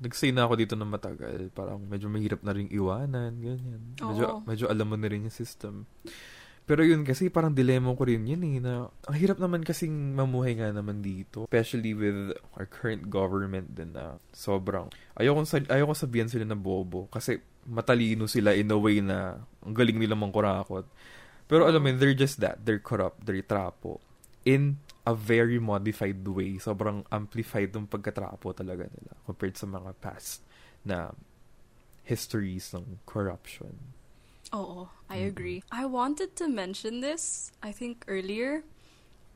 nag-stay 0.00 0.32
na 0.32 0.44
ako 0.44 0.54
dito 0.60 0.74
ng 0.76 0.88
matagal. 0.88 1.48
Parang 1.56 1.80
medyo 1.80 2.06
mahirap 2.12 2.44
na 2.44 2.52
rin 2.52 2.68
iwanan, 2.68 3.36
ganyan. 3.40 3.82
Medyo, 3.96 4.24
Oo. 4.28 4.38
medyo 4.44 4.66
alam 4.68 4.86
mo 4.92 4.96
na 4.96 5.08
rin 5.08 5.24
yung 5.24 5.34
system. 5.34 5.88
Pero 6.66 6.82
yun 6.82 7.06
kasi 7.06 7.30
parang 7.30 7.54
dilema 7.54 7.94
ko 7.94 8.02
rin 8.02 8.26
yun 8.26 8.42
eh, 8.42 8.58
na 8.58 8.90
ang 8.90 9.16
hirap 9.16 9.38
naman 9.38 9.62
kasing 9.62 10.18
mamuhay 10.18 10.58
nga 10.58 10.74
naman 10.74 10.98
dito. 10.98 11.46
Especially 11.46 11.94
with 11.94 12.34
our 12.58 12.66
current 12.66 13.06
government 13.06 13.70
din 13.70 13.94
na 13.94 14.18
sobrang, 14.34 14.90
ayoko, 15.14 15.46
sa, 15.46 15.62
ayoko 15.62 15.94
sabihan 15.94 16.26
sila 16.26 16.42
na 16.42 16.58
bobo 16.58 17.06
kasi 17.06 17.38
matalino 17.70 18.26
sila 18.26 18.50
in 18.50 18.66
a 18.74 18.78
way 18.78 18.98
na 18.98 19.38
ang 19.62 19.74
galing 19.78 19.94
nila 19.94 20.18
mangkurakot. 20.18 20.90
Pero 21.46 21.70
alam 21.70 21.78
mo, 21.78 21.94
they're 21.94 22.18
just 22.18 22.42
that. 22.42 22.66
They're 22.66 22.82
corrupt. 22.82 23.22
They're 23.22 23.46
trapo. 23.46 24.02
In 24.42 24.82
a 25.06 25.14
very 25.14 25.62
modified 25.62 26.26
way. 26.26 26.58
Sobrang 26.58 27.06
amplified 27.14 27.70
ng 27.70 27.86
pagkatrapo 27.86 28.50
talaga 28.50 28.90
nila 28.90 29.14
compared 29.22 29.54
sa 29.54 29.70
mga 29.70 29.94
past 30.02 30.42
na 30.82 31.14
histories 32.02 32.74
ng 32.74 32.98
corruption. 33.06 33.94
Oh, 34.54 34.90
I 35.10 35.26
agree. 35.26 35.62
I 35.70 35.86
wanted 35.86 36.34
to 36.38 36.46
mention 36.46 37.02
this, 37.02 37.50
I 37.62 37.74
think 37.74 38.06
earlier, 38.06 38.62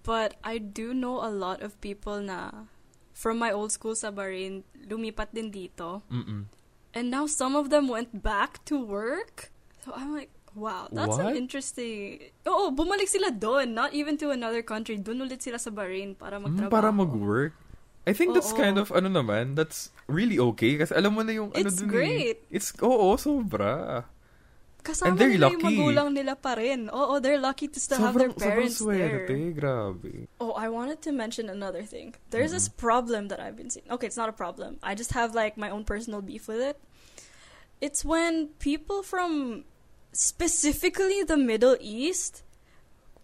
but 0.03 0.39
I 0.43 0.59
do 0.59 0.95
know 0.95 1.19
a 1.19 1.31
lot 1.31 1.63
of 1.63 1.79
people 1.83 2.23
na 2.23 2.71
from 3.11 3.39
my 3.39 3.51
old 3.51 3.75
school 3.75 3.99
sa 3.99 4.11
Bahrain, 4.15 4.63
lumipat 4.87 5.35
din 5.35 5.51
dito. 5.51 6.03
Mm-mm. 6.11 6.47
And 6.95 7.11
now 7.11 7.27
some 7.27 7.55
of 7.55 7.71
them 7.71 7.87
went 7.87 8.23
back 8.23 8.65
to 8.71 8.79
work. 8.79 9.51
So 9.83 9.95
I'm 9.95 10.15
like, 10.15 10.31
wow, 10.55 10.89
that's 10.91 11.17
What? 11.17 11.31
an 11.31 11.37
interesting... 11.37 12.19
Oo, 12.45 12.71
bumalik 12.71 13.07
sila 13.07 13.31
doon. 13.31 13.73
Not 13.73 13.93
even 13.93 14.19
to 14.19 14.31
another 14.31 14.63
country. 14.63 14.97
Doon 14.97 15.23
ulit 15.23 15.41
sila 15.41 15.57
sa 15.57 15.71
Bahrain 15.71 16.15
para 16.15 16.39
Mm, 16.39 16.45
magtrabaho. 16.67 16.71
para 16.73 16.89
mag-work. 16.91 17.55
I 18.07 18.13
think 18.13 18.33
that's 18.33 18.51
Oo. 18.51 18.59
kind 18.59 18.81
of, 18.81 18.89
ano 18.91 19.13
naman, 19.13 19.55
that's 19.55 19.93
really 20.09 20.41
okay. 20.41 20.75
Kasi 20.77 20.97
alam 20.97 21.15
mo 21.15 21.23
na 21.23 21.37
yung, 21.37 21.53
ano 21.53 21.61
It's 21.61 21.79
dun 21.79 21.89
great. 21.89 22.49
Eh. 22.49 22.57
It's, 22.57 22.73
oo, 22.81 23.15
sobra. 23.15 24.09
Kasama 24.81 25.13
And 25.13 25.21
they're 25.21 25.29
nila 25.37 25.53
yung 25.53 25.61
lucky. 25.61 25.77
magulang 25.77 26.09
nila 26.17 26.33
pa 26.33 26.57
rin. 26.57 26.89
Oo, 26.89 27.21
they're 27.21 27.37
lucky 27.37 27.69
to 27.69 27.77
still 27.77 28.01
have 28.01 28.17
their 28.17 28.33
parents 28.33 28.81
swerte. 28.81 29.29
there. 29.29 29.53
Grabe. 29.53 30.25
Oh, 30.41 30.57
I 30.57 30.73
wanted 30.73 31.05
to 31.05 31.13
mention 31.13 31.53
another 31.53 31.85
thing. 31.85 32.17
There's 32.33 32.49
this 32.51 32.73
Mm-hmm. 32.73 32.81
problem 32.81 33.23
that 33.29 33.39
I've 33.45 33.61
been 33.61 33.69
seeing. 33.69 33.85
Okay, 33.93 34.09
it's 34.09 34.17
not 34.17 34.33
a 34.33 34.37
problem. 34.37 34.81
I 34.81 34.97
just 34.97 35.13
have 35.13 35.37
like 35.37 35.61
my 35.61 35.69
own 35.69 35.85
personal 35.85 36.25
beef 36.25 36.49
with 36.49 36.65
it. 36.65 36.81
It's 37.85 38.05
when 38.05 38.57
people 38.57 39.05
from 39.05 39.65
specifically 40.13 41.23
the 41.23 41.37
Middle 41.37 41.77
East 41.81 42.43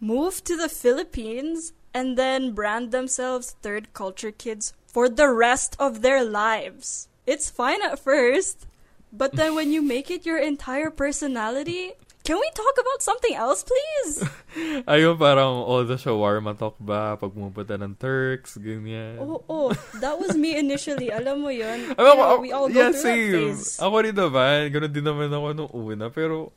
move 0.01 0.45
to 0.45 0.57
the 0.57 0.69
Philippines 0.69 1.73
and 1.95 2.19
then 2.19 2.53
brand 2.53 2.93
themselves 2.93 3.57
third 3.63 3.93
culture 3.95 4.31
kids 4.31 4.73
for 4.87 5.09
the 5.09 5.29
rest 5.31 5.77
of 5.79 6.03
their 6.03 6.25
lives. 6.25 7.09
It's 7.27 7.51
fine 7.51 7.83
at 7.83 7.99
first, 7.99 8.67
but 9.13 9.35
then 9.35 9.55
when 9.55 9.73
you 9.73 9.83
make 9.83 10.11
it 10.11 10.27
your 10.27 10.39
entire 10.39 10.91
personality, 10.91 11.93
can 12.27 12.43
we 12.43 12.51
talk 12.59 12.75
about 12.75 13.01
something 13.07 13.35
else, 13.39 13.63
please? 13.63 14.27
Ayun, 14.91 15.15
parang 15.15 15.63
all 15.63 15.87
the 15.87 15.95
shawarma 15.95 16.59
talk 16.59 16.75
ba 16.83 17.15
pag 17.15 17.31
pumunta 17.31 17.79
ng 17.79 17.95
Turks, 18.03 18.59
ganyan. 18.59 19.23
Oh, 19.23 19.47
oh, 19.47 19.71
that 20.03 20.19
was 20.19 20.35
me 20.35 20.59
initially. 20.59 21.07
Alam 21.15 21.47
mo 21.47 21.55
yun. 21.55 21.95
Alam 21.95 22.19
You 22.19 22.27
know, 22.27 22.39
we 22.43 22.51
all 22.51 22.67
go 22.67 22.75
yeah, 22.75 22.91
through 22.91 23.07
same. 23.07 23.31
that 23.31 23.55
phase. 23.63 23.79
Ako 23.79 23.95
rin 24.03 24.17
naman. 24.19 24.75
Ganun 24.75 24.91
din 24.91 25.07
naman 25.07 25.31
ako 25.31 25.47
nung 25.55 25.71
una. 25.71 26.11
Pero, 26.11 26.51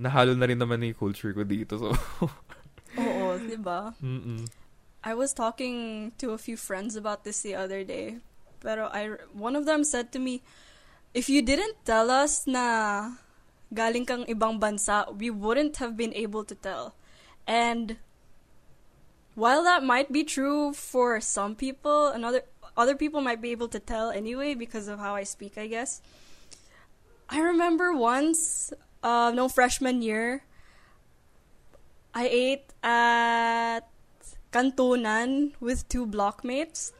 nahalo 0.00 0.32
na 0.32 0.48
rin 0.48 0.56
naman 0.56 0.80
yung 0.80 0.96
culture 0.96 1.36
ko 1.36 1.44
dito. 1.44 1.76
So, 1.76 1.92
Oo, 3.00 3.36
mm 3.36 4.48
I 5.00 5.14
was 5.16 5.32
talking 5.32 6.12
to 6.20 6.36
a 6.36 6.38
few 6.38 6.60
friends 6.60 6.92
about 6.92 7.24
this 7.24 7.40
the 7.40 7.56
other 7.56 7.84
day. 7.84 8.20
Pero 8.60 8.92
I, 8.92 9.16
one 9.32 9.56
of 9.56 9.64
them 9.64 9.80
said 9.80 10.12
to 10.12 10.20
me, 10.20 10.44
if 11.14 11.32
you 11.32 11.40
didn't 11.40 11.80
tell 11.88 12.10
us 12.10 12.44
na 12.44 13.16
galing 13.72 14.04
kang 14.04 14.28
ibang 14.28 14.60
bansa, 14.60 15.08
we 15.16 15.30
wouldn't 15.30 15.80
have 15.80 15.96
been 15.96 16.12
able 16.12 16.44
to 16.44 16.54
tell. 16.54 16.92
And 17.48 17.96
while 19.34 19.64
that 19.64 19.82
might 19.82 20.12
be 20.12 20.22
true 20.24 20.74
for 20.76 21.20
some 21.20 21.56
people, 21.56 22.08
another 22.08 22.44
other 22.76 22.94
people 22.94 23.20
might 23.20 23.40
be 23.40 23.50
able 23.50 23.68
to 23.68 23.80
tell 23.80 24.10
anyway 24.10 24.54
because 24.54 24.88
of 24.88 24.98
how 24.98 25.14
I 25.14 25.24
speak, 25.24 25.56
I 25.56 25.66
guess. 25.66 26.02
I 27.30 27.40
remember 27.40 27.94
once, 27.94 28.72
uh, 29.02 29.32
no 29.34 29.48
freshman 29.48 30.02
year, 30.02 30.44
I 32.14 32.26
ate 32.26 32.66
at 32.82 33.86
Kantunan 34.52 35.52
with 35.60 35.86
two 35.88 36.06
blockmates. 36.06 36.92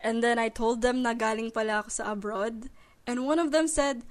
And 0.00 0.22
then 0.22 0.38
I 0.38 0.48
told 0.48 0.80
them 0.80 1.02
na 1.02 1.12
galing 1.12 1.50
pala 1.50 1.82
ako 1.82 1.90
sa 1.90 2.14
abroad. 2.14 2.70
And 3.04 3.26
one 3.26 3.42
of 3.42 3.50
them 3.50 3.66
said, 3.66 4.06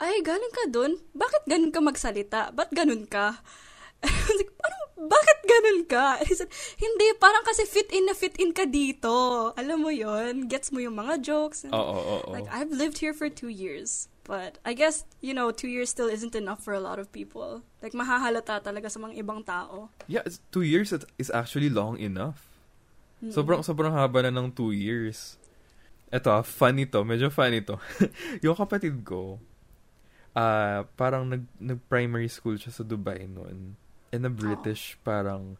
ay, 0.00 0.20
galing 0.20 0.52
ka 0.52 0.68
dun? 0.68 1.00
Bakit 1.16 1.48
ganun 1.48 1.72
ka 1.72 1.80
magsalita? 1.80 2.52
Ba't 2.52 2.70
ganun 2.76 3.08
ka? 3.08 3.40
And 4.04 4.12
I 4.16 4.20
was 4.28 4.36
like, 4.36 4.52
bakit 5.00 5.38
ganun 5.48 5.80
ka? 5.88 6.04
And 6.20 6.28
he 6.28 6.34
said, 6.36 6.52
hindi, 6.76 7.06
parang 7.16 7.40
kasi 7.44 7.64
fit 7.64 7.88
in 7.88 8.04
na 8.04 8.12
fit 8.12 8.36
in 8.36 8.52
ka 8.52 8.68
dito. 8.68 9.52
Alam 9.56 9.88
mo 9.88 9.90
yon 9.92 10.44
Gets 10.44 10.72
mo 10.76 10.84
yung 10.84 11.00
mga 11.00 11.24
jokes. 11.24 11.64
And, 11.64 11.72
Oo, 11.72 11.80
oo, 11.80 12.16
oo. 12.20 12.32
Like, 12.32 12.48
I've 12.52 12.72
lived 12.72 13.00
here 13.00 13.16
for 13.16 13.32
two 13.32 13.48
years. 13.48 14.09
But 14.24 14.58
I 14.64 14.74
guess, 14.74 15.04
you 15.20 15.32
know, 15.34 15.50
two 15.50 15.66
years 15.68 15.90
still 15.90 16.06
isn't 16.06 16.36
enough 16.36 16.62
for 16.62 16.72
a 16.72 16.80
lot 16.80 16.98
of 17.00 17.10
people. 17.10 17.62
Like, 17.82 17.92
mahahalata 17.92 18.62
talaga 18.62 18.90
sa 18.92 19.00
mga 19.00 19.18
ibang 19.18 19.42
tao. 19.42 19.90
Yeah, 20.06 20.22
it's- 20.22 20.44
two 20.52 20.62
years 20.62 20.92
is- 20.92 21.08
is 21.18 21.30
actually 21.32 21.72
long 21.72 21.96
enough. 21.98 22.46
Mm-mm. 23.20 23.32
Sobrang, 23.32 23.64
sobrang 23.64 23.92
haba 23.92 24.22
na 24.24 24.32
ng 24.32 24.52
two 24.52 24.70
years. 24.72 25.40
Eto, 26.12 26.30
ah, 26.30 26.44
funny 26.44 26.84
to. 26.86 27.02
Medyo 27.02 27.30
funny 27.30 27.62
to. 27.64 27.78
yung 28.44 28.54
kapatid 28.54 29.02
ko, 29.04 29.38
ah 30.36 30.86
parang 30.94 31.26
nag, 31.26 31.42
nag-primary 31.58 32.30
school 32.30 32.54
siya 32.54 32.70
sa 32.70 32.84
Dubai 32.86 33.26
noon. 33.26 33.74
And 34.10 34.26
na 34.26 34.30
British, 34.30 34.98
parang, 35.06 35.54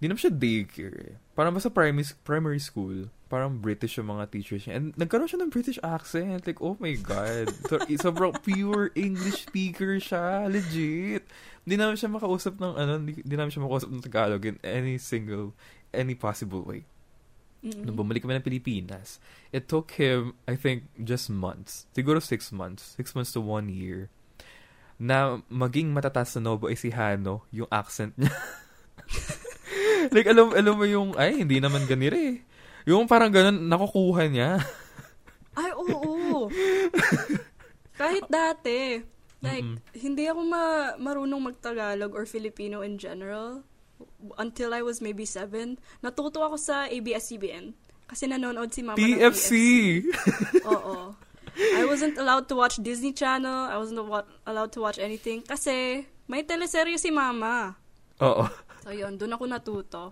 di 0.00 0.08
naman 0.08 0.20
siya 0.20 0.32
daycare 0.32 0.96
eh. 1.00 1.14
Parang 1.36 1.52
basta 1.52 1.68
primary, 1.68 2.04
primary 2.24 2.60
school, 2.60 3.12
parang 3.34 3.58
British 3.58 3.98
yung 3.98 4.14
mga 4.14 4.30
teachers 4.30 4.62
niya. 4.62 4.78
And 4.78 4.94
nagkaroon 4.94 5.26
siya 5.26 5.42
ng 5.42 5.50
British 5.50 5.82
accent. 5.82 6.46
Like, 6.46 6.62
oh 6.62 6.78
my 6.78 6.94
God. 6.94 7.50
So, 7.66 7.82
sobrang 7.82 8.38
pure 8.46 8.94
English 8.94 9.50
speaker 9.50 9.98
siya. 9.98 10.46
Legit. 10.46 11.26
Hindi 11.66 11.74
namin 11.74 11.98
siya 11.98 12.14
makausap 12.14 12.62
ng, 12.62 12.74
ano, 12.78 13.02
hindi, 13.02 13.34
namin 13.34 13.50
siya 13.50 13.66
makausap 13.66 13.90
ng 13.90 14.04
Tagalog 14.06 14.46
in 14.46 14.62
any 14.62 14.94
single, 15.02 15.50
any 15.90 16.14
possible 16.14 16.62
way. 16.62 16.86
Mm-mm. 17.66 17.82
Nung 17.82 17.98
bumalik 17.98 18.22
kami 18.22 18.38
ng 18.38 18.46
Pilipinas, 18.46 19.18
it 19.50 19.66
took 19.66 19.90
him, 19.98 20.38
I 20.46 20.54
think, 20.54 20.86
just 21.02 21.26
months. 21.26 21.90
Siguro 21.90 22.22
six 22.22 22.54
months. 22.54 22.94
Six 22.94 23.18
months 23.18 23.34
to 23.34 23.42
one 23.42 23.66
year. 23.66 24.14
Na 25.02 25.42
maging 25.50 25.90
matatas 25.90 26.38
na 26.38 26.46
Nobo 26.46 26.70
Ecijano 26.70 27.50
yung 27.50 27.66
accent 27.74 28.14
niya. 28.14 28.30
like, 30.14 30.28
alam, 30.28 30.52
alam 30.52 30.74
mo 30.76 30.86
yung, 30.86 31.16
ay, 31.16 31.44
hindi 31.44 31.58
naman 31.60 31.88
ganire 31.88 32.18
eh. 32.18 32.38
Yung 32.84 33.08
parang 33.08 33.32
ganun, 33.32 33.64
nakukuha 33.64 34.28
niya. 34.28 34.50
Ay, 35.60 35.70
oo. 35.72 36.50
Kahit 37.94 38.26
dati. 38.26 39.00
Like, 39.38 39.62
Mm-mm. 39.62 39.78
hindi 39.94 40.24
ako 40.26 40.40
ma- 40.42 40.96
marunong 40.96 41.52
magtagalog 41.52 42.16
or 42.16 42.24
Filipino 42.24 42.80
in 42.80 42.96
general 42.96 43.60
until 44.40 44.72
I 44.72 44.80
was 44.80 44.98
maybe 44.98 45.28
seven. 45.28 45.76
Natuto 46.00 46.40
ako 46.40 46.56
sa 46.56 46.88
ABS-CBN. 46.88 47.76
Kasi 48.04 48.24
nanonood 48.26 48.72
si 48.72 48.80
mama 48.82 48.96
ng 48.96 49.20
TFC! 49.20 49.50
Oo. 50.64 51.12
I 51.78 51.86
wasn't 51.86 52.18
allowed 52.18 52.50
to 52.50 52.58
watch 52.58 52.82
Disney 52.82 53.14
Channel. 53.14 53.70
I 53.70 53.78
wasn't 53.78 54.02
wa- 54.02 54.26
allowed 54.42 54.74
to 54.74 54.82
watch 54.82 54.98
anything. 54.98 55.44
Kasi 55.44 56.02
may 56.26 56.42
teleserye 56.42 56.98
si 56.98 57.14
mama. 57.14 57.78
Oo. 58.18 58.48
So 58.82 58.90
yun, 58.90 59.16
doon 59.16 59.38
ako 59.38 59.44
natuto. 59.46 60.02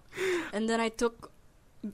And 0.54 0.70
then 0.70 0.78
I 0.78 0.88
took 0.88 1.31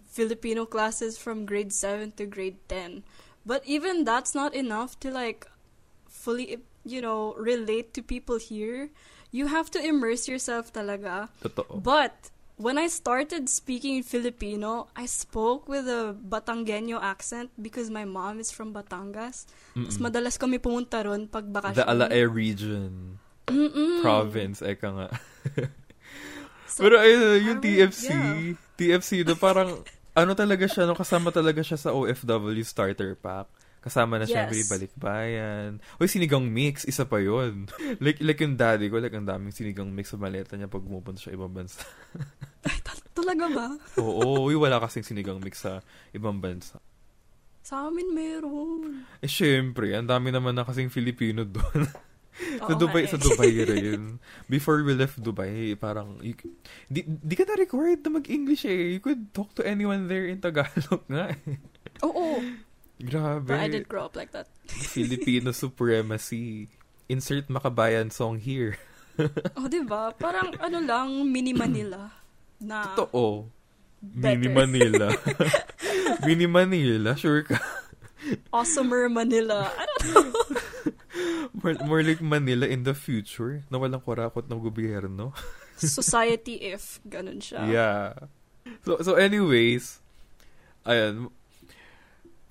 Filipino 0.07 0.67
classes 0.67 1.17
from 1.17 1.47
grade 1.47 1.73
7 1.73 2.13
to 2.17 2.27
grade 2.27 2.57
10. 2.69 3.05
But 3.47 3.65
even 3.65 4.05
that's 4.05 4.35
not 4.35 4.55
enough 4.55 5.01
to 5.01 5.11
like 5.11 5.47
fully, 6.09 6.59
you 6.85 7.01
know, 7.01 7.35
relate 7.39 7.95
to 7.95 8.03
people 8.03 8.37
here. 8.37 8.91
You 9.31 9.49
have 9.49 9.71
to 9.73 9.81
immerse 9.81 10.29
yourself 10.29 10.73
talaga. 10.73 11.29
Totoo. 11.41 11.81
But 11.81 12.31
when 12.57 12.77
I 12.77 12.89
started 12.89 13.49
speaking 13.49 14.03
Filipino, 14.03 14.89
I 14.97 15.07
spoke 15.07 15.69
with 15.69 15.89
a 15.89 16.13
Batangueño 16.13 17.01
accent 17.01 17.51
because 17.61 17.89
my 17.89 18.05
mom 18.05 18.41
is 18.41 18.51
from 18.51 18.75
Batangas. 18.75 19.47
Mas 19.75 19.97
madalas 19.97 20.37
kami 20.37 20.59
pumunta 20.59 21.05
ron 21.05 21.29
pag 21.29 21.49
bakasyon. 21.49 21.79
The 21.79 21.87
Alae 21.89 22.27
region. 22.27 23.19
Mm-mm. 23.47 24.03
Province, 24.03 24.61
eka 24.61 24.89
nga. 24.93 25.09
So, 26.69 26.85
Pero 26.85 27.01
ayun, 27.01 27.41
yung 27.49 27.59
TFC, 27.65 28.13
yeah. 28.13 28.53
TFC, 28.77 29.25
no, 29.25 29.35
parang, 29.35 29.81
ano 30.13 30.33
talaga 30.37 30.69
siya, 30.69 30.85
no, 30.85 30.93
kasama 30.93 31.33
talaga 31.33 31.65
siya 31.65 31.81
sa 31.81 31.91
OFW 31.97 32.61
starter 32.61 33.17
pack. 33.17 33.49
Kasama 33.79 34.19
na 34.19 34.27
Yes. 34.27 34.35
syempre 34.35 34.59
yung 34.59 34.73
balikbayan. 34.75 35.71
Uy, 35.97 36.11
sinigang 36.11 36.45
mix, 36.45 36.83
isa 36.85 37.07
pa 37.07 37.23
yun. 37.23 37.71
like, 38.05 38.19
like 38.21 38.43
yung 38.43 38.59
daddy 38.59 38.91
ko, 38.91 38.99
like 38.99 39.15
ang 39.15 39.25
daming 39.25 39.55
sinigang 39.55 39.89
mix 39.89 40.11
sa 40.11 40.19
maleta 40.19 40.59
niya 40.59 40.67
pag 40.69 40.83
pumupunta 40.83 41.23
siya 41.23 41.39
ibang 41.39 41.55
bansa. 41.55 41.87
Talaga 43.19 43.47
ba? 43.51 43.67
Oo, 43.99 44.51
uy, 44.51 44.55
wala 44.59 44.83
kasing 44.83 45.07
sinigang 45.07 45.39
mix 45.39 45.63
sa 45.63 45.79
ibang 46.11 46.39
bansa. 46.43 46.83
Sa 47.63 47.87
amin 47.87 48.11
meron. 48.15 49.05
Eh, 49.21 49.31
syempre, 49.31 49.95
ang 49.95 50.07
dami 50.09 50.33
naman 50.35 50.55
na 50.55 50.67
kasing 50.67 50.91
Filipino 50.91 51.47
doon. 51.47 51.87
sa 52.39 52.73
Oo 52.73 52.79
Dubai, 52.79 53.05
sa 53.11 53.19
eh. 53.19 53.23
Dubai 53.23 53.51
rin. 53.71 54.23
Before 54.47 54.81
we 54.87 54.95
left 54.95 55.19
Dubai, 55.19 55.75
parang, 55.75 56.23
you, 56.23 56.35
di, 56.87 57.03
di 57.05 57.35
ka 57.35 57.45
na 57.45 57.59
required 57.59 58.01
na 58.07 58.23
mag-English 58.23 58.65
eh. 58.65 58.95
You 58.97 59.01
could 59.03 59.35
talk 59.35 59.53
to 59.59 59.67
anyone 59.67 60.07
there 60.07 60.27
in 60.31 60.39
Tagalog 60.39 61.03
nga 61.11 61.35
eh. 61.35 61.59
Oo. 62.07 62.43
Grabe. 62.99 63.55
But 63.55 63.63
I 63.63 63.69
didn't 63.71 63.87
grow 63.91 64.07
up 64.11 64.19
like 64.19 64.35
that. 64.35 64.51
Filipino 64.95 65.55
supremacy. 65.55 66.67
Insert 67.09 67.47
Makabayan 67.49 68.11
song 68.11 68.39
here. 68.43 68.77
Oh, 69.59 69.67
di 69.67 69.83
ba? 69.83 70.15
Parang 70.15 70.55
ano 70.63 70.79
lang, 70.79 71.27
mini 71.27 71.51
Manila. 71.51 72.07
Na 72.63 72.95
Totoo. 72.95 73.51
better. 74.03 74.39
Mini 74.39 74.49
Manila. 74.55 75.09
Mini 76.27 76.47
Manila, 76.47 77.15
sure 77.19 77.43
ka. 77.43 77.59
Awesomer 78.53 79.11
Manila. 79.11 79.71
I 79.75 79.85
don't 79.87 80.03
know. 80.15 80.43
More, 81.59 81.75
more 81.81 82.03
like 82.05 82.21
Manila 82.21 82.69
in 82.69 82.85
the 82.85 82.93
future 82.93 83.65
na 83.73 83.81
walang 83.81 84.05
kurakot 84.05 84.47
ng 84.47 84.61
gobyerno. 84.61 85.33
Society 85.81 86.61
if. 86.61 87.01
Ganun 87.09 87.41
siya. 87.41 87.65
Yeah. 87.65 88.29
So, 88.85 89.01
so 89.01 89.17
anyways, 89.17 90.05
ayan, 90.85 91.33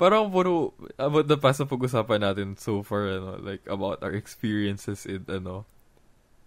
parang 0.01 0.29
puro 0.33 0.73
about 0.97 1.29
the 1.29 1.37
past 1.37 1.61
na 1.61 1.69
pag-usapan 1.69 2.21
natin 2.25 2.57
so 2.57 2.81
far, 2.81 3.09
ano, 3.09 3.37
like, 3.41 3.65
about 3.69 4.01
our 4.01 4.13
experiences 4.13 5.05
in, 5.05 5.25
ano, 5.29 5.65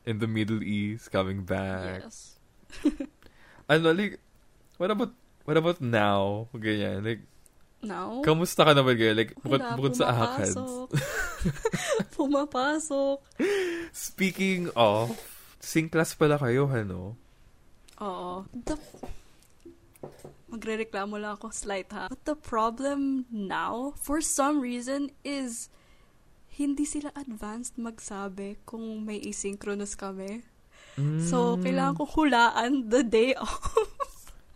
in 0.06 0.18
the 0.18 0.30
Middle 0.30 0.62
East, 0.62 1.10
coming 1.10 1.44
back. 1.44 2.06
Yes. 2.06 2.38
Ano, 3.70 3.94
like, 3.94 4.18
what 4.82 4.90
about, 4.90 5.14
what 5.46 5.54
about 5.54 5.78
now? 5.78 6.50
Ganyan, 6.50 7.06
like, 7.06 7.22
Now? 7.80 8.20
kamusta 8.20 8.60
ka 8.62 8.76
naman 8.76 8.92
ganyan? 8.92 9.16
Like, 9.16 9.32
bukod, 9.40 9.60
Wala, 9.64 9.72
bukod 9.72 9.94
sa 9.96 10.12
ACADS. 10.12 10.52
pumapasok. 12.16 13.24
Speaking 13.90 14.68
of, 14.76 15.16
sing 15.56 15.88
class 15.88 16.12
pala 16.12 16.36
kayo, 16.36 16.68
ano? 16.68 17.16
Oo. 18.00 18.44
The... 18.52 18.76
Magre-reklamo 20.50 21.16
lang 21.16 21.38
ako 21.38 21.54
slight 21.54 21.88
ha. 21.94 22.10
But 22.10 22.26
the 22.26 22.34
problem 22.34 23.24
now, 23.30 23.94
for 23.96 24.18
some 24.20 24.58
reason, 24.58 25.14
is 25.22 25.70
hindi 26.50 26.84
sila 26.84 27.14
advanced 27.14 27.78
magsabi 27.78 28.58
kung 28.66 29.06
may 29.06 29.22
asynchronous 29.22 29.94
kami. 29.94 30.42
So, 31.22 31.56
Mm. 31.56 31.62
kailangan 31.64 31.94
ko 31.96 32.04
hulaan 32.04 32.72
the 32.90 33.00
day 33.00 33.32
off. 33.40 33.72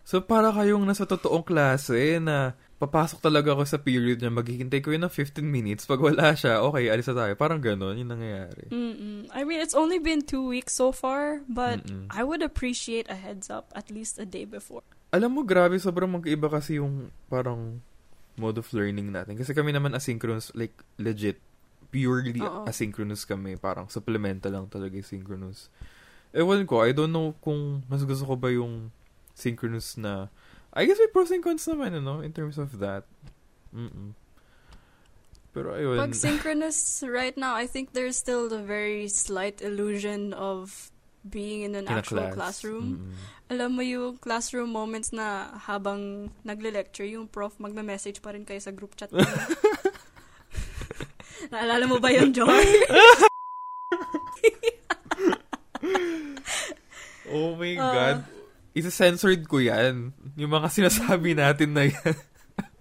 So, 0.04 0.20
para 0.20 0.52
kayong 0.52 0.84
nasa 0.84 1.08
totoong 1.08 1.46
klase 1.46 2.20
na 2.20 2.52
papasok 2.84 3.24
talaga 3.24 3.56
ako 3.56 3.64
sa 3.64 3.80
period 3.80 4.20
niya, 4.20 4.28
maghihintay 4.28 4.84
ko 4.84 4.92
yun 4.92 5.08
ng 5.08 5.14
15 5.16 5.40
minutes. 5.40 5.88
Pag 5.88 6.04
wala 6.04 6.36
siya, 6.36 6.60
okay, 6.60 6.92
alis 6.92 7.08
na 7.08 7.24
tayo. 7.24 7.32
Parang 7.40 7.64
ganon, 7.64 7.96
yung 7.96 8.12
nangyayari. 8.12 8.68
Mm-mm. 8.68 9.32
I 9.32 9.40
mean, 9.48 9.64
it's 9.64 9.72
only 9.72 9.96
been 9.96 10.20
two 10.20 10.44
weeks 10.44 10.76
so 10.76 10.92
far, 10.92 11.40
but 11.48 11.80
Mm-mm. 11.88 12.12
I 12.12 12.20
would 12.20 12.44
appreciate 12.44 13.08
a 13.08 13.16
heads 13.16 13.48
up 13.48 13.72
at 13.72 13.88
least 13.88 14.20
a 14.20 14.28
day 14.28 14.44
before. 14.44 14.84
Alam 15.16 15.40
mo, 15.40 15.40
grabe, 15.40 15.80
sobrang 15.80 16.12
mag-iba 16.12 16.52
kasi 16.52 16.76
yung 16.76 17.08
parang 17.32 17.80
mode 18.36 18.60
of 18.60 18.68
learning 18.76 19.08
natin. 19.08 19.40
Kasi 19.40 19.56
kami 19.56 19.72
naman 19.72 19.96
asynchronous, 19.96 20.52
like, 20.52 20.76
legit, 21.00 21.40
purely 21.88 22.44
Oo. 22.44 22.68
asynchronous 22.68 23.24
kami. 23.24 23.56
Parang 23.56 23.88
supplemental 23.88 24.52
lang 24.52 24.66
talaga 24.68 24.92
yung 24.92 25.08
synchronous. 25.08 25.72
Ewan 26.36 26.68
ko, 26.68 26.84
I 26.84 26.92
don't 26.92 27.14
know 27.14 27.32
kung 27.40 27.86
mas 27.88 28.04
gusto 28.04 28.28
ko 28.28 28.34
ba 28.36 28.52
yung 28.52 28.92
synchronous 29.32 29.96
na... 29.96 30.28
I 30.74 30.84
guess 30.84 30.98
may 30.98 31.06
pros 31.06 31.30
and 31.30 31.38
cons 31.38 31.62
naman, 31.66 31.94
ano, 31.94 32.18
in 32.20 32.32
terms 32.34 32.58
of 32.58 32.78
that. 32.82 33.06
Mm-mm. 33.70 34.18
Pero 35.54 35.70
ayun. 35.70 36.02
Pag 36.02 36.18
synchronous 36.26 37.02
right 37.06 37.36
now, 37.38 37.54
I 37.54 37.66
think 37.66 37.94
there's 37.94 38.18
still 38.18 38.50
the 38.50 38.58
very 38.58 39.06
slight 39.06 39.62
illusion 39.62 40.34
of 40.34 40.90
being 41.22 41.62
in 41.62 41.78
an 41.78 41.86
in 41.86 41.94
actual 41.94 42.26
class. 42.26 42.34
classroom. 42.34 42.86
Mm-mm. 42.98 43.14
Alam 43.54 43.70
mo 43.78 43.82
yung 43.86 44.18
classroom 44.18 44.74
moments 44.74 45.14
na 45.14 45.54
habang 45.62 46.32
nagle-lecture, 46.42 47.06
yung 47.06 47.28
prof 47.28 47.54
magna-message 47.62 48.18
pa 48.18 48.34
rin 48.34 48.42
kayo 48.42 48.58
sa 48.58 48.74
group 48.74 48.98
chat. 48.98 49.14
Naalala 51.52 51.86
mo 51.86 52.02
ba 52.02 52.10
yun, 52.10 52.34
Joy? 52.34 52.50
Oh 57.24 57.56
my 57.56 57.72
Ah. 57.80 57.92
God. 57.92 58.18
Isa-censored 58.74 59.46
ko 59.46 59.62
yan. 59.62 60.10
Yung 60.34 60.50
mga 60.50 60.66
sinasabi 60.66 61.38
natin 61.38 61.70
na 61.72 61.86
yan. 61.86 62.14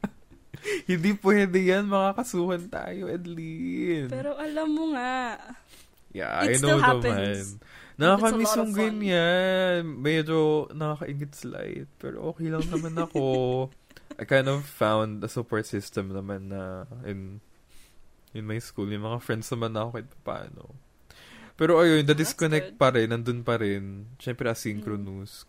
Hindi 0.90 1.14
pwede 1.22 1.62
yan. 1.62 1.86
Makakasuhan 1.86 2.66
tayo, 2.68 3.06
Edlin. 3.06 4.10
Pero 4.10 4.34
alam 4.34 4.68
mo 4.74 4.98
nga, 4.98 5.38
yeah, 6.10 6.42
it 6.50 6.58
I 6.58 6.62
know 6.62 6.78
still 6.78 6.82
naman. 6.82 6.90
happens. 6.98 7.46
Nakakamiss 7.94 8.58
yung 8.58 8.74
ganyan. 8.74 9.80
Medyo 10.02 10.74
nakakaingit 10.74 11.32
slight. 11.38 11.88
Pero 12.02 12.34
okay 12.34 12.50
lang 12.50 12.66
naman 12.66 12.98
ako. 12.98 13.24
I 14.20 14.26
kind 14.26 14.50
of 14.50 14.66
found 14.66 15.22
a 15.22 15.30
support 15.30 15.66
system 15.66 16.14
naman 16.14 16.50
na 16.50 16.90
in 17.06 17.38
in 18.34 18.50
my 18.50 18.58
school. 18.58 18.90
Yung 18.90 19.06
mga 19.06 19.22
friends 19.22 19.50
naman 19.54 19.78
na 19.78 19.86
ako 19.86 19.90
kahit 20.02 20.12
paano. 20.26 20.74
Pero 21.54 21.78
ayun, 21.78 22.02
the 22.02 22.18
disconnect 22.18 22.82
pa 22.82 22.90
rin, 22.90 23.14
nandun 23.14 23.46
pa 23.46 23.62
rin. 23.62 24.10
Siyempre, 24.18 24.50
asynchronous. 24.50 25.46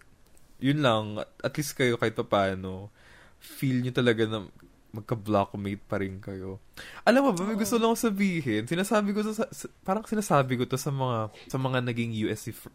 Yun 0.59 0.81
lang, 0.81 1.05
at 1.21 1.55
least 1.55 1.75
kayo 1.75 1.97
kahit 1.97 2.15
paano, 2.17 2.91
feel 3.39 3.81
nyo 3.81 3.91
talaga 3.91 4.25
na 4.25 4.47
magka-blockmate 4.95 5.83
pa 5.83 5.99
rin 5.99 6.23
kayo. 6.23 6.63
Alam 7.03 7.27
mo 7.27 7.31
ba, 7.35 7.43
may 7.43 7.59
gusto 7.59 7.77
lang 7.77 7.99
sabihin. 7.99 8.63
Sinasabi 8.65 9.11
ko 9.11 9.27
sa, 9.27 9.51
sa- 9.51 9.73
parang 9.83 10.07
sinasabi 10.07 10.55
ko 10.55 10.65
to 10.65 10.79
sa 10.79 10.95
mga 10.95 11.35
sa 11.51 11.59
mga 11.59 11.83
naging 11.83 12.15
USC 12.15 12.55
fr- 12.55 12.71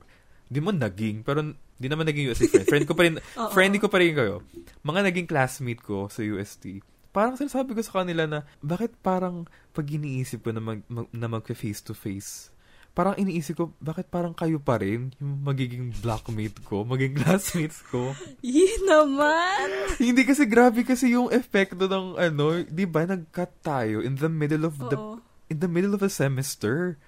Di 0.50 0.60
mo 0.60 0.76
naging, 0.76 1.24
pero 1.24 1.46
di 1.80 1.88
naman 1.88 2.04
naging 2.04 2.28
USC 2.28 2.52
friend. 2.52 2.68
Friend 2.68 2.86
ko 2.86 2.94
pa 2.94 3.04
rin, 3.08 3.16
friendly 3.56 3.80
ko 3.80 3.88
pa 3.88 4.04
rin 4.04 4.12
kayo. 4.12 4.44
Mga 4.84 5.08
naging 5.08 5.28
classmate 5.30 5.80
ko 5.80 6.12
sa 6.12 6.20
UST. 6.20 6.84
Parang 7.10 7.40
sinasabi 7.40 7.72
ko 7.72 7.80
sa 7.80 8.04
kanila 8.04 8.28
na, 8.28 8.40
bakit 8.60 8.92
parang 9.00 9.48
pag 9.72 9.88
iniisip 9.88 10.44
ko 10.44 10.52
na, 10.52 10.60
mag, 10.60 10.84
mag- 10.92 11.10
na 11.10 11.30
mag-face 11.30 11.80
to 11.80 11.96
face, 11.96 12.52
parang 13.00 13.16
iniisip 13.16 13.56
ko, 13.56 13.72
bakit 13.80 14.12
parang 14.12 14.36
kayo 14.36 14.60
pa 14.60 14.76
rin 14.76 15.16
yung 15.24 15.40
magiging 15.40 15.96
blockmate 16.04 16.60
ko, 16.68 16.84
maging 16.84 17.16
classmates 17.24 17.80
ko. 17.88 18.12
yun 18.44 18.84
naman. 18.84 19.96
Hindi 19.96 20.28
kasi 20.28 20.44
grabe 20.44 20.84
kasi 20.84 21.16
yung 21.16 21.32
epekto 21.32 21.88
ng 21.88 22.20
ano, 22.20 22.60
'di 22.68 22.84
ba? 22.84 23.08
Nag-cut 23.08 23.64
tayo 23.64 24.04
in 24.04 24.20
the 24.20 24.28
middle 24.28 24.68
of 24.68 24.76
the 24.92 25.00
Oo. 25.00 25.24
in 25.48 25.64
the 25.64 25.72
middle 25.72 25.96
of 25.96 26.04
a 26.04 26.12
semester. 26.12 27.00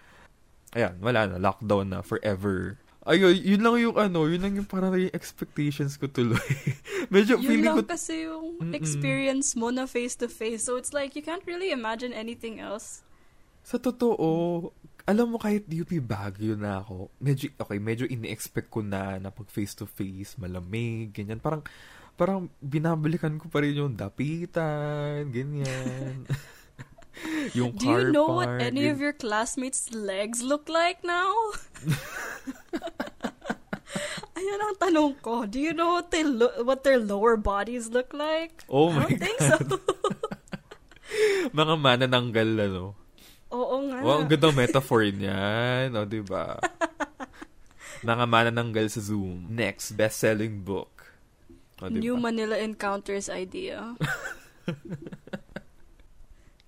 Ayan, 0.72 0.96
wala 1.04 1.28
na, 1.28 1.36
lockdown 1.36 1.92
na 1.92 2.00
forever. 2.00 2.80
Ayun, 3.04 3.36
yun 3.36 3.60
lang 3.60 3.76
yung 3.82 3.98
ano, 4.00 4.30
yun 4.32 4.40
lang 4.40 4.56
yung 4.56 4.70
parang 4.70 4.96
yung 4.96 5.12
expectations 5.12 6.00
ko 6.00 6.08
tuloy. 6.08 6.40
Medyo 7.12 7.36
Yun 7.36 7.44
feeling 7.44 7.68
lang 7.68 7.76
ko 7.84 7.92
kasi 7.92 8.30
yung 8.30 8.64
Mm-mm. 8.64 8.72
experience 8.72 9.58
mo 9.58 9.68
na 9.68 9.84
face-to-face. 9.84 10.64
So 10.64 10.80
it's 10.80 10.96
like, 10.96 11.18
you 11.18 11.26
can't 11.26 11.44
really 11.44 11.76
imagine 11.76 12.16
anything 12.16 12.64
else. 12.64 13.04
sa 13.62 13.78
totoo, 13.78 14.70
alam 15.06 15.34
mo 15.34 15.38
kahit 15.42 15.66
UP 15.66 15.90
Baguio 16.02 16.54
na 16.54 16.82
ako, 16.82 17.10
medyo 17.18 17.50
okay, 17.58 17.80
medyo 17.82 18.06
ini-expect 18.06 18.70
ko 18.70 18.86
na 18.86 19.18
na 19.18 19.34
pag 19.34 19.50
face 19.50 19.74
to 19.74 19.90
face, 19.90 20.38
malamig, 20.38 21.10
ganyan. 21.14 21.42
Parang 21.42 21.66
parang 22.14 22.54
binabalikan 22.62 23.42
ko 23.42 23.50
pa 23.50 23.66
rin 23.66 23.82
yung 23.82 23.98
dapitan, 23.98 25.32
ganyan. 25.34 26.28
yung 27.58 27.74
Do 27.76 27.90
you 27.90 28.14
know 28.14 28.30
what 28.30 28.48
park, 28.48 28.62
any 28.62 28.86
gan- 28.86 28.94
of 28.94 28.98
your 29.02 29.16
classmates' 29.16 29.90
legs 29.92 30.46
look 30.46 30.70
like 30.70 31.02
now? 31.02 31.34
Ayan 34.38 34.60
ang 34.64 34.78
tanong 34.80 35.14
ko. 35.22 35.46
Do 35.46 35.60
you 35.60 35.74
know 35.76 36.00
what 36.00 36.10
they 36.10 36.24
lo- 36.24 36.64
what 36.64 36.82
their 36.82 36.98
lower 36.98 37.36
bodies 37.36 37.92
look 37.92 38.14
like? 38.16 38.64
Oh 38.72 38.90
I 38.90 38.96
my 38.96 39.02
don't 39.06 39.20
think 39.20 39.40
so. 39.42 39.58
Mga 41.58 41.74
manananggal, 41.78 42.50
ano. 42.72 43.01
Oo 43.52 43.76
nga. 43.92 44.00
Wow, 44.00 44.24
ang 44.24 44.30
gandang 44.32 44.56
metaphor 44.56 45.04
niyan. 45.08 45.92
O, 45.96 46.08
di 46.08 46.24
ba? 46.24 46.58
Mga 48.08 48.26
manananggal 48.26 48.88
sa 48.90 49.04
Zoom. 49.04 49.52
Next, 49.52 49.94
best-selling 49.94 50.64
book. 50.64 51.12
O, 51.84 51.92
di 51.92 52.00
New 52.00 52.16
ba? 52.18 52.32
Manila 52.32 52.56
Encounters 52.58 53.28
idea. 53.28 53.94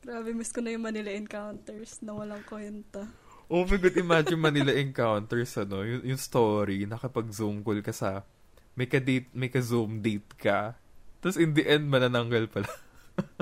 Grabe, 0.03 0.36
miss 0.36 0.51
ko 0.51 0.59
na 0.59 0.75
yung 0.75 0.84
Manila 0.84 1.09
Encounters 1.15 2.03
na 2.03 2.11
walang 2.11 2.43
kwenta. 2.43 3.07
Oh 3.47 3.63
my 3.63 3.79
God, 3.79 3.95
imagine 3.95 4.39
Manila 4.39 4.75
Encounters, 4.75 5.55
ano, 5.55 5.84
yung, 5.88 6.03
yung 6.03 6.19
story, 6.19 6.84
nakapag-zoom 6.84 7.63
call 7.63 7.79
ka 7.79 7.95
sa, 7.95 8.27
may 8.75 8.88
ka-date, 8.89 9.31
may 9.31 9.47
ka-zoom 9.47 10.03
date 10.03 10.27
ka, 10.36 10.75
tapos 11.23 11.39
in 11.39 11.55
the 11.55 11.63
end, 11.63 11.88
manananggal 11.88 12.51
pala. 12.51 12.67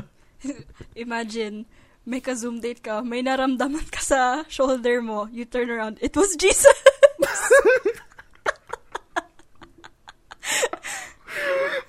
Imagine, 0.93 1.65
may 2.01 2.19
ka-zoom 2.19 2.59
date 2.59 2.81
ka, 2.81 3.05
may 3.05 3.21
naramdaman 3.21 3.85
ka 3.93 4.01
sa 4.01 4.41
shoulder 4.49 5.01
mo, 5.01 5.29
you 5.29 5.45
turn 5.45 5.69
around, 5.69 6.01
it 6.01 6.17
was 6.17 6.33
Jesus! 6.35 6.65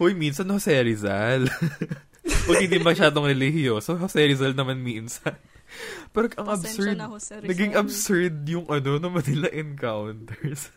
Uy, 0.03 0.19
minsan 0.19 0.51
Jose 0.51 0.73
Rizal. 0.83 1.47
Pag 2.49 2.59
hindi 2.59 2.79
masyadong 2.83 3.27
relihiyoso, 3.31 3.95
Jose 3.99 4.19
Rizal 4.19 4.55
naman 4.55 4.83
minsan. 4.83 5.39
Pero 6.13 6.29
ang 6.37 6.49
Pasensya 6.53 6.93
absurd, 6.93 6.97
na, 6.99 7.07
Jose 7.09 7.33
Rizal. 7.39 7.49
naging 7.49 7.73
absurd 7.79 8.35
yung 8.51 8.67
ano 8.67 8.99
na 8.99 9.09
Manila 9.09 9.49
Encounters. 9.49 10.75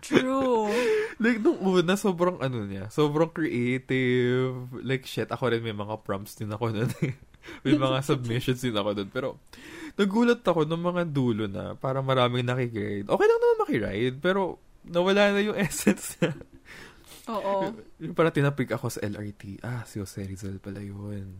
True. 0.00 0.72
like, 1.24 1.40
nung 1.40 1.60
una, 1.60 1.96
sobrang 1.96 2.40
ano 2.40 2.64
niya, 2.64 2.88
sobrang 2.88 3.32
creative. 3.32 4.72
Like, 4.80 5.04
shit, 5.04 5.28
ako 5.28 5.52
rin 5.52 5.64
may 5.64 5.76
mga 5.76 6.00
prompts 6.04 6.36
din 6.36 6.52
ako 6.52 6.72
nun. 6.72 6.92
eh. 7.04 7.16
May 7.64 7.76
mga 7.76 7.98
submissions 8.04 8.60
din 8.60 8.76
ako 8.76 8.96
nun. 8.96 9.08
Pero, 9.10 9.28
nagulat 9.96 10.42
ako 10.44 10.64
ng 10.68 10.82
mga 10.82 11.02
dulo 11.10 11.44
na 11.50 11.74
parang 11.76 12.04
maraming 12.04 12.46
nakikiride. 12.46 13.08
Okay 13.08 13.26
lang 13.26 13.40
naman 13.40 13.62
makiride, 13.64 14.16
pero 14.20 14.60
nawala 14.86 15.34
na 15.34 15.40
yung 15.44 15.58
essence 15.64 16.16
niya. 16.20 16.32
Oo. 17.30 17.76
Yung 18.00 18.16
parang 18.16 18.34
tinapik 18.34 18.74
ako 18.74 18.90
sa 18.90 19.00
LRT. 19.04 19.62
Ah, 19.62 19.86
si 19.86 20.02
Jose 20.02 20.24
Rizal 20.24 20.58
pala 20.58 20.82
yun. 20.82 21.36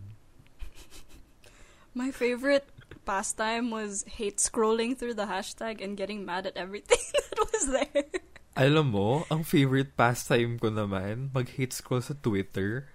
My 1.91 2.15
favorite 2.15 2.71
pastime 3.03 3.75
was 3.75 4.07
hate 4.07 4.39
scrolling 4.39 4.95
through 4.95 5.19
the 5.19 5.27
hashtag 5.27 5.83
and 5.83 5.99
getting 5.99 6.23
mad 6.23 6.47
at 6.47 6.55
everything 6.55 7.03
that 7.15 7.39
was 7.43 7.67
there. 7.67 8.07
Alam 8.55 8.95
mo, 8.95 9.09
ang 9.31 9.43
favorite 9.43 9.99
pastime 9.99 10.59
ko 10.59 10.71
naman, 10.71 11.35
mag-hate 11.35 11.75
scroll 11.75 12.03
sa 12.03 12.15
Twitter. 12.15 12.87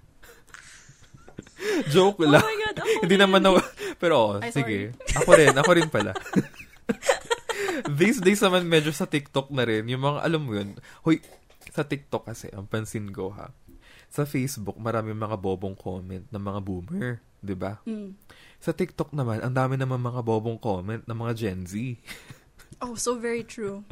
Joke 1.93 2.23
Oh 2.23 2.29
lang. 2.29 2.43
my 2.43 2.55
God, 2.61 2.75
ako 2.81 2.89
Hindi 3.05 3.17
naman 3.17 3.41
na... 3.43 3.49
Pero, 4.01 4.15
oh, 4.15 4.33
Ay, 4.39 4.51
sige. 4.51 4.95
Ako 5.17 5.29
rin, 5.35 5.55
ako 5.55 5.71
rin 5.75 5.89
pala. 5.89 6.11
These 7.99 8.23
days 8.23 8.41
naman 8.41 8.67
medyo 8.67 8.91
sa 8.95 9.07
TikTok 9.07 9.51
na 9.51 9.63
rin. 9.67 9.87
Yung 9.91 10.03
mga, 10.03 10.19
alam 10.23 10.41
mo 10.43 10.55
yun, 10.55 10.75
hoy, 11.03 11.19
sa 11.71 11.83
TikTok 11.83 12.27
kasi, 12.27 12.47
ang 12.51 12.67
pansin 12.67 13.11
ko 13.11 13.31
ha, 13.35 13.51
sa 14.07 14.23
Facebook, 14.23 14.79
marami 14.79 15.11
mga 15.11 15.35
bobong 15.35 15.75
comment 15.75 16.23
ng 16.23 16.43
mga 16.43 16.59
boomer. 16.63 17.19
'di 17.45 17.55
ba? 17.55 17.77
Mm. 17.85 18.17
Sa 18.57 18.73
TikTok 18.73 19.13
naman, 19.13 19.45
ang 19.45 19.53
dami 19.53 19.77
naman 19.77 20.01
mga 20.01 20.25
bobong 20.25 20.57
comment 20.57 21.05
ng 21.05 21.17
mga 21.17 21.33
Gen 21.37 21.61
Z. 21.69 21.73
Oh, 22.83 22.91
so 22.99 23.15
very 23.15 23.39
true. 23.39 23.87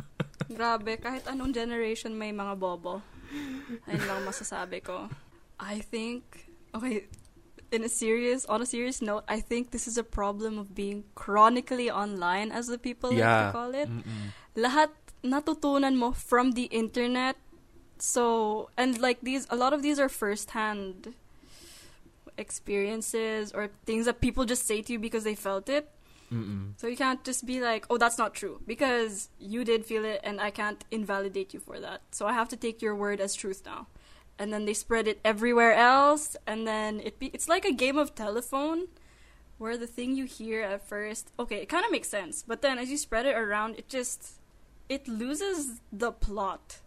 Grabe, 0.51 0.99
kahit 0.99 1.23
anong 1.31 1.55
generation 1.55 2.11
may 2.19 2.35
mga 2.35 2.59
bobo. 2.59 2.99
Ayun 3.87 4.03
lang 4.03 4.27
masasabi 4.27 4.83
ko. 4.83 5.07
I 5.55 5.79
think, 5.79 6.27
okay, 6.75 7.07
in 7.73 7.83
a 7.83 7.89
serious, 7.89 8.45
on 8.45 8.61
a 8.61 8.65
serious 8.65 9.01
note, 9.01 9.23
I 9.27 9.39
think 9.39 9.71
this 9.71 9.87
is 9.87 9.97
a 9.97 10.03
problem 10.03 10.57
of 10.57 10.75
being 10.75 11.03
chronically 11.15 11.89
online, 11.89 12.51
as 12.51 12.67
the 12.67 12.77
people 12.77 13.09
like 13.11 13.19
to 13.19 13.49
call 13.51 13.73
it. 13.73 13.89
Mm-mm. 13.89 14.31
lahat 14.55 14.89
natutunan 15.23 15.95
mo 15.95 16.11
from 16.11 16.53
the 16.53 16.69
internet. 16.69 17.35
So, 17.97 18.69
and 18.77 18.99
like 18.99 19.21
these, 19.21 19.47
a 19.49 19.55
lot 19.55 19.73
of 19.73 19.81
these 19.81 19.97
are 19.97 20.09
first-hand 20.09 21.15
experiences 22.37 23.51
or 23.51 23.69
things 23.85 24.05
that 24.05 24.19
people 24.19 24.45
just 24.45 24.67
say 24.67 24.81
to 24.81 24.93
you 24.93 24.99
because 24.99 25.23
they 25.23 25.35
felt 25.35 25.69
it. 25.69 25.89
Mm-mm. 26.33 26.73
So 26.77 26.87
you 26.87 26.97
can't 26.97 27.23
just 27.23 27.45
be 27.45 27.61
like, 27.61 27.85
oh, 27.89 27.97
that's 27.97 28.17
not 28.17 28.33
true 28.33 28.59
because 28.65 29.29
you 29.39 29.63
did 29.63 29.85
feel 29.85 30.03
it 30.03 30.19
and 30.23 30.41
I 30.41 30.49
can't 30.49 30.83
invalidate 30.89 31.53
you 31.53 31.59
for 31.59 31.79
that. 31.79 32.01
So 32.11 32.25
I 32.25 32.33
have 32.33 32.49
to 32.49 32.57
take 32.57 32.81
your 32.81 32.95
word 32.95 33.21
as 33.21 33.35
truth 33.35 33.61
now. 33.65 33.87
And 34.43 34.51
then 34.51 34.67
they 34.67 34.75
spread 34.75 35.07
it 35.07 35.23
everywhere 35.23 35.71
else 35.71 36.35
and 36.43 36.67
then 36.67 36.99
it 36.99 37.15
be 37.15 37.31
it's 37.31 37.47
like 37.47 37.63
a 37.63 37.71
game 37.71 37.95
of 37.95 38.11
telephone 38.11 38.91
where 39.55 39.79
the 39.79 39.87
thing 39.87 40.19
you 40.19 40.27
hear 40.27 40.59
at 40.59 40.83
first, 40.83 41.31
okay, 41.39 41.63
it 41.63 41.71
kind 41.71 41.87
of 41.87 41.95
makes 41.95 42.11
sense, 42.11 42.43
but 42.43 42.59
then 42.59 42.75
as 42.75 42.91
you 42.91 42.99
spread 42.99 43.23
it 43.23 43.39
around, 43.39 43.79
it 43.79 43.87
just 43.87 44.43
it 44.91 45.07
loses 45.07 45.79
the 45.95 46.11
plot. 46.11 46.83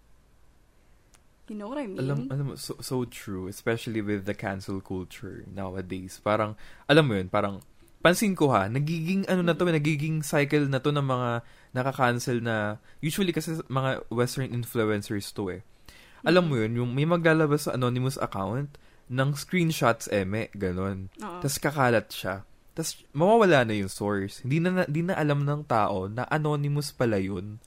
You 1.49 1.57
know 1.57 1.65
what 1.73 1.81
I 1.81 1.89
mean? 1.89 1.97
Alam, 1.97 2.21
alam 2.29 2.47
so, 2.61 2.77
so 2.85 3.09
true. 3.09 3.49
Especially 3.49 4.05
with 4.05 4.29
the 4.29 4.37
cancel 4.37 4.85
culture 4.85 5.49
nowadays. 5.49 6.21
Parang, 6.21 6.61
alam 6.91 7.09
mo 7.09 7.17
yun, 7.17 7.33
parang, 7.33 7.65
pansin 8.05 8.37
ko 8.37 8.53
ha, 8.53 8.69
nagiging, 8.69 9.25
ano 9.33 9.41
na 9.41 9.57
to, 9.57 9.65
nagiging 9.65 10.21
cycle 10.21 10.69
na 10.69 10.77
to 10.77 10.93
ng 10.93 11.09
mga 11.09 11.31
nakaka-cancel 11.73 12.45
na, 12.45 12.77
usually 13.01 13.33
kasi 13.33 13.57
mga 13.73 14.05
western 14.13 14.53
influencers 14.53 15.33
to 15.33 15.57
eh. 15.57 15.63
Alam 16.27 16.51
mo 16.51 16.55
yun, 16.59 16.75
yung 16.75 16.91
may 16.91 17.07
maglalabas 17.07 17.71
sa 17.71 17.79
anonymous 17.79 18.19
account 18.19 18.75
ng 19.07 19.31
screenshots 19.39 20.11
eme, 20.11 20.51
ganon. 20.59 21.07
Oo. 21.23 21.39
Tapos 21.39 21.59
kakalat 21.63 22.11
siya. 22.11 22.43
Tapos 22.75 23.07
mawawala 23.15 23.63
na 23.63 23.79
yung 23.79 23.89
source. 23.89 24.43
Hindi 24.43 24.59
na, 24.59 24.85
hindi 24.85 25.07
na 25.07 25.15
alam 25.15 25.47
ng 25.47 25.63
tao 25.65 26.11
na 26.11 26.27
anonymous 26.27 26.91
pala 26.91 27.23
yun. 27.23 27.63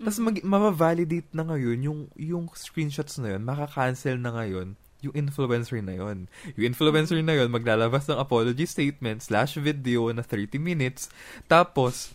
Tapos 0.00 0.16
mag, 0.16 0.40
mamavalidate 0.40 1.28
na 1.36 1.44
ngayon 1.44 1.78
yung, 1.84 2.00
yung 2.16 2.44
screenshots 2.56 3.20
na 3.20 3.36
yun, 3.36 3.44
makakancel 3.44 4.16
na 4.16 4.32
ngayon 4.32 4.80
yung 5.00 5.16
influencer 5.16 5.80
na 5.80 5.96
yun. 5.96 6.28
Yung 6.56 6.76
influencer 6.76 7.20
na 7.24 7.32
yun, 7.32 7.48
maglalabas 7.48 8.04
ng 8.04 8.20
apology 8.20 8.68
statement 8.68 9.24
slash 9.24 9.56
video 9.56 10.12
na 10.12 10.20
30 10.20 10.60
minutes. 10.60 11.08
Tapos, 11.48 12.12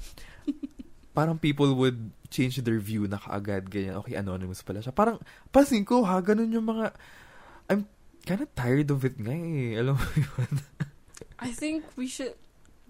parang 1.18 1.38
people 1.38 1.74
would 1.74 2.14
change 2.30 2.58
their 2.62 2.80
view 2.80 3.08
na 3.08 3.18
kaagad, 3.18 3.70
ganyan. 3.70 4.00
Okay, 4.02 4.16
anonymous 4.16 4.62
pala 4.62 4.82
siya. 4.82 4.94
Parang, 4.94 5.20
pansin 5.52 5.86
ko 5.86 6.04
ha, 6.04 6.22
ganun 6.22 6.52
yung 6.52 6.66
mga, 6.66 6.94
I'm 7.70 7.86
kind 8.26 8.42
of 8.42 8.50
tired 8.56 8.90
of 8.90 9.06
it 9.06 9.18
nga 9.18 9.34
eh. 9.34 9.78
Alam 9.78 9.98
mo 9.98 10.08
yun? 10.18 10.54
I 11.40 11.52
think 11.52 11.84
we 11.96 12.08
should. 12.08 12.34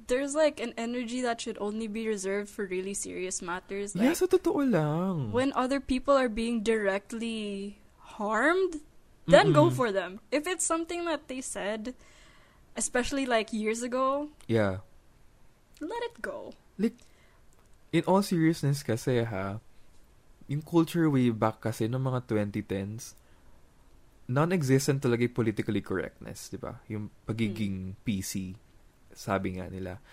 There's 0.05 0.37
like 0.37 0.61
an 0.61 0.73
energy 0.77 1.25
that 1.25 1.41
should 1.41 1.57
only 1.57 1.87
be 1.89 2.05
reserved 2.05 2.47
for 2.53 2.69
really 2.69 2.93
serious 2.93 3.41
matters. 3.41 3.97
Like 3.97 4.13
yeah, 4.13 4.13
sa 4.13 4.29
totoo 4.29 4.61
lang. 4.69 5.33
when 5.33 5.49
other 5.57 5.81
people 5.81 6.13
are 6.13 6.29
being 6.29 6.61
directly 6.61 7.81
harmed, 7.97 8.85
then 9.25 9.49
go 9.51 9.67
Mm-mm. 9.67 9.73
for 9.73 9.89
them. 9.91 10.21
If 10.29 10.45
it's 10.45 10.61
something 10.61 11.09
that 11.09 11.25
they 11.25 11.41
said, 11.41 11.97
especially 12.77 13.25
like 13.25 13.49
years 13.51 13.81
ago, 13.81 14.29
Yeah. 14.45 14.85
let 15.81 16.03
it 16.05 16.21
go. 16.21 16.53
In 17.95 18.03
all 18.03 18.19
seriousness 18.19 18.83
kasi 18.83 19.23
ha, 19.23 19.63
yung 20.51 20.59
culture 20.61 21.07
way 21.07 21.31
back 21.31 21.63
kasi 21.63 21.87
ng 21.87 22.03
mga 22.03 22.27
2010s, 22.27 23.15
non-existent 24.27 24.99
talaga 24.99 25.23
yung 25.23 25.37
politically 25.37 25.79
correctness, 25.79 26.51
di 26.51 26.59
ba? 26.59 26.83
Yung 26.91 27.07
pagiging 27.23 27.95
PC, 28.03 28.57
sabi 29.15 29.57
nga 29.57 29.71
nila. 29.71 30.03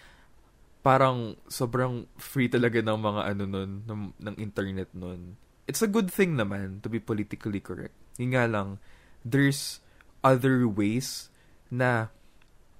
Parang 0.86 1.34
sobrang 1.50 2.06
free 2.14 2.46
talaga 2.46 2.78
ng 2.78 2.98
mga 2.98 3.22
ano 3.34 3.44
nun, 3.50 3.70
ng, 3.82 4.02
ng 4.22 4.34
internet 4.38 4.94
nun. 4.94 5.34
It's 5.66 5.82
a 5.82 5.90
good 5.90 6.12
thing 6.12 6.38
naman 6.38 6.82
to 6.86 6.88
be 6.88 7.02
politically 7.02 7.58
correct. 7.58 7.94
Yung 8.16 8.38
nga 8.38 8.46
lang, 8.46 8.78
there's 9.26 9.82
other 10.22 10.70
ways 10.70 11.32
na 11.66 12.14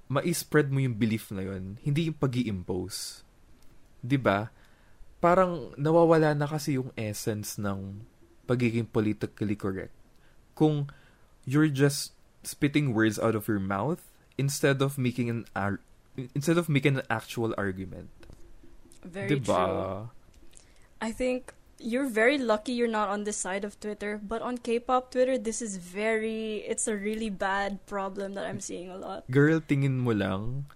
ma-spread 0.06 0.68
mo 0.68 0.78
yung 0.78 0.94
belief 0.94 1.32
na 1.32 1.42
yun, 1.42 1.80
hindi 1.80 2.12
yung 2.12 2.18
pag 2.20 2.36
impose 2.36 3.24
'di 4.02 4.18
ba? 4.18 4.50
Parang 5.22 5.70
nawawala 5.78 6.34
na 6.34 6.50
kasi 6.50 6.74
yung 6.74 6.90
essence 6.98 7.56
ng 7.62 8.02
pagiging 8.50 8.90
politically 8.90 9.54
correct. 9.54 9.94
Kung 10.58 10.90
you're 11.46 11.70
just 11.70 12.12
spitting 12.42 12.90
words 12.90 13.22
out 13.22 13.38
of 13.38 13.46
your 13.46 13.62
mouth 13.62 14.02
instead 14.34 14.82
of 14.82 14.98
making 14.98 15.30
an 15.30 15.46
ar- 15.54 15.82
instead 16.34 16.58
of 16.58 16.66
making 16.68 16.98
an 16.98 17.06
actual 17.06 17.54
argument. 17.54 18.10
Very 19.06 19.30
'Di 19.30 19.38
ba? 19.46 19.62
true. 19.62 20.10
I 21.02 21.10
think 21.10 21.54
you're 21.82 22.06
very 22.06 22.38
lucky 22.38 22.72
you're 22.72 22.90
not 22.90 23.10
on 23.10 23.24
this 23.26 23.36
side 23.36 23.66
of 23.66 23.74
Twitter, 23.82 24.22
but 24.22 24.38
on 24.38 24.58
K-pop 24.58 25.10
Twitter, 25.10 25.34
this 25.34 25.58
is 25.58 25.76
very. 25.76 26.62
It's 26.62 26.86
a 26.86 26.94
really 26.94 27.30
bad 27.30 27.82
problem 27.90 28.38
that 28.38 28.46
I'm 28.46 28.62
seeing 28.62 28.86
a 28.86 28.98
lot. 28.98 29.26
Girl, 29.26 29.58
tingin 29.58 29.98
mo 29.98 30.14
lang 30.14 30.70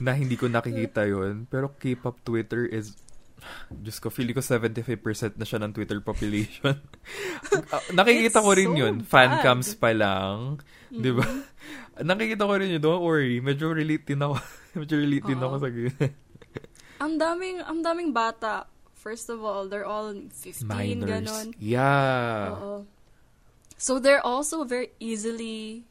na 0.00 0.12
hindi 0.12 0.36
ko 0.36 0.48
nakikita 0.48 1.08
yon 1.12 1.48
pero 1.48 1.72
K-pop 1.80 2.20
Twitter 2.24 2.68
is 2.68 2.96
Diyos 3.70 3.98
ko, 4.00 4.08
feeling 4.10 4.34
ko 4.34 4.42
75% 4.42 5.38
na 5.38 5.44
siya 5.46 5.58
ng 5.62 5.72
Twitter 5.74 6.00
population. 6.00 6.76
Ah, 7.46 7.82
nakikita 7.94 8.42
It's 8.42 8.46
ko 8.46 8.50
rin 8.52 8.74
so 8.74 8.78
yun. 8.78 8.94
Fan 9.06 9.30
cams 9.42 9.74
pa 9.78 9.94
lang. 9.94 10.58
Di 10.90 11.10
ba? 11.14 11.22
Nakikita 12.10 12.42
ko 12.46 12.54
rin 12.58 12.74
yun. 12.74 12.82
Don't 12.82 13.02
worry. 13.02 13.38
Medyo 13.38 13.70
relate 13.74 14.06
din 14.06 14.20
ako. 14.22 14.36
Medyo 14.82 14.96
relate 14.98 15.26
din 15.26 15.38
Oo. 15.40 15.46
ako 15.46 15.54
sa 15.62 15.68
ganyan. 15.70 16.12
Ang 16.98 17.14
daming, 17.16 17.58
ang 17.62 17.80
daming 17.82 18.10
bata. 18.10 18.66
First 18.98 19.30
of 19.30 19.42
all, 19.46 19.70
they're 19.70 19.86
all 19.86 20.10
15, 20.10 20.66
Minors. 20.66 21.06
ganon. 21.06 21.46
Yeah. 21.62 22.54
Oo. 22.58 22.74
So 23.78 24.02
they're 24.02 24.24
also 24.24 24.66
very 24.66 24.90
easily 24.98 25.86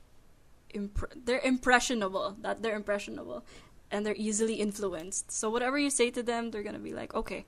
impre- 0.76 1.16
they're 1.16 1.44
impressionable. 1.44 2.36
That 2.44 2.60
they're 2.60 2.76
impressionable 2.76 3.48
and 3.92 4.06
they're 4.06 4.18
easily 4.18 4.62
influenced. 4.62 5.32
So 5.32 5.50
whatever 5.50 5.78
you 5.78 5.90
say 5.90 6.10
to 6.12 6.24
them, 6.24 6.50
they're 6.50 6.66
going 6.66 6.78
to 6.78 6.84
be 6.84 6.94
like, 6.94 7.14
"Okay, 7.14 7.46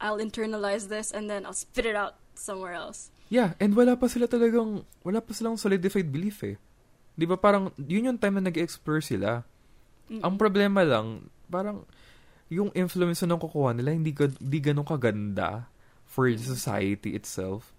I'll 0.00 0.20
internalize 0.20 0.88
this 0.88 1.10
and 1.10 1.28
then 1.28 1.44
I'll 1.44 1.56
spit 1.56 1.86
it 1.86 1.96
out 1.96 2.20
somewhere 2.34 2.74
else." 2.74 3.10
Yeah. 3.32 3.56
And 3.58 3.72
wala 3.72 3.96
pa 3.96 4.06
sila 4.06 4.28
talagang, 4.28 4.84
wala 5.02 5.18
pa 5.24 5.32
silang 5.32 5.56
solidified 5.56 6.12
belief 6.12 6.44
eh. 6.44 6.60
Di 7.16 7.24
ba 7.24 7.38
parang, 7.38 7.72
yun 7.80 8.12
yung 8.12 8.20
time 8.20 8.38
na 8.38 8.50
nag-explore 8.50 9.00
sila. 9.00 9.46
Ang 10.10 10.36
problema 10.36 10.84
lang, 10.84 11.30
parang, 11.48 11.88
yung 12.52 12.68
influence 12.76 13.24
na 13.24 13.40
kukuha 13.40 13.72
nila, 13.72 13.96
hindi, 13.96 14.12
ga- 14.12 14.36
hindi 14.36 14.58
ganun 14.60 14.84
kaganda 14.84 15.66
for 16.04 16.28
the 16.28 16.38
society 16.38 17.16
itself. 17.16 17.72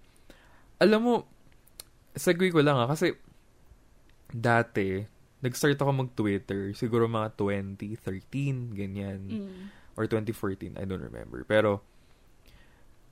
Alam 0.82 1.00
mo, 1.00 1.14
segue 2.12 2.50
ko 2.50 2.60
lang 2.60 2.76
ah, 2.76 2.88
kasi 2.90 3.14
dati, 4.28 5.04
nag-start 5.40 5.76
ako 5.76 5.90
mag-Twitter, 5.92 6.72
siguro 6.72 7.04
mga 7.06 7.36
2013, 7.36 8.72
ganyan. 8.72 9.20
Mm. 9.28 9.64
Or 9.96 10.04
2014, 10.08 10.76
I 10.76 10.84
don't 10.84 11.00
remember. 11.00 11.44
Pero, 11.44 11.80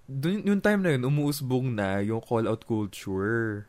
dun, 0.04 0.44
yung 0.44 0.60
time 0.60 0.80
na 0.84 0.90
yun, 0.96 1.04
umuusbong 1.08 1.72
na 1.72 2.00
yung 2.00 2.20
call-out 2.20 2.64
culture. 2.64 3.68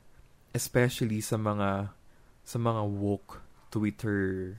Especially 0.51 1.19
sa 1.19 1.35
mga, 1.35 1.91
sa 2.43 2.57
mga 2.59 2.81
woke 2.87 3.43
Twitter, 3.71 4.55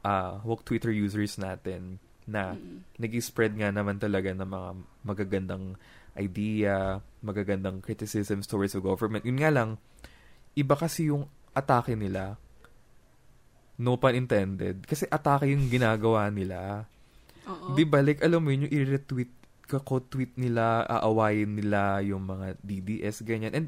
uh, 0.00 0.40
woke 0.44 0.64
Twitter 0.64 0.92
users 0.92 1.36
natin 1.36 2.00
na 2.26 2.56
Mm. 2.58 2.82
nag-spread 2.98 3.54
nga 3.54 3.70
naman 3.70 4.00
talaga 4.00 4.32
ng 4.32 4.48
mga 4.48 4.70
magagandang 5.06 5.64
idea, 6.16 6.98
magagandang 7.20 7.84
criticisms 7.84 8.48
towards 8.48 8.72
the 8.72 8.80
government. 8.80 9.22
Yun 9.28 9.38
nga 9.38 9.52
lang, 9.52 9.76
iba 10.56 10.74
kasi 10.74 11.12
yung 11.12 11.28
atake 11.52 11.94
nila. 11.94 12.40
No 13.76 14.00
pun 14.00 14.16
intended. 14.16 14.84
Kasi 14.84 15.04
atake 15.08 15.52
yung 15.52 15.68
ginagawa 15.68 16.28
nila. 16.32 16.88
Oo. 17.46 17.76
Di 17.76 17.84
ba? 17.84 18.00
Like, 18.00 18.24
alam 18.24 18.42
mo 18.42 18.50
yun, 18.50 18.66
yung 18.68 18.74
i-retweet, 18.74 19.32
kako-tweet 19.66 20.38
nila, 20.40 20.86
aawayin 20.86 21.58
nila 21.58 22.00
yung 22.02 22.24
mga 22.24 22.56
DDS, 22.64 23.22
ganyan. 23.26 23.52
And, 23.52 23.66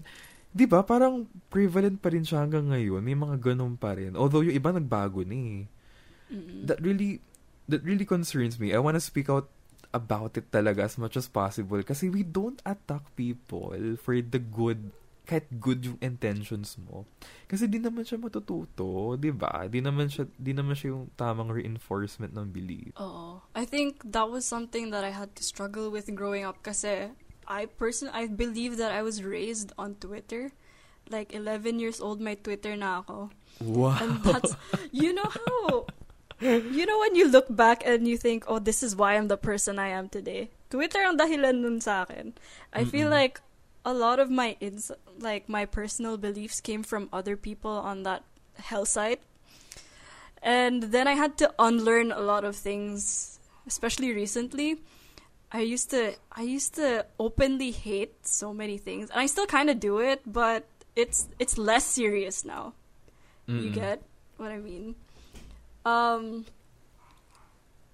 di 0.51 0.65
ba, 0.65 0.83
parang 0.83 1.29
prevalent 1.53 2.01
pa 2.01 2.09
rin 2.11 2.25
siya 2.25 2.43
hanggang 2.47 2.73
ngayon. 2.73 3.05
May 3.05 3.19
mga 3.19 3.37
ganun 3.53 3.77
pa 3.77 3.95
rin. 3.95 4.17
Although, 4.17 4.47
yung 4.47 4.57
iba 4.57 4.73
nagbago 4.73 5.23
na 5.27 5.37
eh 5.37 5.69
that 6.65 6.81
really 6.81 7.21
that 7.69 7.85
really 7.85 8.05
concerns 8.05 8.61
me. 8.61 8.73
I 8.73 8.81
want 8.81 8.97
to 8.97 9.05
speak 9.05 9.29
out 9.29 9.49
about 9.93 10.37
it 10.37 10.53
talaga 10.53 10.85
as 10.85 11.01
much 11.01 11.17
as 11.17 11.29
possible 11.29 11.81
kasi 11.81 12.13
we 12.13 12.21
don't 12.21 12.61
attack 12.69 13.09
people 13.17 13.73
for 13.97 14.21
the 14.21 14.41
good 14.41 14.93
kahit 15.29 15.45
good 15.61 15.85
yung 15.85 16.01
intentions 16.01 16.81
mo. 16.81 17.05
Kasi 17.45 17.69
di 17.69 17.77
naman 17.77 18.01
siya 18.01 18.17
matututo, 18.17 19.13
'di 19.21 19.29
ba? 19.37 19.69
Di 19.69 19.85
naman 19.85 20.09
siya 20.09 20.25
di 20.41 20.57
naman 20.57 20.73
siya 20.73 20.97
yung 20.97 21.13
tamang 21.21 21.53
reinforcement 21.53 22.33
ng 22.33 22.49
belief. 22.49 22.97
Oo. 22.97 23.45
I 23.53 23.69
think 23.69 24.01
that 24.09 24.33
was 24.33 24.49
something 24.49 24.89
that 24.89 25.05
I 25.05 25.13
had 25.13 25.37
to 25.37 25.45
struggle 25.45 25.93
with 25.93 26.09
growing 26.17 26.49
up 26.49 26.65
kasi 26.65 27.13
I 27.45 27.69
person 27.69 28.09
I 28.09 28.25
believe 28.25 28.81
that 28.81 28.89
I 28.89 29.05
was 29.05 29.21
raised 29.21 29.77
on 29.77 30.01
Twitter. 30.01 30.57
Like 31.09 31.33
11 31.33 31.81
years 31.81 32.01
old 32.01 32.21
my 32.21 32.37
Twitter 32.37 32.73
na 32.77 33.05
ako. 33.05 33.33
Wow. 33.61 34.01
And 34.01 34.25
that's 34.25 34.57
you 34.93 35.13
know 35.13 35.29
how 35.29 35.89
you 36.45 36.85
know 36.89 36.99
when 37.01 37.17
you 37.17 37.29
look 37.29 37.49
back 37.53 37.85
and 37.85 38.09
you 38.09 38.17
think, 38.17 38.45
"Oh, 38.49 38.61
this 38.61 38.81
is 38.85 38.97
why 38.97 39.17
I'm 39.17 39.29
the 39.29 39.41
person 39.41 39.77
I 39.77 39.93
am 39.93 40.09
today." 40.09 40.53
Twitter 40.69 41.01
ang 41.01 41.17
dahilan 41.17 41.65
nun 41.65 41.81
sa 41.81 42.05
akin. 42.05 42.37
I 42.77 42.85
feel 42.85 43.09
Mm-mm. 43.09 43.17
like 43.17 43.41
a 43.89 43.95
lot 43.95 44.21
of 44.21 44.29
my 44.29 44.57
ins 44.61 44.93
like 45.19 45.49
my 45.49 45.65
personal 45.65 46.19
beliefs 46.21 46.61
came 46.61 46.83
from 46.85 47.09
other 47.13 47.37
people 47.37 47.73
on 47.73 48.03
that 48.05 48.23
hell 48.61 48.85
site. 48.85 49.23
And 50.43 50.93
then 50.95 51.09
I 51.09 51.15
had 51.15 51.37
to 51.39 51.53
unlearn 51.59 52.13
a 52.13 52.21
lot 52.21 52.45
of 52.45 52.55
things, 52.55 53.39
especially 53.67 54.13
recently. 54.13 54.79
I 55.51 55.61
used 55.63 55.91
to 55.91 56.15
I 56.33 56.43
used 56.43 56.75
to 56.77 57.07
openly 57.19 57.71
hate 57.73 58.15
so 58.27 58.53
many 58.53 58.77
things, 58.79 59.11
and 59.11 59.21
I 59.21 59.27
still 59.27 59.47
kind 59.47 59.71
of 59.71 59.81
do 59.81 59.99
it, 59.99 60.21
but 60.27 60.67
it's 60.95 61.29
it's 61.39 61.57
less 61.57 61.85
serious 61.87 62.45
now. 62.45 62.75
You 63.57 63.71
Mm-mm. 63.71 63.73
get 63.73 64.03
what 64.37 64.53
I 64.53 64.59
mean? 64.59 64.95
Um, 65.85 66.45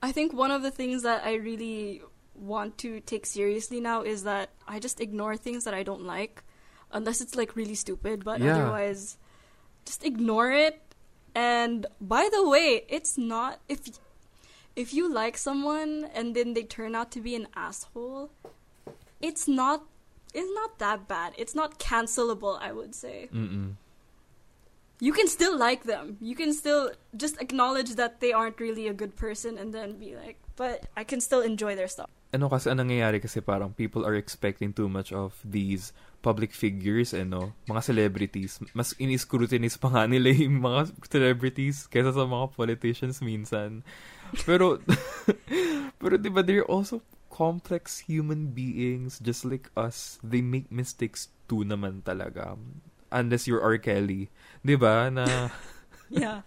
I 0.02 0.12
think 0.12 0.32
one 0.32 0.50
of 0.50 0.62
the 0.62 0.70
things 0.70 1.02
that 1.02 1.24
I 1.24 1.34
really 1.34 2.02
want 2.34 2.78
to 2.78 3.00
take 3.00 3.26
seriously 3.26 3.80
now 3.80 4.02
is 4.02 4.24
that 4.24 4.50
I 4.66 4.78
just 4.78 5.00
ignore 5.00 5.36
things 5.36 5.64
that 5.64 5.74
I 5.74 5.82
don't 5.82 6.02
like, 6.02 6.42
unless 6.92 7.20
it's 7.20 7.34
like 7.36 7.56
really 7.56 7.74
stupid. 7.74 8.24
But 8.24 8.40
Yeah. 8.40 8.54
otherwise, 8.56 9.16
just 9.84 10.04
ignore 10.04 10.50
it. 10.50 10.80
And 11.34 11.86
by 12.00 12.28
the 12.32 12.46
way, 12.48 12.84
it's 12.88 13.16
not 13.18 13.60
if 13.68 13.80
if 14.76 14.92
you 14.92 15.08
like 15.12 15.36
someone 15.38 16.08
and 16.14 16.34
then 16.34 16.54
they 16.54 16.62
turn 16.64 16.94
out 16.94 17.10
to 17.12 17.20
be 17.20 17.34
an 17.36 17.46
asshole, 17.54 18.30
it's 19.20 19.46
not 19.48 19.84
it's 20.32 20.50
not 20.54 20.78
that 20.78 21.06
bad. 21.06 21.32
It's 21.38 21.54
not 21.54 21.78
cancelable, 21.78 22.58
I 22.60 22.72
would 22.72 22.94
say 22.94 23.28
Mm-mm. 23.32 23.74
you 25.00 25.12
can 25.12 25.28
still 25.28 25.56
like 25.56 25.84
them. 25.84 26.16
You 26.20 26.34
can 26.34 26.52
still 26.52 26.90
just 27.16 27.40
acknowledge 27.40 27.94
that 27.96 28.20
they 28.20 28.32
aren't 28.32 28.58
really 28.60 28.88
a 28.88 28.94
good 28.94 29.14
person 29.16 29.58
and 29.58 29.72
then 29.74 29.98
be 29.98 30.14
like, 30.16 30.38
but 30.56 30.86
I 30.96 31.04
can 31.04 31.20
still 31.20 31.40
enjoy 31.40 31.74
their 31.76 31.88
stuff. 31.88 32.10
Ano 32.34 32.50
kasi 32.50 32.66
ang 32.66 32.82
nangyayari 32.82 33.22
kasi 33.22 33.38
parang 33.38 33.70
people 33.70 34.02
are 34.02 34.18
expecting 34.18 34.74
too 34.74 34.90
much 34.90 35.14
of 35.14 35.38
these 35.46 35.94
public 36.18 36.50
figures 36.50 37.14
ano 37.14 37.54
mga 37.70 37.82
celebrities. 37.86 38.58
Mas 38.74 38.98
ini-scrutinize 38.98 39.78
pa 39.78 39.94
nga 39.94 40.02
nila 40.10 40.34
yung 40.42 40.58
mga 40.58 40.90
celebrities 41.06 41.86
kaysa 41.86 42.10
sa 42.10 42.26
mga 42.26 42.50
politicians 42.58 43.22
minsan. 43.22 43.86
Pero 44.42 44.82
pero 46.02 46.18
'di 46.18 46.30
ba 46.34 46.42
they're 46.42 46.66
also 46.66 46.98
complex 47.30 48.02
human 48.10 48.50
beings. 48.50 49.22
Just 49.22 49.46
like 49.46 49.70
us 49.78 50.18
they 50.26 50.42
make 50.42 50.66
mistakes 50.74 51.30
too 51.46 51.62
naman 51.62 52.02
talaga. 52.02 52.58
Unless 53.14 53.46
you're 53.46 53.62
R. 53.62 53.78
Kelly. 53.78 54.26
'di 54.66 54.74
ba 54.74 55.06
na 55.06 55.54
Yeah, 56.10 56.42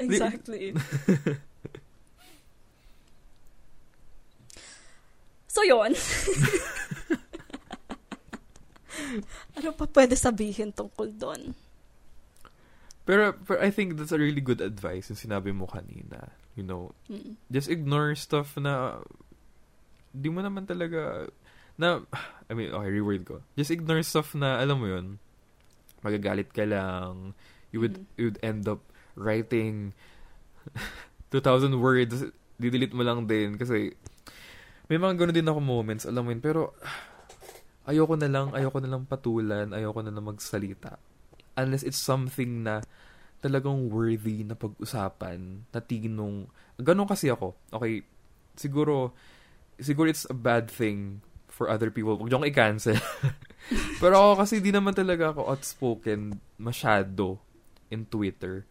exactly. 0.00 0.74
So 5.52 5.60
yon. 5.62 5.92
ano 9.56 9.68
pa 9.72 9.84
pwede 9.88 10.14
sabihin 10.16 10.72
tungkol 10.72 11.12
doon? 11.12 11.42
pero, 13.02 13.34
pero 13.34 13.58
I 13.58 13.74
think 13.74 13.98
that's 13.98 14.14
a 14.14 14.20
really 14.20 14.38
good 14.40 14.62
advice 14.62 15.10
yung 15.10 15.18
sinabi 15.18 15.50
mo 15.50 15.66
kanina 15.66 16.30
you 16.54 16.62
know 16.62 16.94
Mm. 17.10 17.34
just 17.50 17.66
ignore 17.66 18.14
stuff 18.14 18.54
na 18.56 19.02
di 20.14 20.30
mo 20.30 20.38
naman 20.38 20.64
talaga 20.64 21.26
na 21.74 22.04
I 22.46 22.52
mean 22.54 22.70
okay 22.70 22.90
reword 22.92 23.26
ko 23.26 23.42
just 23.58 23.74
ignore 23.74 24.04
stuff 24.06 24.36
na 24.38 24.60
alam 24.62 24.78
mo 24.78 24.86
yun 24.86 25.18
magagalit 26.00 26.52
ka 26.54 26.62
lang 26.62 27.34
you 27.74 27.82
would 27.82 27.96
Mhm. 27.98 28.06
you 28.20 28.24
would 28.30 28.38
end 28.40 28.70
up 28.70 28.80
writing 29.18 29.90
2,000 31.34 31.74
words 31.82 32.22
didelete 32.54 32.94
mo 32.94 33.02
lang 33.02 33.26
din 33.26 33.58
kasi 33.58 33.96
may 34.92 35.00
mga 35.00 35.16
gano'n 35.16 35.36
din 35.40 35.48
ako 35.48 35.60
moments 35.64 36.04
alam 36.04 36.28
mo 36.28 36.36
yun. 36.36 36.44
Pero 36.44 36.76
ayoko 37.88 38.12
na 38.20 38.28
lang 38.28 38.52
ayoko 38.52 38.76
na 38.84 38.92
lang 38.92 39.08
patulan 39.08 39.72
ayoko 39.72 40.04
na 40.04 40.12
lang 40.12 40.28
magsalita. 40.28 41.00
Unless 41.56 41.88
it's 41.88 41.96
something 41.96 42.60
na 42.60 42.84
talagang 43.40 43.88
worthy 43.88 44.44
na 44.44 44.52
pag-usapan 44.52 45.64
na 45.72 45.80
tinong 45.80 46.44
ganun 46.76 47.08
kasi 47.08 47.32
ako. 47.32 47.56
Okay 47.72 48.04
siguro 48.52 49.16
siguro 49.80 50.12
it's 50.12 50.28
a 50.28 50.36
bad 50.36 50.68
thing 50.68 51.24
for 51.48 51.72
other 51.72 51.88
people. 51.88 52.20
Huwag 52.20 52.28
niyo 52.28 52.36
akong 52.36 52.52
i-cancel. 52.52 53.00
Pero 54.04 54.14
ako 54.20 54.44
kasi 54.44 54.60
di 54.60 54.76
naman 54.76 54.92
talaga 54.92 55.32
ako 55.32 55.48
outspoken 55.48 56.36
masyado 56.60 57.40
in 57.88 58.04
Twitter. 58.04 58.68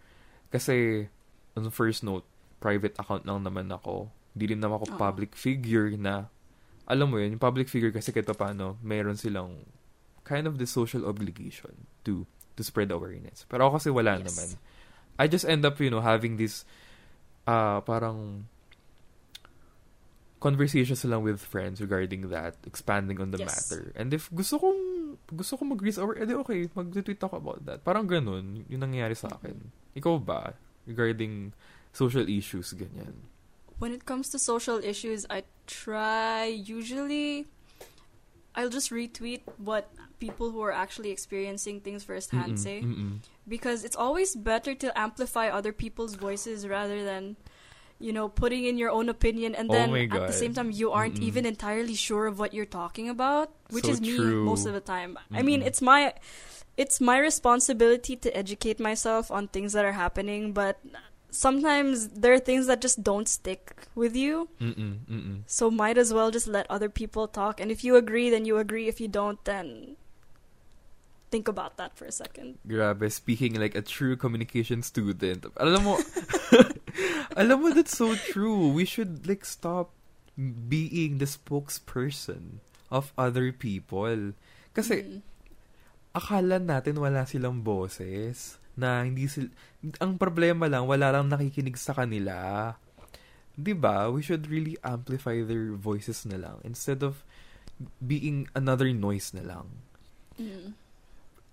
Kasi 0.54 1.10
on 1.58 1.66
first 1.74 2.06
note 2.06 2.30
private 2.62 2.94
account 3.02 3.26
lang 3.26 3.42
naman 3.42 3.74
ako 3.74 4.14
di 4.32 4.46
rin 4.48 4.60
naman 4.60 4.78
ako 4.78 4.96
Oo. 4.96 5.00
public 5.00 5.32
figure 5.34 5.92
na 5.94 6.28
alam 6.88 7.08
mo 7.08 7.20
yun 7.20 7.36
yung 7.36 7.44
public 7.44 7.68
figure 7.68 7.92
kasi 7.92 8.10
kahit 8.10 8.28
paano 8.32 8.76
meron 8.80 9.16
silang 9.16 9.64
kind 10.24 10.46
of 10.46 10.56
the 10.56 10.66
social 10.66 11.04
obligation 11.04 11.74
to 12.02 12.24
to 12.56 12.62
spread 12.62 12.92
awareness 12.92 13.44
pero 13.46 13.68
ako 13.68 13.80
kasi 13.80 13.90
wala 13.90 14.18
Yes. 14.18 14.28
naman 14.28 14.50
I 15.16 15.28
just 15.28 15.44
end 15.44 15.64
up 15.64 15.76
you 15.78 15.92
know 15.92 16.02
having 16.02 16.36
this 16.36 16.64
uh, 17.46 17.80
parang 17.82 18.48
conversations 20.42 21.06
lang 21.06 21.22
with 21.22 21.38
friends 21.38 21.78
regarding 21.78 22.34
that, 22.34 22.58
expanding 22.66 23.22
on 23.22 23.30
the 23.30 23.38
Yes. 23.38 23.70
matter. 23.70 23.94
And 23.94 24.10
if 24.10 24.26
gusto 24.34 24.58
kong 24.58 24.82
gusto 25.30 25.54
kong 25.54 25.78
mag-reach 25.78 26.02
over, 26.02 26.18
edi 26.18 26.34
okay, 26.34 26.66
mag-tweet 26.74 27.22
ako 27.22 27.38
about 27.38 27.62
that. 27.70 27.86
Parang 27.86 28.10
ganun, 28.10 28.66
yung 28.66 28.82
nangyayari 28.82 29.14
sa 29.14 29.30
akin. 29.30 29.54
Ikaw 29.94 30.16
ba? 30.18 30.58
Regarding 30.90 31.54
social 31.94 32.26
issues, 32.26 32.74
ganyan. 32.74 33.14
When 33.82 33.94
it 33.98 34.06
comes 34.06 34.30
to 34.30 34.38
social 34.38 34.78
issues, 34.78 35.26
I 35.26 35.42
try 35.66 36.46
usually 36.46 37.50
I'll 38.54 38.70
just 38.70 38.92
retweet 38.92 39.42
what 39.58 39.90
people 40.20 40.52
who 40.52 40.62
are 40.62 40.72
actually 40.72 41.10
experiencing 41.10 41.82
things 41.82 42.04
firsthand 42.04 42.54
Mm-mm, 42.54 42.60
say 42.62 42.78
mm-mm. 42.86 43.18
because 43.48 43.84
it's 43.84 43.96
always 43.96 44.36
better 44.36 44.76
to 44.76 44.94
amplify 44.94 45.50
other 45.50 45.72
people's 45.74 46.14
voices 46.14 46.68
rather 46.68 47.04
than 47.04 47.38
you 47.98 48.14
know 48.14 48.30
putting 48.30 48.66
in 48.66 48.78
your 48.78 48.92
own 48.92 49.10
opinion 49.10 49.56
and 49.56 49.70
Oh 49.70 49.74
then 49.74 49.90
my 49.92 50.06
at 50.12 50.28
the 50.28 50.34
same 50.34 50.54
time 50.54 50.70
you 50.70 50.92
aren't 50.92 51.18
Mm-mm. 51.18 51.24
even 51.32 51.46
entirely 51.46 51.96
sure 51.96 52.28
of 52.28 52.38
what 52.38 52.54
you're 52.54 52.70
talking 52.70 53.10
about 53.10 53.50
which 53.72 53.86
So 53.86 53.92
is 53.98 54.02
me 54.02 54.14
true. 54.18 54.46
most 54.46 54.66
of 54.68 54.74
the 54.74 54.82
time 54.82 55.18
i 55.34 55.42
mean 55.42 55.62
it's 55.66 55.82
my 55.82 56.14
it's 56.78 57.02
my 57.02 57.18
responsibility 57.18 58.16
to 58.18 58.30
educate 58.38 58.80
myself 58.80 59.32
on 59.32 59.48
things 59.48 59.74
that 59.74 59.86
are 59.86 59.94
happening 59.98 60.54
but 60.54 60.78
sometimes 61.32 62.12
there 62.12 62.36
are 62.36 62.44
things 62.44 62.68
that 62.68 62.84
just 62.84 63.02
don't 63.02 63.28
stick 63.28 63.88
with 63.96 64.16
you 64.16 64.52
Mm-mm, 64.60 65.00
mm-mm. 65.08 65.38
so 65.48 65.72
might 65.72 65.98
as 65.98 66.12
well 66.14 66.30
just 66.30 66.46
let 66.46 66.68
other 66.70 66.92
people 66.92 67.26
talk 67.26 67.60
and 67.64 67.72
if 67.72 67.84
you 67.88 67.96
agree 67.96 68.30
then 68.30 68.44
you 68.44 68.60
agree 68.60 68.88
if 68.92 69.00
you 69.00 69.08
don't 69.08 69.40
then 69.48 69.96
think 71.32 71.48
about 71.48 71.78
that 71.80 71.96
for 71.96 72.04
a 72.04 72.12
second. 72.12 72.60
Grabe, 72.68 73.08
speaking 73.10 73.56
like 73.56 73.72
a 73.74 73.82
true 73.82 74.20
communication 74.20 74.84
student. 74.84 75.48
Alam 75.56 75.88
mo, 75.88 75.96
alam 77.40 77.64
mo, 77.64 77.72
that's 77.72 77.96
so 77.96 78.20
true. 78.20 78.68
We 78.68 78.84
should 78.84 79.24
like 79.24 79.48
stop 79.48 79.96
being 80.36 81.24
the 81.24 81.32
spokesperson 81.32 82.60
of 82.92 83.16
other 83.16 83.56
people. 83.56 84.36
Kasi, 84.76 84.96
Mm. 85.08 85.22
akala 86.12 86.60
natin 86.60 87.00
wala 87.00 87.24
silang 87.24 87.64
boses. 87.64 88.60
Na 88.78 89.04
hindi 89.04 89.28
sil 89.28 89.52
ang 90.00 90.16
problema 90.16 90.70
lang, 90.70 90.86
wala 90.86 91.12
lang 91.12 91.28
nakikinig 91.28 91.76
sa 91.76 91.92
kanila. 91.92 92.74
'Di 93.58 93.74
ba? 93.76 94.08
We 94.08 94.24
should 94.24 94.48
really 94.48 94.80
amplify 94.82 95.44
their 95.44 95.76
voices 95.76 96.24
na 96.24 96.40
lang 96.40 96.64
instead 96.64 97.04
of 97.04 97.26
being 98.00 98.48
another 98.54 98.94
noise 98.94 99.34
na 99.34 99.44
lang. 99.44 99.68
Mm. 100.38 100.78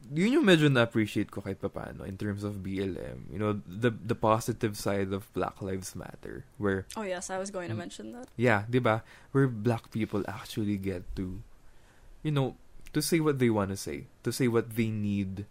Yun 0.09 0.41
yung 0.41 0.47
medyo 0.47 0.73
na-appreciate 0.73 1.29
ko 1.29 1.43
kahit 1.45 1.61
papaano 1.61 2.07
in 2.07 2.17
terms 2.17 2.41
of 2.47 2.65
BLM. 2.65 3.29
You 3.29 3.37
know, 3.37 3.61
the 3.67 3.93
the 3.93 4.17
positive 4.17 4.79
side 4.79 5.13
of 5.13 5.29
Black 5.37 5.61
Lives 5.61 5.93
Matter. 5.93 6.49
Where, 6.57 6.89
Oh 6.97 7.05
yes, 7.05 7.29
I 7.29 7.37
was 7.37 7.51
going 7.53 7.69
to 7.69 7.77
mention 7.77 8.15
that. 8.17 8.31
yeah, 8.39 8.65
di 8.71 8.79
ba? 8.81 9.05
Where 9.35 9.51
black 9.51 9.91
people 9.91 10.25
actually 10.25 10.79
get 10.81 11.05
to, 11.21 11.43
you 12.25 12.33
know, 12.33 12.57
to 12.97 13.05
say 13.05 13.21
what 13.21 13.37
they 13.37 13.51
want 13.53 13.69
to 13.75 13.77
say. 13.77 14.09
To 14.25 14.33
say 14.33 14.49
what 14.49 14.79
they 14.81 14.89
need 14.89 15.45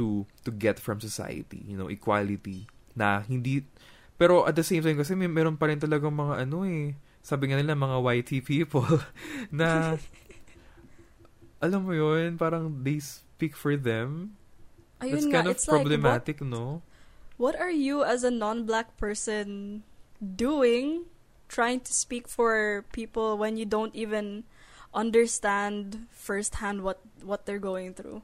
to 0.00 0.24
to 0.48 0.50
get 0.50 0.80
from 0.80 1.04
society. 1.04 1.60
You 1.68 1.76
know, 1.76 1.92
equality. 1.92 2.64
Na 2.96 3.20
hindi, 3.20 3.68
pero 4.16 4.48
at 4.48 4.56
the 4.56 4.64
same 4.64 4.80
time 4.80 4.96
kasi 4.96 5.12
may 5.12 5.28
meron 5.28 5.60
pa 5.60 5.68
rin 5.68 5.76
talagang 5.76 6.16
mga 6.16 6.48
ano 6.48 6.64
eh, 6.64 6.96
sabi 7.20 7.52
nga 7.52 7.60
nila 7.60 7.76
mga 7.76 8.00
YT 8.00 8.30
people 8.48 8.88
na 9.52 10.00
alam 11.64 11.84
mo 11.84 11.92
yun, 11.92 12.40
parang 12.40 12.72
they 12.80 12.96
speak 12.96 13.52
for 13.52 13.76
them. 13.76 14.32
Ayun 15.04 15.12
That's 15.12 15.28
nga, 15.28 15.36
kind 15.36 15.48
of 15.48 15.52
it's 15.56 15.68
like, 15.68 15.72
what, 15.72 15.80
problematic, 15.84 16.36
no? 16.40 16.80
what 17.40 17.56
are 17.56 17.72
you 17.72 18.04
as 18.04 18.22
a 18.22 18.30
non-black 18.30 19.00
person 19.00 19.82
doing 20.20 21.08
trying 21.48 21.80
to 21.80 21.90
speak 21.90 22.28
for 22.28 22.84
people 22.92 23.40
when 23.40 23.56
you 23.56 23.64
don't 23.64 23.96
even 23.96 24.44
understand 24.92 26.04
firsthand 26.12 26.84
what 26.84 27.00
what 27.24 27.48
they're 27.48 27.58
going 27.58 27.96
through 27.96 28.20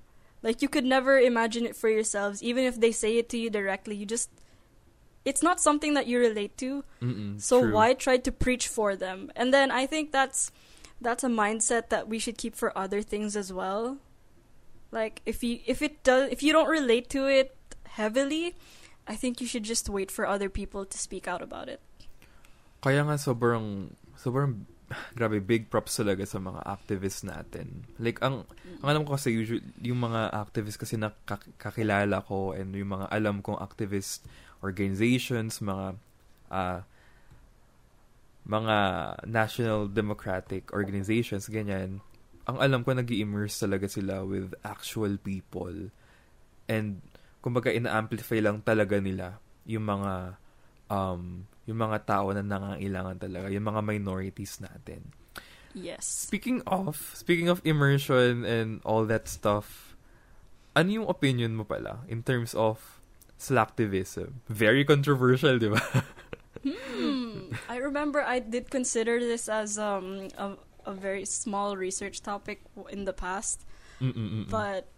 like 0.47 0.62
you 0.62 0.70
could 0.70 0.86
never 0.86 1.18
imagine 1.18 1.66
it 1.66 1.74
for 1.74 1.90
yourselves. 1.90 2.38
Even 2.38 2.62
if 2.62 2.78
they 2.78 2.94
say 2.94 3.18
it 3.18 3.26
to 3.34 3.36
you 3.36 3.51
directly 3.51 3.99
you 3.99 4.07
just 4.07 4.30
it's 5.26 5.42
not 5.42 5.59
something 5.59 5.99
that 5.99 6.07
you 6.07 6.22
relate 6.22 6.55
to. 6.62 6.86
Mm-mm, 7.03 7.42
so 7.42 7.61
true. 7.61 7.74
why 7.74 7.99
try 7.99 8.16
to 8.16 8.30
preach 8.30 8.70
for 8.70 8.94
them? 8.94 9.34
And 9.34 9.51
then 9.51 9.74
i 9.74 9.84
think 9.84 10.14
that's 10.14 10.55
that's 11.03 11.26
a 11.26 11.28
mindset 11.28 11.90
that 11.90 12.07
we 12.07 12.22
should 12.22 12.38
keep 12.38 12.55
for 12.55 12.70
other 12.78 13.03
things 13.03 13.34
as 13.34 13.53
well. 13.53 13.99
Like 14.94 15.20
if 15.26 15.42
you 15.42 15.59
if 15.66 15.82
it 15.82 16.07
does 16.07 16.30
if 16.30 16.47
you 16.47 16.55
don't 16.55 16.70
relate 16.70 17.11
to 17.11 17.26
it 17.26 17.51
heavily 17.97 18.55
i 19.09 19.16
think 19.16 19.40
you 19.40 19.47
should 19.47 19.64
just 19.64 19.88
wait 19.88 20.11
for 20.11 20.28
other 20.28 20.51
people 20.53 20.84
to 20.86 20.97
speak 20.97 21.26
out 21.26 21.42
about 21.42 21.66
it. 21.66 21.82
Kaya 22.86 23.03
nga 23.03 23.18
sobrang, 23.18 23.99
sobrang, 24.14 24.62
grabe, 25.18 25.43
big 25.43 25.66
props 25.66 25.99
talaga 25.99 26.22
sa 26.22 26.39
mga 26.39 26.62
activists 26.62 27.26
natin. 27.26 27.87
Like, 27.99 28.22
ang, 28.22 28.47
ang 28.82 28.89
alam 28.95 29.03
ko 29.03 29.18
kasi, 29.18 29.34
usually, 29.34 29.62
yung 29.82 29.99
mga 30.03 30.30
activists 30.30 30.78
kasi 30.78 30.95
na 30.95 31.11
kak- 31.26 31.59
kakilala 31.59 32.22
ko 32.22 32.55
and 32.55 32.70
yung 32.74 32.95
mga 32.95 33.07
alam 33.11 33.43
kong 33.43 33.59
activist 33.59 34.22
organizations, 34.62 35.59
mga, 35.59 35.99
ah, 36.55 36.80
mga 38.47 38.76
national 39.26 39.91
democratic 39.91 40.70
organizations, 40.70 41.51
ganyan, 41.51 41.99
ang 42.47 42.62
alam 42.62 42.87
ko, 42.87 42.95
nag 42.95 43.11
immerse 43.11 43.59
talaga 43.59 43.91
sila 43.91 44.22
with 44.22 44.55
actual 44.62 45.18
people. 45.18 45.91
And, 46.70 47.03
kumbaga, 47.43 47.74
ina-amplify 47.74 48.39
lang 48.39 48.62
talaga 48.62 49.03
nila 49.03 49.43
yung 49.66 49.82
mga, 49.82 50.39
um, 50.87 51.51
yung 51.66 51.78
mga 51.78 52.06
tao 52.06 52.30
na 52.30 52.42
nangangailangan 52.42 53.18
talaga, 53.18 53.46
yung 53.50 53.66
mga 53.66 53.82
minorities 53.82 54.58
natin. 54.62 55.10
yes 55.74 56.06
Speaking 56.06 56.62
of, 56.66 57.12
speaking 57.14 57.48
of 57.48 57.60
immersion 57.64 58.44
and 58.46 58.80
all 58.84 59.04
that 59.06 59.28
stuff, 59.28 59.94
ano 60.74 61.02
yung 61.02 61.06
opinion 61.08 61.56
mo 61.56 61.64
pala 61.64 62.06
in 62.08 62.22
terms 62.22 62.54
of 62.54 63.00
slacktivism? 63.36 64.40
Very 64.48 64.84
controversial, 64.84 65.58
di 65.58 65.68
ba? 65.68 65.82
Hmm. 66.66 67.54
I 67.68 67.76
remember 67.78 68.18
I 68.18 68.40
did 68.40 68.70
consider 68.70 69.20
this 69.20 69.46
as 69.48 69.78
um 69.78 70.26
a, 70.34 70.58
a 70.82 70.94
very 70.94 71.22
small 71.22 71.76
research 71.76 72.22
topic 72.26 72.58
in 72.90 73.04
the 73.06 73.12
past, 73.14 73.62
Mm-mm-mm. 74.02 74.50
but 74.50 74.90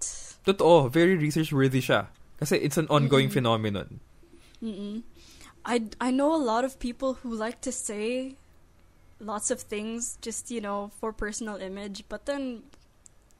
Totoo, 0.48 0.88
very 0.88 1.12
research-worthy 1.18 1.82
siya. 1.84 2.08
Kasi 2.40 2.56
it's 2.56 2.78
an 2.80 2.88
ongoing 2.88 3.28
Mm-mm. 3.28 3.36
phenomenon. 3.36 4.00
mm-mm. 4.64 5.02
I 5.68 5.84
I 6.00 6.10
know 6.10 6.34
a 6.34 6.40
lot 6.40 6.64
of 6.64 6.80
people 6.80 7.20
who 7.20 7.28
like 7.28 7.60
to 7.68 7.72
say 7.72 8.36
lots 9.20 9.50
of 9.52 9.60
things 9.60 10.16
just 10.24 10.50
you 10.50 10.64
know 10.64 10.90
for 10.98 11.12
personal 11.12 11.56
image, 11.60 12.04
but 12.08 12.24
then 12.24 12.64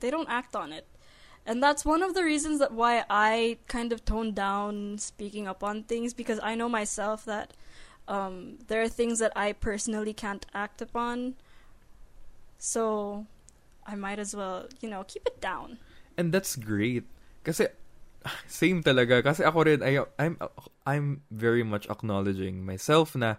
they 0.00 0.10
don't 0.12 0.28
act 0.28 0.54
on 0.54 0.70
it. 0.72 0.86
And 1.48 1.62
that's 1.62 1.82
one 1.88 2.02
of 2.04 2.12
the 2.12 2.22
reasons 2.22 2.60
that 2.60 2.72
why 2.76 3.08
I 3.08 3.56
kind 3.66 3.90
of 3.90 4.04
toned 4.04 4.34
down 4.36 4.98
speaking 4.98 5.48
up 5.48 5.64
on 5.64 5.82
things 5.88 6.12
because 6.12 6.38
I 6.42 6.54
know 6.54 6.68
myself 6.68 7.24
that 7.24 7.56
um, 8.06 8.58
there 8.68 8.82
are 8.82 8.88
things 8.88 9.18
that 9.20 9.32
I 9.34 9.56
personally 9.56 10.12
can't 10.12 10.44
act 10.52 10.82
upon. 10.82 11.36
So 12.58 13.24
I 13.86 13.94
might 13.94 14.18
as 14.18 14.36
well, 14.36 14.68
you 14.82 14.90
know, 14.90 15.04
keep 15.08 15.24
it 15.24 15.40
down. 15.40 15.78
And 16.18 16.32
that's 16.34 16.54
great. 16.54 17.04
Kasi, 17.44 17.68
same 18.46 18.82
talaga. 18.82 19.22
Kasi 19.22 19.44
ako 19.44 19.68
rin, 19.68 19.80
I, 19.82 20.02
I'm, 20.18 20.36
I'm 20.86 21.06
very 21.30 21.62
much 21.62 21.88
acknowledging 21.88 22.64
myself 22.64 23.14
na 23.14 23.36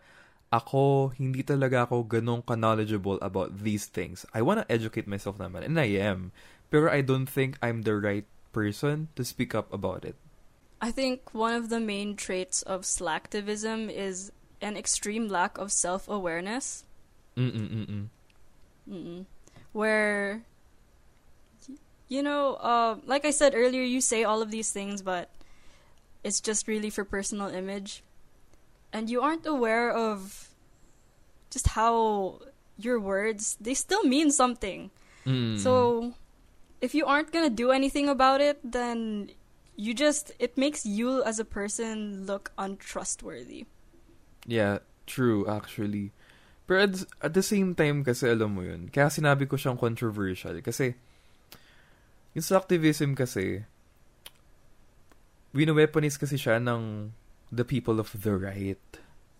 ako, 0.49 1.13
hindi 1.13 1.43
talaga 1.45 1.86
ako 1.86 2.09
ganong 2.09 2.41
knowledgeable 2.41 3.21
about 3.21 3.61
these 3.61 3.86
things. 3.86 4.25
I 4.34 4.41
wanna 4.41 4.65
educate 4.69 5.05
myself 5.05 5.38
naman, 5.38 5.65
and 5.65 5.77
I 5.80 5.93
am. 6.01 6.34
Pero 6.69 6.89
I 6.89 7.01
don't 7.01 7.30
think 7.30 7.57
I'm 7.61 7.86
the 7.86 7.97
right 7.97 8.25
person 8.53 9.09
to 9.15 9.25
speak 9.25 9.53
up 9.53 9.71
about 9.73 10.05
it. 10.05 10.15
I 10.82 10.91
think 10.91 11.34
one 11.34 11.53
of 11.53 11.69
the 11.69 11.80
main 11.80 12.15
traits 12.15 12.61
of 12.63 12.82
slacktivism 12.82 13.91
is 13.91 14.32
an 14.61 14.77
extreme 14.77 15.27
lack 15.27 15.57
of 15.57 15.71
self 15.71 16.07
awareness. 16.07 16.86
Mm-mm-mm. 17.38 18.07
Mm-mm. 18.89 19.25
Where, 19.71 20.43
you 22.10 22.22
know, 22.26 22.55
uh, 22.55 22.97
like 23.05 23.24
I 23.24 23.30
said 23.30 23.53
earlier, 23.55 23.84
you 23.84 24.01
say 24.01 24.26
all 24.26 24.41
of 24.41 24.49
these 24.51 24.72
things, 24.72 25.01
but 25.01 25.30
it's 26.24 26.41
just 26.41 26.68
really 26.68 26.89
for 26.89 27.05
personal 27.05 27.47
image. 27.47 28.03
And 28.91 29.10
you 29.10 29.22
aren't 29.22 29.45
aware 29.45 29.93
of 29.93 30.49
just 31.51 31.78
how 31.78 32.41
your 32.78 32.99
words, 32.99 33.55
they 33.62 33.76
still 33.76 34.03
mean 34.03 34.32
something. 34.32 34.89
Mm. 35.26 35.60
So, 35.60 36.14
if 36.82 36.95
you 36.95 37.05
aren't 37.05 37.32
gonna 37.32 37.53
do 37.53 37.70
anything 37.70 38.10
about 38.10 38.41
it, 38.41 38.57
then 38.64 39.32
you 39.76 39.93
just, 39.93 40.32
it 40.39 40.57
makes 40.57 40.86
you 40.86 41.24
as 41.24 41.38
a 41.38 41.45
person 41.45 42.26
look 42.26 42.51
untrustworthy. 42.57 43.66
Yeah, 44.47 44.80
true, 45.05 45.47
actually. 45.47 46.12
Pero 46.66 46.84
at, 46.84 47.05
at 47.22 47.34
the 47.34 47.43
same 47.43 47.76
time 47.76 48.03
kasi, 48.03 48.30
alam 48.30 48.55
mo 48.55 48.62
yun, 48.62 48.89
kaya 48.89 49.14
sinabi 49.14 49.45
ko 49.47 49.57
siyang 49.57 49.78
controversial. 49.78 50.57
Kasi, 50.62 50.95
yung 52.38 52.45
sa 52.45 52.61
activism 52.61 53.17
kasi, 53.17 53.65
wino-weaponize 55.53 56.17
kasi 56.21 56.38
siya 56.38 56.61
ng 56.61 57.09
the 57.49 57.65
people 57.65 57.97
of 57.97 58.13
the 58.13 58.34
right. 58.34 58.86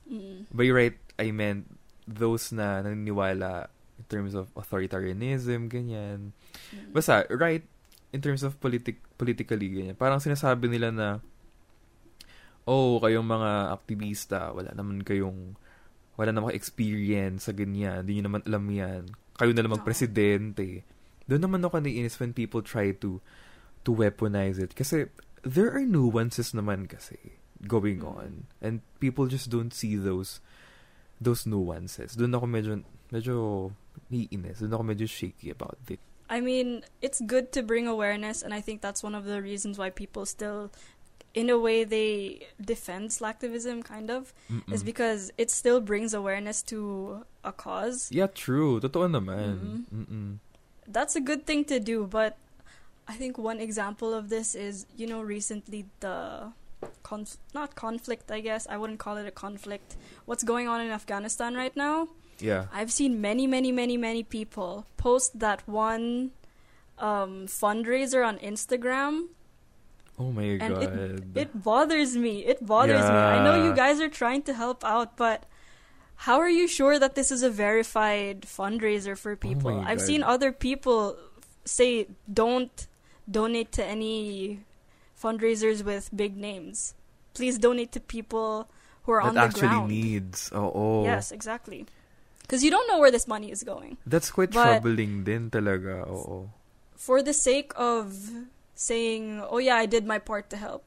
Mm. 0.10 0.50
By 0.50 0.74
right, 0.74 0.98
I 1.22 1.30
meant 1.30 1.70
those 2.10 2.50
na 2.50 2.82
naniniwala 2.82 3.70
in 4.02 4.06
terms 4.10 4.34
of 4.34 4.50
authoritarianism, 4.58 5.70
ganyan. 5.70 6.34
Mm. 6.74 6.90
Basta, 6.90 7.30
right, 7.30 7.62
in 8.10 8.22
terms 8.26 8.42
of 8.42 8.58
politic 8.58 8.98
politically, 9.22 9.70
ganyan. 9.70 9.94
Parang 9.94 10.18
sinasabi 10.18 10.66
nila 10.66 10.90
na, 10.90 11.08
oh, 12.66 12.98
kayong 12.98 13.26
mga 13.26 13.52
aktivista, 13.74 14.50
wala 14.50 14.74
naman 14.74 15.06
kayong, 15.06 15.54
wala 16.18 16.30
naman 16.34 16.50
kayong 16.50 16.62
experience 16.62 17.46
sa 17.46 17.54
ganyan, 17.54 18.02
hindi 18.02 18.18
nyo 18.18 18.34
naman 18.34 18.42
alam 18.50 18.66
yan. 18.66 19.04
Kayo 19.38 19.52
na 19.54 19.64
naman 19.64 19.80
Oo. 19.82 19.86
presidente. 19.86 20.82
Doon 21.30 21.46
naman 21.46 21.62
ako 21.62 21.78
naiinis 21.80 22.18
when 22.18 22.34
people 22.34 22.66
try 22.66 22.90
to 22.98 23.22
to 23.86 23.90
weaponize 23.94 24.58
it. 24.58 24.74
Kasi, 24.74 25.08
there 25.46 25.70
are 25.70 25.86
nuances 25.86 26.52
naman 26.52 26.90
kasi 26.90 27.38
going 27.64 28.02
Mm. 28.02 28.10
on. 28.18 28.32
And 28.60 28.82
people 28.98 29.30
just 29.30 29.48
don't 29.48 29.72
see 29.72 29.94
those 29.96 30.42
those 31.22 31.46
nuances. 31.46 32.16
Doon 32.18 32.34
ako 32.34 32.46
medyo, 32.48 32.74
medyo 33.12 33.36
naiinis. 34.10 34.64
Doon 34.64 34.74
ako 34.74 34.84
medyo 34.84 35.06
shaky 35.06 35.52
about 35.52 35.78
it. 35.92 36.00
I 36.30 36.40
mean, 36.40 36.82
it's 37.02 37.20
good 37.20 37.52
to 37.54 37.62
bring 37.62 37.86
awareness, 37.90 38.42
and 38.42 38.54
I 38.54 38.62
think 38.62 38.80
that's 38.82 39.02
one 39.02 39.14
of 39.18 39.26
the 39.26 39.42
reasons 39.42 39.78
why 39.82 39.90
people 39.90 40.30
still, 40.30 40.70
in 41.34 41.50
a 41.50 41.58
way, 41.58 41.84
they 41.84 42.46
defend 42.62 43.10
slacktivism, 43.10 43.82
kind 43.84 44.08
of, 44.14 44.30
is 44.70 44.82
Mm-mm. 44.82 44.86
because 44.86 45.34
it 45.42 45.50
still 45.50 45.82
brings 45.82 46.14
awareness 46.14 46.62
to 46.70 47.26
a 47.44 47.52
cause. 47.52 48.14
Yeah, 48.14 48.30
true. 48.30 48.80
Totoo 48.80 49.10
naman. 49.10 49.86
Mm-hmm. 49.90 50.00
Mm-mm. 50.06 50.30
That's 50.90 51.16
a 51.16 51.22
good 51.22 51.46
thing 51.46 51.66
to 51.66 51.80
do, 51.80 52.08
but 52.08 52.38
I 53.08 53.14
think 53.14 53.38
one 53.38 53.60
example 53.60 54.14
of 54.14 54.30
this 54.30 54.56
is, 54.56 54.86
you 54.98 55.08
know, 55.08 55.22
recently 55.22 55.86
the 56.00 56.52
conf- 57.04 57.38
not 57.54 57.76
conflict, 57.76 58.32
I 58.32 58.40
guess. 58.40 58.68
I 58.70 58.78
wouldn't 58.78 59.00
call 59.00 59.18
it 59.18 59.26
a 59.28 59.32
conflict. 59.32 59.96
What's 60.26 60.44
going 60.44 60.68
on 60.68 60.82
in 60.82 60.90
Afghanistan 60.92 61.54
right 61.56 61.76
now? 61.76 62.08
Yeah. 62.40 62.66
I've 62.74 62.92
seen 62.92 63.20
many, 63.22 63.48
many, 63.48 63.72
many, 63.72 63.98
many 63.98 64.24
people 64.24 64.86
post 64.98 65.40
that 65.40 65.68
one 65.68 66.32
um, 66.98 67.48
fundraiser 67.48 68.26
on 68.26 68.38
Instagram. 68.40 69.28
Oh 70.18 70.32
my 70.32 70.44
And 70.44 70.76
god. 70.76 70.84
it, 70.84 71.24
it 71.36 71.64
bothers 71.64 72.16
me. 72.16 72.46
It 72.46 72.66
bothers 72.66 73.02
me. 73.02 73.16
I 73.16 73.44
know 73.44 73.64
you 73.64 73.74
guys 73.74 74.00
are 74.02 74.10
trying 74.10 74.42
to 74.44 74.54
help 74.54 74.84
out, 74.84 75.16
but 75.18 75.46
how 76.28 76.40
are 76.40 76.50
you 76.52 76.68
sure 76.68 77.00
that 77.00 77.16
this 77.16 77.32
is 77.32 77.44
a 77.44 77.50
verified 77.50 78.42
fundraiser 78.44 79.18
for 79.18 79.34
oh 79.34 79.36
people? 79.40 79.72
Oh 79.72 79.80
I've 79.88 80.00
God. 80.04 80.08
seen 80.08 80.22
other 80.24 80.52
people 80.52 81.16
say 81.64 82.08
don't 82.28 82.88
donate 83.30 83.72
to 83.80 83.84
any 83.86 84.60
fundraisers 85.16 85.84
with 85.84 86.10
big 86.16 86.36
names. 86.36 86.94
Please 87.34 87.58
donate 87.58 87.92
to 87.94 88.00
people 88.00 88.68
who 89.04 89.14
are 89.14 89.22
that 89.24 89.30
on 89.30 89.36
the 89.36 89.42
actually 89.42 89.68
ground. 89.72 89.90
needs. 89.90 90.52
Oo. 90.52 91.04
Yes, 91.08 91.32
exactly. 91.32 91.88
Because 92.42 92.64
you 92.64 92.72
don't 92.72 92.88
know 92.88 93.00
where 93.00 93.12
this 93.12 93.28
money 93.28 93.52
is 93.52 93.64
going. 93.64 93.96
That's 94.06 94.32
quite 94.32 94.52
But- 94.52 94.84
troubling 94.84 95.24
din 95.24 95.50
talaga. 95.50 96.04
Oo. 96.10 96.50
For 97.00 97.24
the 97.24 97.32
sake 97.32 97.72
of 97.80 98.12
saying, 98.76 99.40
oh 99.40 99.60
yeah, 99.60 99.76
I 99.80 99.86
did 99.88 100.04
my 100.04 100.20
part 100.20 100.50
to 100.52 100.58
help. 100.58 100.84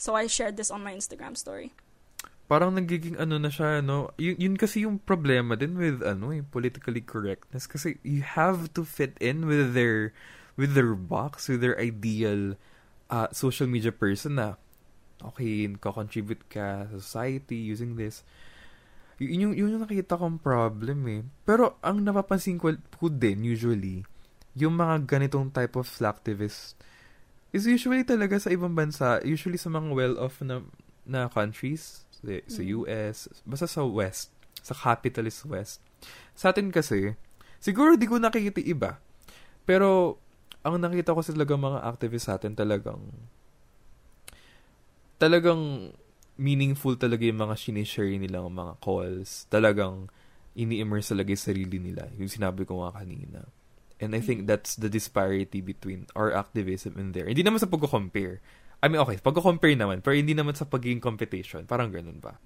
So 0.00 0.14
I 0.16 0.28
shared 0.28 0.56
this 0.56 0.70
on 0.70 0.80
my 0.80 0.96
Instagram 0.96 1.36
story. 1.36 1.72
Parang 2.46 2.70
nagiging 2.70 3.18
ano 3.18 3.42
na 3.42 3.50
siya, 3.50 3.82
no? 3.82 4.14
Yun, 4.18 4.38
yun 4.38 4.54
kasi 4.54 4.86
yung 4.86 5.02
problema 5.02 5.58
din 5.58 5.74
with 5.74 5.98
ano 6.06 6.30
eh, 6.30 6.46
politically 6.46 7.02
correctness. 7.02 7.66
Kasi 7.66 7.98
you 8.06 8.22
have 8.22 8.70
to 8.70 8.86
fit 8.86 9.18
in 9.18 9.50
with 9.50 9.74
their 9.74 10.14
with 10.54 10.78
their 10.78 10.94
box, 10.94 11.50
with 11.50 11.58
their 11.58 11.74
ideal 11.76 12.54
uh, 13.10 13.28
social 13.34 13.66
media 13.66 13.90
person 13.90 14.38
na 14.38 14.56
okay, 15.22 15.66
contribute 15.80 16.44
ka 16.46 16.86
sa 16.86 16.96
society 17.00 17.56
using 17.56 17.96
this. 17.96 18.22
Yun 19.16 19.48
yung, 19.48 19.54
yun 19.56 19.72
yung 19.76 19.84
nakita 19.84 20.20
kong 20.20 20.38
problem 20.38 21.00
eh. 21.08 21.22
Pero 21.48 21.80
ang 21.80 22.04
napapansin 22.04 22.60
ko, 22.60 22.76
ko 22.94 23.08
din 23.08 23.48
usually, 23.48 24.04
yung 24.52 24.76
mga 24.76 25.08
ganitong 25.08 25.48
type 25.48 25.74
of 25.76 25.88
slacktivist 25.88 26.76
is 27.50 27.64
usually 27.64 28.04
talaga 28.04 28.36
sa 28.36 28.52
ibang 28.52 28.76
bansa, 28.76 29.24
usually 29.24 29.56
sa 29.56 29.72
mga 29.72 29.88
well-off 29.96 30.44
na, 30.44 30.60
na 31.08 31.32
countries, 31.32 32.04
sa, 32.18 32.32
sa 32.48 32.62
Mm. 32.64 32.70
US, 32.82 33.16
basta 33.44 33.66
sa 33.68 33.82
West, 33.84 34.32
sa 34.64 34.72
capitalist 34.72 35.44
West. 35.46 35.84
Sa 36.32 36.52
atin 36.52 36.72
kasi, 36.72 37.14
siguro 37.60 37.96
di 37.96 38.08
ko 38.08 38.16
nakikita 38.16 38.60
iba. 38.64 39.00
Pero, 39.68 40.18
ang 40.66 40.80
nakita 40.82 41.14
ko 41.14 41.22
sa 41.22 41.36
talaga 41.36 41.54
mga 41.54 41.80
activists 41.86 42.26
sa 42.26 42.36
atin 42.40 42.58
talagang 42.58 42.98
talagang 45.16 45.94
meaningful 46.36 46.92
talaga 47.00 47.24
yung 47.24 47.40
mga 47.40 47.56
sinishare 47.56 48.12
nilang 48.20 48.52
mga 48.52 48.76
calls. 48.84 49.48
Talagang 49.48 50.12
ini-immerse 50.52 51.12
talaga 51.12 51.32
yung 51.32 51.46
sarili 51.48 51.78
nila. 51.80 52.12
Yung 52.20 52.28
sinabi 52.28 52.68
ko 52.68 52.84
nga 52.84 53.00
kanina. 53.00 53.48
And 53.96 54.12
I 54.12 54.20
think 54.20 54.44
that's 54.44 54.76
the 54.76 54.92
disparity 54.92 55.64
between 55.64 56.04
our 56.12 56.28
activism 56.36 57.00
and 57.00 57.16
there. 57.16 57.24
Hindi 57.24 57.40
naman 57.40 57.64
sa 57.64 57.68
pagko-compare. 57.68 58.44
I 58.82 58.88
mean, 58.88 59.00
okay, 59.02 59.16
pagko-compare 59.16 59.74
naman, 59.74 60.02
pero 60.04 60.14
hindi 60.14 60.34
naman 60.34 60.54
sa 60.54 60.64
pagiging 60.64 61.00
competition. 61.00 61.64
Parang 61.64 61.90
ganun 61.90 62.20
ba? 62.20 62.38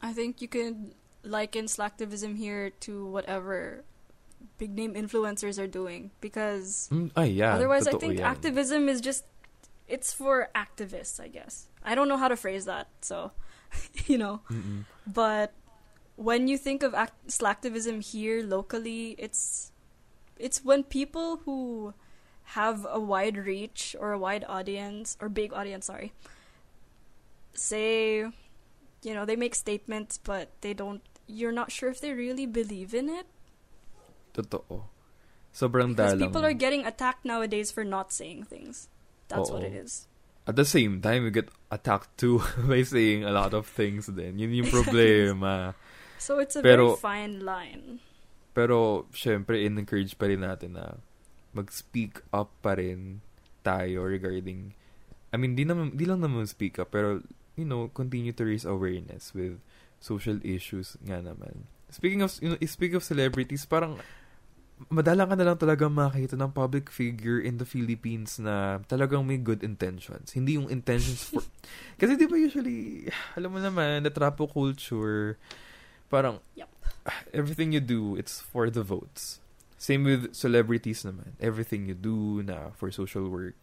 I 0.00 0.12
think 0.12 0.40
you 0.40 0.48
can 0.48 0.92
liken 1.22 1.66
slacktivism 1.66 2.36
here 2.36 2.70
to 2.86 3.06
whatever 3.06 3.84
big 4.58 4.72
name 4.76 4.94
influencers 4.94 5.58
are 5.58 5.66
doing 5.66 6.10
because 6.20 6.88
Mm, 6.92 7.10
yeah. 7.28 7.54
otherwise 7.56 7.88
I 7.88 7.92
think 7.98 8.18
yan. 8.20 8.24
activism 8.28 8.88
is 8.88 9.00
just 9.00 9.24
it's 9.88 10.12
for 10.12 10.48
activists, 10.54 11.18
I 11.20 11.28
guess. 11.28 11.66
I 11.84 11.94
don't 11.94 12.08
know 12.08 12.16
how 12.18 12.28
to 12.28 12.36
phrase 12.36 12.64
that, 12.66 12.88
so 13.00 13.32
you 14.06 14.18
know. 14.18 14.40
Mm-mm. 14.50 14.84
But 15.06 15.52
when 16.16 16.48
you 16.48 16.56
think 16.58 16.82
of 16.82 16.94
act- 16.94 17.28
slacktivism 17.28 18.02
here 18.02 18.42
locally, 18.42 19.14
it's 19.18 19.72
it's 20.38 20.64
when 20.64 20.84
people 20.84 21.42
who 21.44 21.92
have 22.54 22.86
a 22.88 23.00
wide 23.00 23.36
reach 23.36 23.96
or 23.98 24.12
a 24.12 24.18
wide 24.18 24.44
audience 24.46 25.16
or 25.20 25.28
big 25.28 25.52
audience, 25.52 25.86
sorry, 25.86 26.12
say, 27.54 28.20
you 29.02 29.14
know, 29.14 29.24
they 29.24 29.36
make 29.36 29.54
statements, 29.54 30.18
but 30.18 30.50
they 30.60 30.74
don't. 30.74 31.02
You're 31.26 31.52
not 31.52 31.72
sure 31.72 31.90
if 31.90 32.00
they 32.00 32.12
really 32.12 32.46
believe 32.46 32.94
in 32.94 33.08
it 33.10 33.26
Totoo. 34.36 34.84
Sobrang 35.56 35.96
because 35.96 36.12
dalang. 36.14 36.20
people 36.20 36.44
are 36.44 36.52
getting 36.52 36.84
attacked 36.84 37.24
nowadays 37.24 37.72
for 37.72 37.82
not 37.82 38.12
saying 38.12 38.44
things. 38.44 38.88
That's 39.28 39.50
what 39.50 39.64
it 39.64 39.72
is. 39.72 40.06
At 40.46 40.54
the 40.54 40.64
same 40.68 41.00
time, 41.00 41.24
you 41.24 41.32
get 41.32 41.48
attacked 41.72 42.14
too 42.20 42.44
by 42.68 42.84
saying 42.84 43.24
a 43.24 43.32
lot 43.32 43.54
of 43.56 43.66
things 43.66 44.06
then. 44.06 44.38
Yun 44.38 44.52
yung 44.52 44.70
problema. 44.70 45.74
So 46.18 46.38
it's 46.40 46.56
a 46.56 46.62
Pero- 46.64 46.96
very 46.96 47.00
fine 47.00 47.44
line. 47.44 48.00
Pero, 48.56 49.04
syempre, 49.12 49.60
in-encourage 49.68 50.16
pa 50.16 50.24
rin 50.24 50.40
natin 50.40 50.72
na 50.72 50.96
mag-speak 51.56 52.20
up 52.36 52.52
pa 52.60 52.76
rin 52.76 53.24
tayo 53.64 54.04
regarding, 54.04 54.76
I 55.32 55.36
mean, 55.40 55.56
di, 55.56 55.64
naman, 55.64 55.96
di 55.96 56.04
lang 56.04 56.20
naman 56.20 56.44
speak 56.44 56.78
up, 56.78 56.92
pero, 56.92 57.24
you 57.56 57.64
know, 57.64 57.88
continue 57.90 58.36
to 58.36 58.44
raise 58.44 58.68
awareness 58.68 59.32
with 59.32 59.58
social 59.98 60.38
issues 60.44 60.94
nga 61.02 61.24
naman. 61.24 61.66
Speaking 61.88 62.20
of, 62.20 62.30
you 62.38 62.54
know, 62.54 62.60
speaking 62.68 63.00
of 63.00 63.04
celebrities, 63.06 63.64
parang, 63.64 63.98
madalang 64.92 65.32
ka 65.32 65.36
na 65.40 65.46
lang 65.48 65.58
talaga 65.58 65.88
makita 65.88 66.36
ng 66.36 66.52
public 66.52 66.92
figure 66.92 67.40
in 67.40 67.56
the 67.56 67.64
Philippines 67.64 68.36
na 68.36 68.84
talagang 68.84 69.24
may 69.24 69.40
good 69.40 69.64
intentions. 69.64 70.36
Hindi 70.36 70.60
yung 70.60 70.68
intentions 70.68 71.32
for... 71.32 71.40
Kasi 72.00 72.14
di 72.20 72.28
ba 72.28 72.36
usually, 72.36 73.08
alam 73.34 73.56
mo 73.56 73.58
naman, 73.58 74.04
the 74.04 74.12
trapo 74.12 74.44
culture, 74.44 75.40
parang, 76.12 76.44
Yup. 76.52 76.68
everything 77.32 77.72
you 77.72 77.80
do, 77.80 78.20
it's 78.20 78.44
for 78.44 78.68
the 78.68 78.84
votes. 78.84 79.40
Same 79.76 80.04
with 80.08 80.32
celebrities 80.32 81.04
naman. 81.04 81.36
Everything 81.36 81.86
you 81.86 81.96
do 81.96 82.40
na 82.40 82.72
for 82.72 82.88
social 82.88 83.28
work, 83.28 83.56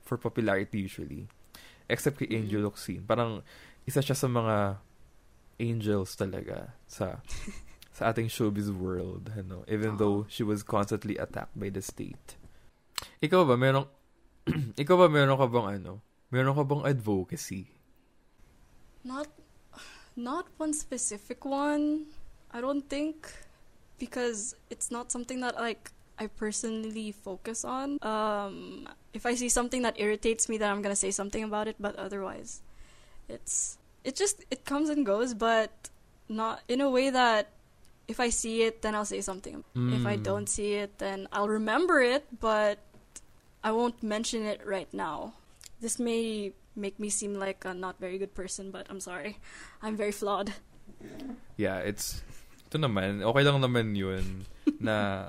for 0.00 0.16
popularity 0.16 0.88
usually. 0.88 1.28
Except 1.84 2.16
kay 2.16 2.32
Angel 2.32 2.64
Locsin. 2.64 3.04
Parang, 3.04 3.44
isa 3.84 4.00
siya 4.00 4.16
sa 4.16 4.28
mga 4.28 4.80
angels 5.60 6.16
talaga 6.16 6.72
sa 6.88 7.20
sa 7.96 8.08
ating 8.08 8.32
showbiz 8.32 8.72
world, 8.72 9.28
ano, 9.36 9.60
even 9.68 10.00
though 10.00 10.24
she 10.24 10.40
was 10.40 10.64
constantly 10.64 11.20
attacked 11.20 11.52
by 11.52 11.68
the 11.68 11.84
state. 11.84 12.40
Ikaw 13.20 13.44
ba, 13.44 13.60
meron, 13.60 13.84
ikaw 14.80 14.96
ba 14.96 15.12
meron 15.12 15.36
ka 15.36 15.44
bang 15.44 15.68
ano, 15.76 16.00
meron 16.32 16.56
ka 16.56 16.64
bang 16.64 16.82
advocacy? 16.88 17.68
Not 19.04 19.28
not 20.16 20.48
one 20.56 20.72
specific 20.72 21.44
one. 21.44 22.08
I 22.50 22.64
don't 22.64 22.88
think 22.88 23.28
because 24.00 24.56
it's 24.72 24.90
not 24.90 25.12
something 25.12 25.38
that 25.44 25.54
like 25.54 25.92
I 26.18 26.26
personally 26.26 27.12
focus 27.12 27.64
on. 27.64 27.98
Um 28.02 28.88
if 29.14 29.26
I 29.26 29.34
see 29.36 29.48
something 29.52 29.82
that 29.86 29.94
irritates 30.00 30.48
me 30.48 30.58
then 30.58 30.70
I'm 30.72 30.82
going 30.82 30.94
to 30.94 30.98
say 31.06 31.12
something 31.12 31.44
about 31.44 31.68
it, 31.68 31.76
but 31.78 31.94
otherwise 31.96 32.62
it's 33.28 33.78
it 34.02 34.16
just 34.16 34.42
it 34.50 34.64
comes 34.64 34.88
and 34.88 35.04
goes, 35.06 35.34
but 35.34 35.70
not 36.28 36.62
in 36.66 36.80
a 36.80 36.88
way 36.90 37.10
that 37.10 37.52
if 38.08 38.18
I 38.18 38.30
see 38.30 38.62
it 38.66 38.82
then 38.82 38.94
I'll 38.96 39.04
say 39.06 39.20
something. 39.20 39.62
If 39.92 40.06
I 40.06 40.16
Mm. 40.16 40.24
don't 40.24 40.48
see 40.48 40.74
it 40.82 40.98
then 40.98 41.28
I'll 41.32 41.48
remember 41.52 42.00
it, 42.00 42.24
but 42.40 42.78
I 43.62 43.70
won't 43.76 44.02
mention 44.02 44.42
it 44.48 44.64
right 44.64 44.88
now. 44.94 45.34
This 45.80 45.98
may 45.98 46.52
make 46.76 46.98
me 46.98 47.10
seem 47.10 47.34
like 47.34 47.64
a 47.68 47.74
not 47.74 47.98
very 48.00 48.16
good 48.16 48.32
person, 48.34 48.70
but 48.70 48.86
I'm 48.88 49.00
sorry. 49.00 49.36
I'm 49.84 49.96
very 49.96 50.12
flawed. 50.12 50.52
Yeah, 51.56 51.78
it's 51.84 52.22
ito 52.70 52.78
naman, 52.78 53.26
okay 53.26 53.42
lang 53.42 53.58
naman 53.58 53.98
yun 53.98 54.46
na 54.78 55.26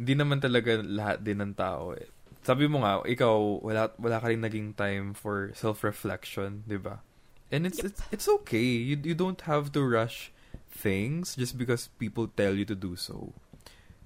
hindi 0.00 0.16
naman 0.16 0.40
talaga 0.40 0.80
lahat 0.80 1.20
din 1.20 1.44
ng 1.44 1.52
tao 1.52 1.92
eh. 1.92 2.08
Sabi 2.40 2.64
mo 2.64 2.80
nga, 2.80 3.04
ikaw, 3.04 3.60
wala, 3.60 3.92
wala 4.00 4.16
ka 4.16 4.32
rin 4.32 4.40
naging 4.40 4.72
time 4.72 5.12
for 5.12 5.52
self-reflection, 5.52 6.64
di 6.64 6.80
ba? 6.80 7.04
And 7.52 7.68
it's, 7.68 7.84
it's, 7.84 8.00
it's 8.08 8.28
okay. 8.40 8.64
You, 8.64 8.96
you 8.96 9.12
don't 9.12 9.44
have 9.44 9.76
to 9.76 9.84
rush 9.84 10.32
things 10.72 11.36
just 11.36 11.60
because 11.60 11.92
people 12.00 12.32
tell 12.32 12.56
you 12.56 12.64
to 12.64 12.72
do 12.72 12.96
so. 12.96 13.36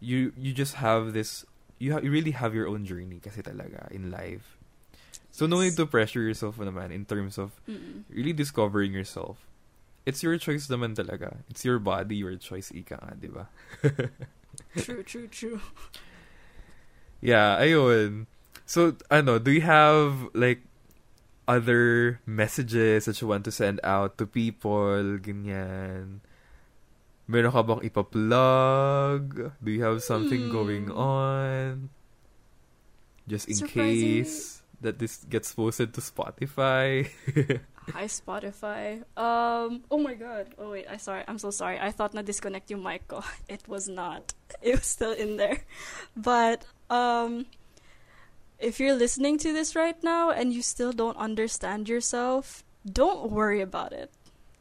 You, 0.03 0.35
you 0.35 0.51
just 0.51 0.83
have 0.83 1.15
this, 1.15 1.47
you, 1.79 1.95
ha- 1.95 2.03
you 2.03 2.11
really 2.11 2.35
have 2.35 2.59
your 2.59 2.67
own 2.67 2.83
journey 2.83 3.23
kasi 3.23 3.39
talaga 3.39 3.87
in 3.95 4.11
life. 4.11 4.59
So 5.31 5.47
no 5.47 5.63
need 5.63 5.79
to 5.79 5.87
pressure 5.87 6.23
yourself 6.23 6.59
naman 6.59 6.91
in 6.91 7.07
terms 7.07 7.39
of 7.39 7.55
Mm-mm. 7.71 8.03
really 8.11 8.35
discovering 8.35 8.91
yourself. 8.91 9.39
It's 10.05 10.23
your 10.23 10.37
choice 10.37 10.69
naman 10.69 10.93
talaga. 10.95 11.41
It's 11.49 11.65
your 11.65 11.79
body, 11.81 12.17
your 12.21 12.37
choice, 12.37 12.69
ika 12.71 13.01
nga, 13.01 13.13
di 13.17 13.29
ba? 13.33 13.49
True, 14.77 15.03
true, 15.03 15.27
true. 15.29 15.61
Yeah, 17.25 17.57
ayun. 17.57 18.27
So, 18.69 18.95
ano, 19.11 19.39
do 19.41 19.51
you 19.51 19.65
have, 19.65 20.29
like, 20.37 20.61
other 21.49 22.21
messages 22.29 23.05
that 23.09 23.21
you 23.21 23.29
want 23.29 23.45
to 23.49 23.53
send 23.53 23.81
out 23.83 24.17
to 24.19 24.27
people, 24.29 25.19
ganyan? 25.25 26.21
Meron 27.27 27.53
ka 27.53 27.63
bang 27.65 27.81
ipa-plug? 27.89 29.53
Do 29.57 29.69
you 29.73 29.83
have 29.83 30.05
something 30.05 30.49
Hmm. 30.49 30.53
going 30.53 30.87
on? 30.93 31.89
just 33.25 33.49
in 33.49 33.57
Surprisingly- 33.57 34.21
case 34.21 34.61
that 34.85 35.01
this 35.01 35.25
gets 35.25 35.49
posted 35.57 35.97
to 35.97 36.05
Spotify. 36.05 37.09
Hi 37.93 38.05
Spotify. 38.05 39.05
Um. 39.17 39.85
Oh 39.91 39.99
my 39.99 40.15
god. 40.15 40.55
Oh 40.59 40.71
wait. 40.71 40.87
I 40.89 40.97
sorry. 40.97 41.23
I'm 41.29 41.39
so 41.39 41.51
sorry. 41.51 41.79
I 41.79 41.91
thought 41.91 42.15
na 42.15 42.23
disconnect 42.23 42.71
yung 42.71 42.83
mic 42.83 43.09
ko. 43.09 43.21
It 43.49 43.69
was 43.69 43.89
not. 43.89 44.33
It 44.63 44.81
was 44.81 44.89
still 44.89 45.13
in 45.13 45.37
there. 45.37 45.69
But 46.17 46.65
um, 46.89 47.45
if 48.59 48.81
you're 48.81 48.97
listening 48.97 49.37
to 49.45 49.53
this 49.53 49.77
right 49.77 50.01
now 50.03 50.31
and 50.31 50.53
you 50.53 50.63
still 50.63 50.93
don't 50.93 51.19
understand 51.19 51.89
yourself, 51.89 52.65
don't 52.89 53.29
worry 53.31 53.61
about 53.61 53.93
it. 53.93 54.11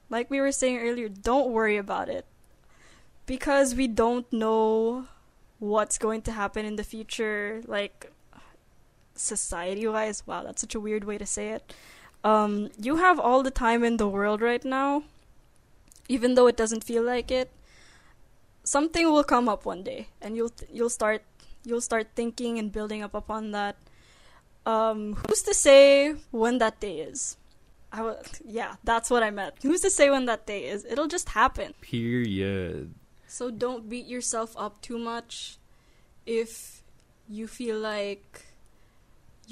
Like 0.09 0.29
we 0.29 0.41
were 0.41 0.51
saying 0.51 0.79
earlier, 0.79 1.07
don't 1.07 1.51
worry 1.51 1.77
about 1.77 2.09
it 2.09 2.25
because 3.25 3.73
we 3.73 3.87
don't 3.87 4.27
know 4.33 5.07
what's 5.59 5.97
going 5.97 6.21
to 6.27 6.31
happen 6.35 6.65
in 6.65 6.75
the 6.75 6.83
future. 6.83 7.63
Like 7.63 8.11
society 9.15 9.87
wise. 9.87 10.27
Wow, 10.27 10.43
that's 10.43 10.59
such 10.59 10.75
a 10.75 10.83
weird 10.83 11.07
way 11.07 11.17
to 11.17 11.25
say 11.25 11.55
it 11.55 11.71
um, 12.23 12.69
you 12.79 12.97
have 12.97 13.19
all 13.19 13.43
the 13.43 13.51
time 13.51 13.83
in 13.83 13.97
the 13.97 14.07
world 14.07 14.41
right 14.41 14.63
now, 14.63 15.03
even 16.07 16.35
though 16.35 16.47
it 16.47 16.57
doesn't 16.57 16.83
feel 16.83 17.03
like 17.03 17.31
it. 17.31 17.51
Something 18.63 19.11
will 19.11 19.25
come 19.25 19.49
up 19.49 19.65
one 19.65 19.83
day, 19.83 20.07
and 20.21 20.37
you'll 20.37 20.53
you'll 20.71 20.89
start 20.89 21.23
you'll 21.65 21.81
start 21.81 22.07
thinking 22.15 22.57
and 22.57 22.71
building 22.71 23.03
up 23.03 23.13
upon 23.13 23.51
that. 23.51 23.75
Um, 24.65 25.15
who's 25.27 25.43
to 25.43 25.53
say 25.53 26.15
when 26.31 26.59
that 26.59 26.79
day 26.79 26.99
is? 26.99 27.35
I 27.91 27.97
w- 27.97 28.17
yeah, 28.45 28.75
that's 28.83 29.09
what 29.09 29.21
I 29.21 29.29
meant. 29.29 29.55
Who's 29.61 29.81
to 29.81 29.89
say 29.89 30.09
when 30.09 30.25
that 30.25 30.47
day 30.47 30.65
is? 30.65 30.85
It'll 30.85 31.07
just 31.07 31.29
happen. 31.29 31.73
Period. 31.81 32.95
So 33.27 33.51
don't 33.51 33.89
beat 33.89 34.05
yourself 34.07 34.55
up 34.57 34.81
too 34.81 34.97
much 34.97 35.57
if 36.25 36.81
you 37.27 37.47
feel 37.47 37.77
like 37.77 38.45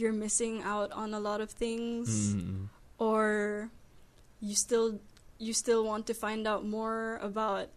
you're 0.02 0.12
missing 0.12 0.66
out 0.66 0.90
on 0.92 1.14
a 1.14 1.22
lot 1.22 1.40
of 1.40 1.54
things 1.54 2.34
Mm. 2.34 2.68
or 2.98 3.70
you 4.42 4.58
still 4.58 4.98
you 5.38 5.54
still 5.54 5.86
want 5.86 6.10
to 6.10 6.14
find 6.18 6.46
out 6.50 6.66
more 6.66 7.22
about 7.22 7.70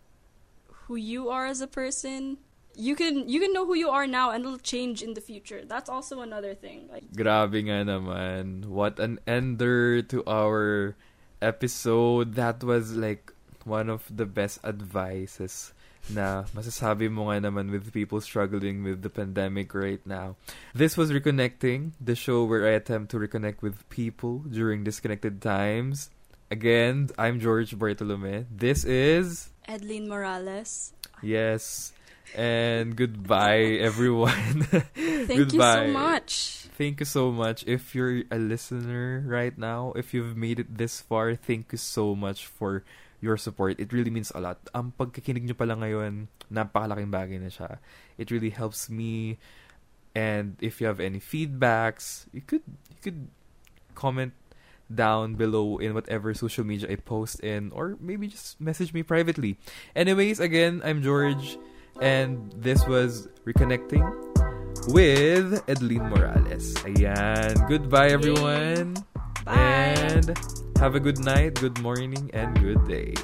who 0.88 0.96
you 0.96 1.28
are 1.28 1.44
as 1.44 1.60
a 1.60 1.68
person. 1.68 2.36
You 2.76 2.96
can 2.96 3.28
you 3.28 3.38
can 3.40 3.52
know 3.52 3.64
who 3.68 3.76
you 3.76 3.88
are 3.88 4.08
now 4.08 4.32
and 4.32 4.42
it'll 4.44 4.58
change 4.60 5.00
in 5.04 5.14
the 5.14 5.22
future. 5.22 5.62
That's 5.64 5.88
also 5.88 6.20
another 6.24 6.52
thing. 6.56 6.88
Like 6.90 7.08
Grabe 7.14 7.60
nga 7.68 7.84
naman. 7.86 8.66
What 8.66 8.98
an 8.98 9.20
ender 9.28 10.02
to 10.10 10.24
our 10.26 10.96
episode. 11.40 12.34
That 12.34 12.64
was 12.64 12.96
like 12.96 13.32
one 13.64 13.88
of 13.88 14.04
the 14.12 14.26
best 14.26 14.60
advices 14.64 15.72
na 16.10 16.44
masasabi 16.52 17.08
mo 17.10 17.30
nga 17.30 17.40
naman 17.48 17.70
with 17.70 17.92
people 17.92 18.20
struggling 18.20 18.84
with 18.84 19.02
the 19.02 19.08
pandemic 19.10 19.72
right 19.74 20.04
now. 20.04 20.36
This 20.74 20.96
was 20.96 21.10
Reconnecting, 21.10 21.92
the 22.00 22.14
show 22.14 22.44
where 22.44 22.66
I 22.68 22.76
attempt 22.76 23.10
to 23.12 23.18
reconnect 23.18 23.62
with 23.62 23.88
people 23.88 24.44
during 24.44 24.84
disconnected 24.84 25.40
times. 25.40 26.10
Again, 26.50 27.08
I'm 27.16 27.40
George 27.40 27.72
Bartolome. 27.78 28.46
This 28.52 28.84
is 28.84 29.48
Edlyn 29.68 30.06
Morales. 30.06 30.92
yes. 31.22 31.92
And 32.34 32.96
goodbye 32.96 33.78
everyone. 33.88 34.62
Thank 34.94 35.54
you 35.54 35.60
so 35.60 35.86
much. 35.88 36.32
Thank 36.74 36.98
you 36.98 37.06
so 37.06 37.30
much. 37.30 37.62
If 37.70 37.94
you're 37.94 38.26
a 38.30 38.38
listener 38.38 39.22
right 39.22 39.54
now, 39.56 39.94
if 39.94 40.12
you've 40.12 40.36
made 40.36 40.58
it 40.58 40.76
this 40.76 40.98
far, 41.00 41.36
thank 41.38 41.70
you 41.70 41.78
so 41.78 42.16
much 42.18 42.50
for 42.50 42.82
your 43.24 43.40
support. 43.40 43.80
It 43.80 43.88
really 43.96 44.12
means 44.12 44.28
a 44.36 44.40
lot. 44.44 44.60
Ang 44.76 44.92
pagkikinig 45.00 45.48
nyo 45.48 45.56
pala 45.56 45.80
ngayon, 45.80 46.28
napakalaking 46.52 47.08
bagay 47.08 47.40
na 47.40 47.48
siya. 47.48 47.80
It 48.20 48.28
really 48.28 48.52
helps 48.52 48.92
me. 48.92 49.40
And 50.12 50.60
if 50.60 50.78
you 50.78 50.86
have 50.86 51.00
any 51.00 51.18
feedbacks, 51.18 52.28
you 52.36 52.44
could 52.44 52.62
you 52.92 53.00
could 53.00 53.32
comment 53.96 54.36
down 54.92 55.34
below 55.34 55.80
in 55.80 55.96
whatever 55.96 56.36
social 56.36 56.62
media 56.62 56.92
I 56.92 57.00
post 57.00 57.40
in 57.40 57.72
or 57.72 57.96
maybe 57.98 58.28
just 58.28 58.60
message 58.60 58.92
me 58.92 59.02
privately. 59.02 59.56
Anyways, 59.96 60.38
again, 60.38 60.82
I'm 60.84 61.02
George 61.02 61.56
and 62.00 62.52
this 62.52 62.86
was 62.86 63.26
Reconnecting 63.48 64.04
with 64.92 65.64
Edlene 65.66 66.08
Morales. 66.10 66.74
Ayan. 66.84 67.56
Goodbye, 67.68 68.12
everyone. 68.12 68.94
Bye. 69.44 69.56
And 69.56 70.63
have 70.78 70.94
a 70.94 71.00
good 71.00 71.18
night, 71.24 71.54
good 71.54 71.80
morning, 71.80 72.30
and 72.34 72.58
good 72.60 72.86
day. 72.86 73.14